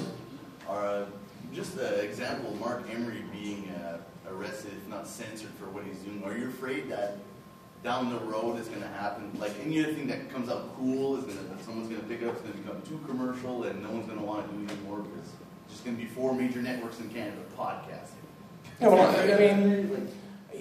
Or 0.69 0.79
uh, 0.79 1.05
just 1.53 1.77
an 1.77 1.99
example 1.99 2.51
of 2.51 2.59
Marc 2.59 2.83
Emery 2.93 3.23
being 3.31 3.69
uh, 3.69 3.97
arrested, 4.29 4.71
if 4.77 4.87
not 4.87 5.07
censored, 5.07 5.51
for 5.59 5.65
what 5.65 5.83
he's 5.83 5.97
doing. 5.99 6.23
Are 6.23 6.37
you 6.37 6.47
afraid 6.47 6.89
that 6.89 7.17
down 7.83 8.09
the 8.09 8.19
road 8.19 8.59
is 8.59 8.67
going 8.67 8.81
to 8.81 8.87
happen? 8.87 9.31
Like 9.39 9.53
any 9.63 9.83
other 9.83 9.93
thing 9.93 10.07
that 10.07 10.31
comes 10.31 10.49
out 10.49 10.75
cool 10.77 11.17
is 11.17 11.25
going 11.25 11.37
to 11.37 11.63
someone's 11.63 11.89
going 11.89 12.01
to 12.01 12.07
pick 12.07 12.21
it 12.21 12.27
up, 12.27 12.35
it's 12.35 12.41
going 12.41 12.53
to 12.53 12.59
become 12.59 12.81
too 12.83 12.99
commercial, 13.07 13.63
and 13.63 13.81
no 13.83 13.89
one's 13.89 14.05
going 14.05 14.19
to 14.19 14.25
want 14.25 14.49
to 14.49 14.55
do 14.55 14.63
it 14.63 14.71
anymore 14.71 14.99
because 14.99 15.29
it's 15.65 15.73
just 15.73 15.85
going 15.85 15.97
to 15.97 16.01
be 16.01 16.09
four 16.09 16.33
major 16.33 16.61
networks 16.61 16.99
in 16.99 17.09
Canada 17.09 17.41
podcasting. 17.57 18.21
Yeah, 18.79 18.87
well, 18.87 19.01
I, 19.01 19.33
I 19.33 19.55
mean, 19.55 20.09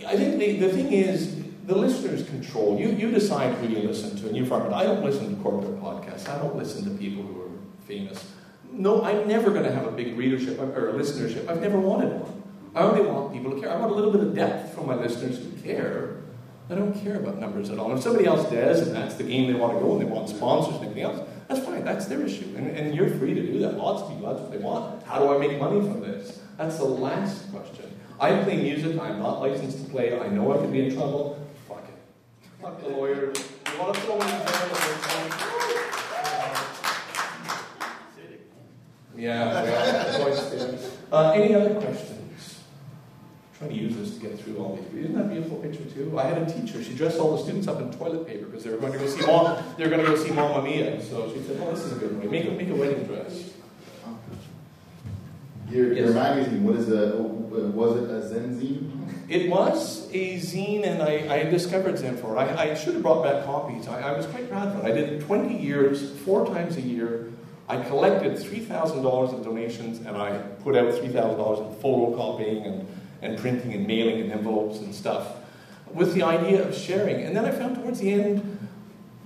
I 0.06 0.16
think 0.16 0.38
the, 0.38 0.56
the 0.58 0.68
thing 0.70 0.92
is, 0.92 1.42
the 1.66 1.76
listeners 1.76 2.28
control. 2.28 2.78
You, 2.78 2.90
you 2.90 3.10
decide 3.10 3.54
who 3.54 3.68
you 3.68 3.86
listen 3.86 4.16
to, 4.18 4.26
and 4.26 4.36
you're 4.36 4.46
farm 4.46 4.66
it. 4.66 4.72
I 4.72 4.84
don't 4.84 5.04
listen 5.04 5.36
to 5.36 5.42
corporate 5.42 5.80
podcasts. 5.80 6.28
I 6.28 6.38
don't 6.38 6.56
listen 6.56 6.84
to 6.84 6.90
people 6.98 7.22
who 7.22 7.42
are 7.42 7.50
famous. 7.86 8.32
No, 8.72 9.02
I'm 9.02 9.26
never 9.26 9.50
going 9.50 9.64
to 9.64 9.72
have 9.72 9.86
a 9.86 9.90
big 9.90 10.16
readership 10.16 10.58
uh, 10.58 10.64
or 10.64 10.90
a 10.90 10.92
listenership. 10.92 11.48
I've 11.48 11.60
never 11.60 11.78
wanted 11.78 12.12
one. 12.12 12.42
I 12.74 12.82
only 12.82 13.02
want 13.02 13.32
people 13.32 13.52
to 13.52 13.60
care. 13.60 13.70
I 13.70 13.76
want 13.76 13.92
a 13.92 13.94
little 13.94 14.12
bit 14.12 14.22
of 14.22 14.34
depth 14.34 14.74
from 14.74 14.86
my 14.86 14.94
listeners 14.94 15.38
who 15.38 15.50
care. 15.62 16.16
I 16.70 16.76
don't 16.76 16.94
care 17.02 17.16
about 17.16 17.38
numbers 17.38 17.68
at 17.70 17.78
all. 17.80 17.94
If 17.96 18.02
somebody 18.02 18.26
else 18.26 18.48
does, 18.48 18.86
and 18.86 18.94
that's 18.94 19.16
the 19.16 19.24
game 19.24 19.52
they 19.52 19.58
want 19.58 19.74
to 19.74 19.80
go, 19.80 19.92
and 19.92 20.00
they 20.00 20.04
want 20.04 20.28
sponsors 20.28 20.76
and 20.76 20.84
everything 20.84 21.02
else, 21.02 21.28
that's 21.48 21.64
fine. 21.64 21.84
That's 21.84 22.06
their 22.06 22.22
issue. 22.22 22.54
And, 22.56 22.68
and 22.68 22.94
you're 22.94 23.08
free 23.08 23.34
to 23.34 23.42
do 23.42 23.58
that. 23.60 23.76
Lots 23.76 24.02
of 24.02 24.10
people, 24.10 24.28
that's 24.28 24.40
what 24.40 24.52
they 24.52 24.58
want. 24.58 25.02
How 25.02 25.18
do 25.18 25.34
I 25.34 25.38
make 25.38 25.58
money 25.58 25.80
from 25.80 26.00
this? 26.00 26.40
That's 26.56 26.76
the 26.76 26.84
last 26.84 27.50
question. 27.50 27.86
I 28.20 28.40
play 28.44 28.56
music. 28.56 29.00
I'm 29.00 29.18
not 29.18 29.40
licensed 29.40 29.84
to 29.84 29.90
play. 29.90 30.16
I 30.16 30.28
know 30.28 30.52
I 30.52 30.58
could 30.58 30.72
be 30.72 30.86
in 30.86 30.94
trouble. 30.94 31.44
Fuck 31.66 31.84
it. 31.88 32.62
Fuck 32.62 32.80
the 32.82 32.90
lawyers. 32.90 33.36
You 33.72 33.80
want 33.80 33.94
to 33.94 34.00
throw 34.02 34.20
in 34.20 34.28
jail? 34.28 35.69
Yeah, 39.20 39.62
there. 39.62 40.78
Uh, 41.12 41.32
any 41.32 41.54
other 41.54 41.74
questions? 41.74 42.58
I'm 43.52 43.68
trying 43.68 43.70
to 43.70 43.76
use 43.76 43.94
this 43.96 44.14
to 44.14 44.20
get 44.20 44.40
through 44.40 44.56
all 44.56 44.76
these. 44.76 45.04
Isn't 45.04 45.14
that 45.16 45.26
a 45.26 45.28
beautiful 45.28 45.58
picture 45.58 45.84
too? 45.84 46.18
I 46.18 46.24
had 46.24 46.38
a 46.38 46.46
teacher. 46.50 46.82
She 46.82 46.94
dressed 46.94 47.18
all 47.18 47.36
the 47.36 47.42
students 47.42 47.68
up 47.68 47.80
in 47.80 47.92
toilet 47.92 48.26
paper 48.26 48.46
because 48.46 48.64
they 48.64 48.70
were 48.70 48.78
going 48.78 48.92
to 48.94 48.98
go 48.98 49.06
see 49.06 49.26
mom. 49.26 49.62
They 49.76 49.84
were 49.84 49.90
going 49.90 50.00
to 50.04 50.06
go 50.10 50.16
see 50.16 50.30
Mamma 50.30 50.62
Mia. 50.62 51.02
So 51.04 51.30
she 51.34 51.42
said, 51.42 51.58
"Oh, 51.60 51.70
this 51.74 51.84
is 51.84 51.92
a 51.92 51.96
good 51.96 52.18
way. 52.18 52.26
Make 52.28 52.46
a 52.46 52.50
make 52.52 52.68
a 52.70 52.74
wedding 52.74 53.04
dress." 53.04 53.50
Your, 55.70 55.92
Yes. 55.92 56.14
magazine, 56.14 56.64
what 56.64 56.74
is 56.74 56.88
a, 56.90 57.16
was 57.16 57.96
it 58.02 58.10
a 58.10 58.34
Zenzine? 58.34 58.90
It 59.28 59.48
was 59.48 60.08
a 60.12 60.34
zine, 60.40 60.84
and 60.84 61.00
I, 61.00 61.32
I 61.32 61.44
discovered 61.44 61.96
Zen 61.96 62.16
for 62.16 62.34
it. 62.34 62.38
I, 62.40 62.70
I 62.70 62.74
should 62.74 62.94
have 62.94 63.02
brought 63.04 63.22
back 63.22 63.44
copies. 63.44 63.86
I, 63.86 64.00
I 64.00 64.16
was 64.16 64.26
quite 64.26 64.50
proud 64.50 64.66
of 64.66 64.84
it. 64.84 64.84
I 64.84 64.90
did 64.92 65.08
it 65.10 65.20
20 65.26 65.56
years, 65.62 66.10
four 66.22 66.44
times 66.46 66.76
a 66.76 66.80
year. 66.80 67.30
I 67.70 67.80
collected 67.84 68.32
$3,000 68.32 69.32
in 69.32 69.42
donations, 69.44 70.04
and 70.04 70.16
I 70.16 70.38
put 70.64 70.74
out 70.74 70.92
$3,000 70.92 71.04
in 71.04 71.80
photocopying 71.80 72.66
and, 72.66 72.88
and 73.22 73.38
printing 73.38 73.74
and 73.74 73.86
mailing 73.86 74.20
and 74.20 74.32
envelopes 74.32 74.78
and 74.80 74.92
stuff 74.92 75.36
with 75.92 76.12
the 76.14 76.24
idea 76.24 76.66
of 76.66 76.74
sharing. 76.74 77.22
And 77.22 77.36
then 77.36 77.44
I 77.44 77.52
found 77.52 77.76
towards 77.76 78.00
the 78.00 78.12
end, 78.12 78.68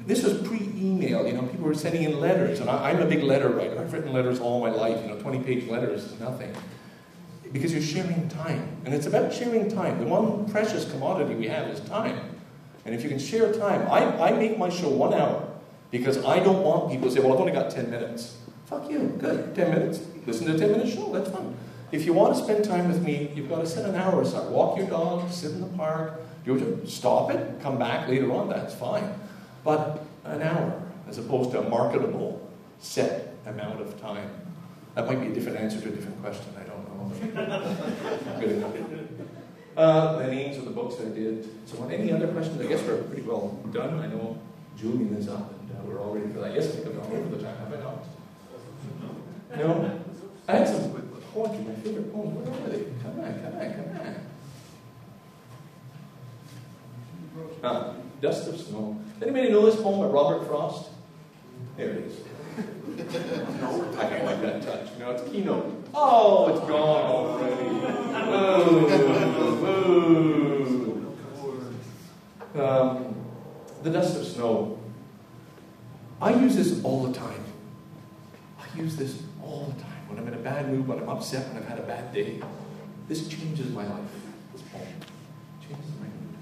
this 0.06 0.22
was 0.22 0.46
pre-email, 0.46 1.26
you 1.26 1.32
know, 1.32 1.40
people 1.44 1.64
were 1.64 1.74
sending 1.74 2.02
in 2.02 2.20
letters, 2.20 2.60
and 2.60 2.68
I, 2.68 2.90
I'm 2.90 3.00
a 3.00 3.06
big 3.06 3.22
letter 3.22 3.48
writer. 3.48 3.80
I've 3.80 3.90
written 3.94 4.12
letters 4.12 4.40
all 4.40 4.60
my 4.60 4.68
life, 4.68 5.00
you 5.00 5.08
know, 5.08 5.16
20-page 5.16 5.66
letters 5.70 6.04
is 6.04 6.20
nothing 6.20 6.54
because 7.50 7.72
you're 7.72 7.80
sharing 7.80 8.28
time. 8.28 8.76
And 8.84 8.92
it's 8.92 9.06
about 9.06 9.32
sharing 9.32 9.70
time. 9.70 10.00
The 10.00 10.06
one 10.06 10.50
precious 10.50 10.90
commodity 10.90 11.34
we 11.34 11.48
have 11.48 11.68
is 11.68 11.80
time. 11.88 12.18
And 12.84 12.94
if 12.94 13.02
you 13.02 13.08
can 13.08 13.18
share 13.18 13.54
time, 13.54 13.90
I, 13.90 14.04
I 14.20 14.32
make 14.32 14.58
my 14.58 14.68
show 14.68 14.90
one 14.90 15.14
hour 15.14 15.48
because 15.94 16.24
I 16.24 16.40
don't 16.40 16.64
want 16.64 16.90
people 16.90 17.08
to 17.08 17.14
say, 17.14 17.20
well, 17.20 17.34
I've 17.34 17.38
only 17.38 17.52
got 17.52 17.70
10 17.70 17.88
minutes. 17.88 18.36
Fuck 18.66 18.90
you, 18.90 19.16
good, 19.20 19.54
10 19.54 19.70
minutes. 19.70 20.00
Listen 20.26 20.48
to 20.48 20.56
a 20.56 20.58
10 20.58 20.72
minute 20.72 20.92
show, 20.92 21.12
that's 21.12 21.30
fun. 21.30 21.54
If 21.92 22.04
you 22.04 22.12
want 22.12 22.36
to 22.36 22.42
spend 22.42 22.64
time 22.64 22.88
with 22.88 23.00
me, 23.00 23.30
you've 23.32 23.48
got 23.48 23.60
to 23.60 23.66
set 23.66 23.88
an 23.88 23.94
hour 23.94 24.20
aside. 24.20 24.50
Walk 24.50 24.76
your 24.76 24.88
dog, 24.88 25.30
sit 25.30 25.52
in 25.52 25.60
the 25.60 25.68
park, 25.68 26.20
do 26.44 26.82
stop 26.84 27.30
it, 27.30 27.60
come 27.62 27.78
back 27.78 28.08
later 28.08 28.32
on, 28.32 28.48
that's 28.48 28.74
fine. 28.74 29.08
But 29.62 30.04
an 30.24 30.42
hour, 30.42 30.82
as 31.06 31.18
opposed 31.18 31.52
to 31.52 31.60
a 31.60 31.68
marketable 31.68 32.44
set 32.80 33.32
amount 33.46 33.80
of 33.80 34.00
time. 34.00 34.28
That 34.96 35.06
might 35.06 35.20
be 35.20 35.28
a 35.28 35.32
different 35.32 35.58
answer 35.58 35.80
to 35.80 35.88
a 35.90 35.92
different 35.92 36.20
question, 36.20 36.46
I 36.58 36.64
don't 36.64 36.88
know. 36.90 37.70
Uh, 39.76 40.18
the 40.18 40.28
names 40.28 40.56
of 40.56 40.66
the 40.66 40.70
books 40.70 40.94
I 41.00 41.06
did. 41.06 41.48
So, 41.66 41.82
on 41.82 41.90
any 41.90 42.12
other 42.12 42.28
questions? 42.28 42.60
I 42.60 42.66
guess 42.66 42.80
we're 42.82 43.02
pretty 43.02 43.22
well 43.22 43.58
done. 43.72 43.98
I 43.98 44.06
know 44.06 44.38
Julian 44.76 45.16
is 45.16 45.28
up 45.28 45.52
we're 45.86 46.00
all 46.00 46.14
ready 46.14 46.32
for 46.32 46.40
that. 46.40 46.54
Yes, 46.54 46.66
I 46.66 46.70
think 46.70 46.86
I'm 46.96 47.00
all 47.00 47.16
over 47.16 47.36
the 47.36 47.42
time, 47.42 47.56
have 47.56 47.72
I 47.72 47.76
not? 47.82 48.06
No? 49.56 50.00
I 50.48 50.56
had 50.56 50.68
some 50.68 50.90
poetry, 51.32 51.64
my 51.64 51.74
favorite 51.74 52.12
poems. 52.12 52.36
Where 52.36 52.46
are 52.54 52.68
they? 52.70 52.84
Come 53.02 53.20
on, 53.20 53.32
come 53.42 53.54
on, 53.60 53.66
come 53.74 53.88
on. 54.00 54.14
Ah, 57.62 57.94
Dust 58.20 58.48
of 58.48 58.60
Snow. 58.60 59.00
Anybody 59.22 59.50
know 59.50 59.64
this 59.66 59.76
poem 59.80 60.00
by 60.00 60.06
Robert 60.06 60.46
Frost? 60.46 60.90
There 61.76 61.90
it 61.90 62.04
is. 62.04 62.20
I 62.98 64.08
don't 64.08 64.24
like 64.24 64.40
that 64.42 64.62
touch. 64.62 64.88
No, 64.98 65.10
it's 65.10 65.22
keynote. 65.30 65.88
Oh, 65.94 66.48
it's 66.48 66.60
gone 66.68 67.04
already. 67.10 67.68
Boo, 68.30 68.86
boo. 72.54 72.60
Um, 72.62 73.14
the 73.82 73.90
dust 73.90 74.16
of 74.20 74.26
snow. 74.26 74.73
I 76.24 76.32
use 76.40 76.56
this 76.56 76.82
all 76.82 77.02
the 77.02 77.12
time. 77.12 77.44
I 78.58 78.78
use 78.78 78.96
this 78.96 79.22
all 79.42 79.70
the 79.76 79.82
time. 79.82 80.08
When 80.08 80.18
I'm 80.18 80.26
in 80.26 80.32
a 80.32 80.38
bad 80.38 80.70
mood, 80.70 80.88
when 80.88 80.98
I'm 81.00 81.08
upset, 81.10 81.46
when 81.48 81.58
I've 81.62 81.68
had 81.68 81.78
a 81.78 81.82
bad 81.82 82.14
day. 82.14 82.40
This 83.08 83.28
changes 83.28 83.68
my 83.72 83.86
life. 83.86 84.10
This 84.54 84.62
poem 84.62 84.86
changes 85.60 85.90
my 86.00 86.06
mood. 86.06 86.36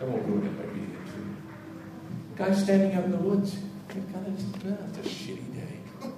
I 0.00 0.04
won't 0.06 0.26
ruin 0.26 0.46
it 0.48 0.58
by 0.58 0.64
reading 0.64 0.90
it. 0.90 2.36
Guy 2.36 2.52
standing 2.52 2.94
out 2.94 3.04
in 3.04 3.12
the 3.12 3.18
woods. 3.18 3.58
God, 3.86 4.26
it's, 4.26 4.42
a 4.42 5.08
shitty 5.08 5.54
day. 5.54 5.78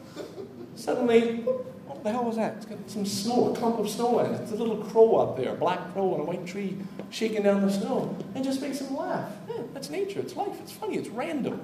Suddenly, 0.77 1.45
the 2.07 2.13
hell 2.13 2.25
was 2.25 2.37
that? 2.37 2.55
It's 2.59 2.67
got 2.67 2.79
some 2.89 3.05
snow, 3.05 3.53
a 3.53 3.57
clump 3.57 3.81
of 3.81 3.91
snow 3.91 4.21
in 4.21 4.33
it. 4.33 4.41
It's 4.41 4.53
a 4.53 4.55
little 4.55 4.77
crow 4.77 5.17
up 5.17 5.37
there, 5.37 5.53
a 5.53 5.57
black 5.57 5.93
crow 5.93 6.15
on 6.15 6.21
a 6.21 6.25
white 6.25 6.47
tree, 6.47 6.79
shaking 7.11 7.43
down 7.43 7.67
the 7.67 7.73
snow, 7.73 8.17
and 8.35 8.45
just 8.45 8.61
makes 8.61 8.81
him 8.81 8.97
laugh. 8.97 9.33
Yeah, 9.49 9.63
that's 9.75 9.91
nature. 9.91 10.21
It's 10.21 10.37
life. 10.37 10.57
It's 10.61 10.71
funny. 10.71 10.97
It's 10.99 11.09
random. 11.09 11.61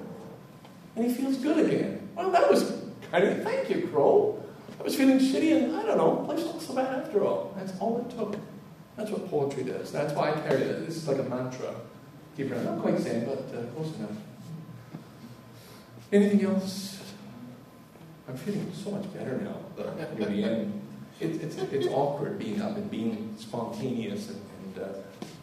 And 0.97 1.05
he 1.05 1.13
feels 1.13 1.37
good 1.37 1.65
again. 1.65 2.09
Well, 2.15 2.29
that 2.31 2.51
was 2.51 2.73
kind 3.09 3.23
of 3.23 3.41
thank 3.43 3.69
you, 3.69 3.87
crow. 3.87 4.43
I 4.79 4.83
was 4.83 4.95
feeling 4.95 5.17
shitty, 5.17 5.63
and 5.63 5.77
I 5.77 5.85
don't 5.85 5.97
know, 5.97 6.25
life's 6.27 6.43
not 6.43 6.61
so 6.61 6.75
bad 6.75 6.93
after 6.93 7.23
all. 7.23 7.53
That's 7.57 7.71
all 7.79 7.99
it 8.01 8.13
took. 8.13 8.35
That's 8.97 9.11
what 9.11 9.29
poetry 9.29 9.63
does. 9.63 9.93
That's 9.93 10.13
why 10.13 10.31
I 10.31 10.41
carry 10.41 10.63
it. 10.63 10.85
This 10.85 10.97
is 10.97 11.07
like 11.07 11.19
a 11.19 11.23
mantra. 11.23 11.73
Keep 12.35 12.51
it. 12.51 12.63
Not 12.63 12.81
quite 12.81 12.99
same, 12.99 13.23
but 13.23 13.39
uh, 13.39 13.63
close 13.75 13.95
enough. 13.95 14.17
Anything 16.11 16.43
else? 16.43 17.02
I'm 18.27 18.37
feeling 18.37 18.71
so 18.73 18.91
much 18.91 19.13
better 19.13 19.37
now. 19.37 19.57
Near 20.17 20.29
the 20.29 20.43
end, 20.43 20.81
it, 21.19 21.41
it's 21.41 21.57
it's 21.57 21.87
awkward 21.87 22.39
being 22.39 22.61
up 22.61 22.77
and 22.77 22.89
being 22.89 23.35
spontaneous 23.37 24.29
and, 24.29 24.41
and 24.63 24.83
uh, 24.83 24.87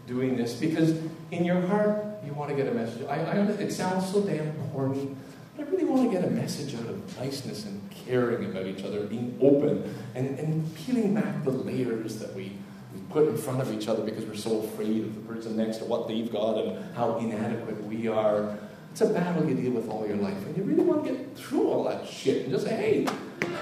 doing 0.06 0.36
this 0.36 0.54
because 0.54 0.98
in 1.30 1.44
your 1.44 1.60
heart 1.66 2.04
you 2.24 2.32
want 2.32 2.50
to 2.50 2.56
get 2.56 2.66
a 2.66 2.74
message. 2.74 3.06
I, 3.06 3.20
I 3.20 3.36
it 3.36 3.72
sounds 3.72 4.10
so 4.10 4.22
damn 4.22 4.52
corny. 4.70 5.14
but 5.56 5.66
I 5.66 5.70
really 5.70 5.84
want 5.84 6.10
to 6.10 6.16
get 6.16 6.26
a 6.26 6.30
message 6.30 6.74
out 6.74 6.86
of 6.86 7.18
niceness 7.18 7.64
and 7.64 7.80
caring 7.90 8.44
about 8.50 8.66
each 8.66 8.84
other, 8.84 9.00
being 9.06 9.38
open 9.40 9.94
and, 10.14 10.38
and 10.38 10.74
peeling 10.74 11.14
back 11.14 11.44
the 11.44 11.50
layers 11.50 12.18
that 12.18 12.34
we, 12.34 12.52
we 12.94 13.00
put 13.10 13.28
in 13.28 13.36
front 13.36 13.60
of 13.60 13.72
each 13.72 13.88
other 13.88 14.02
because 14.02 14.24
we're 14.24 14.34
so 14.34 14.60
afraid 14.60 15.04
of 15.04 15.14
the 15.14 15.32
person 15.32 15.56
next 15.56 15.78
to 15.78 15.84
what 15.84 16.08
they've 16.08 16.30
got 16.30 16.58
and 16.58 16.94
how 16.94 17.18
inadequate 17.18 17.82
we 17.84 18.08
are. 18.08 18.58
It's 18.90 19.00
a 19.00 19.06
battle 19.06 19.48
you 19.48 19.54
deal 19.54 19.72
with 19.72 19.88
all 19.88 20.06
your 20.06 20.16
life, 20.16 20.44
and 20.46 20.56
you 20.56 20.62
really 20.64 20.82
want 20.82 21.04
to 21.04 21.10
get 21.10 21.36
through 21.36 21.68
all 21.68 21.84
that 21.84 22.06
shit 22.06 22.44
and 22.44 22.52
just 22.52 22.66
say, 22.66 22.76
hey, 22.76 23.06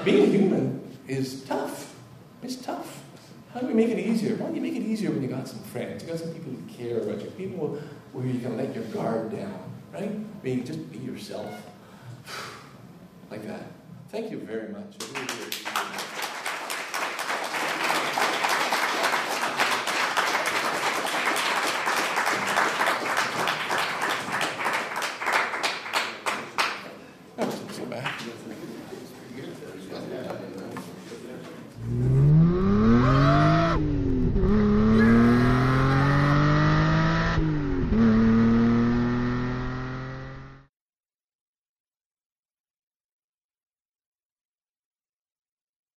being 0.05 0.31
human 0.31 0.97
is 1.07 1.43
tough. 1.45 1.95
It's 2.43 2.57
tough. 2.57 3.03
How 3.53 3.61
do 3.61 3.67
we 3.67 3.75
make 3.75 3.89
it 3.89 3.99
easier? 3.99 4.37
Well, 4.37 4.55
you 4.55 4.61
make 4.61 4.77
it 4.77 4.83
easier 4.83 5.11
when 5.11 5.23
you 5.23 5.29
got 5.29 5.49
some 5.49 5.61
friends, 5.61 6.03
you 6.03 6.11
got 6.11 6.19
some 6.19 6.33
people 6.33 6.53
who 6.53 6.63
care 6.73 6.99
about 6.99 7.21
you, 7.21 7.31
people 7.31 7.79
where 8.13 8.27
you 8.27 8.39
can 8.41 8.57
let 8.57 8.75
your 8.75 8.85
guard 8.85 9.31
down, 9.31 9.61
right? 9.93 10.43
Being 10.43 10.65
just 10.65 10.91
be 10.91 10.99
yourself, 10.99 11.53
like 13.31 13.47
that. 13.47 13.67
Thank 14.11 14.31
you 14.31 14.39
very 14.39 14.69
much. 14.69 16.05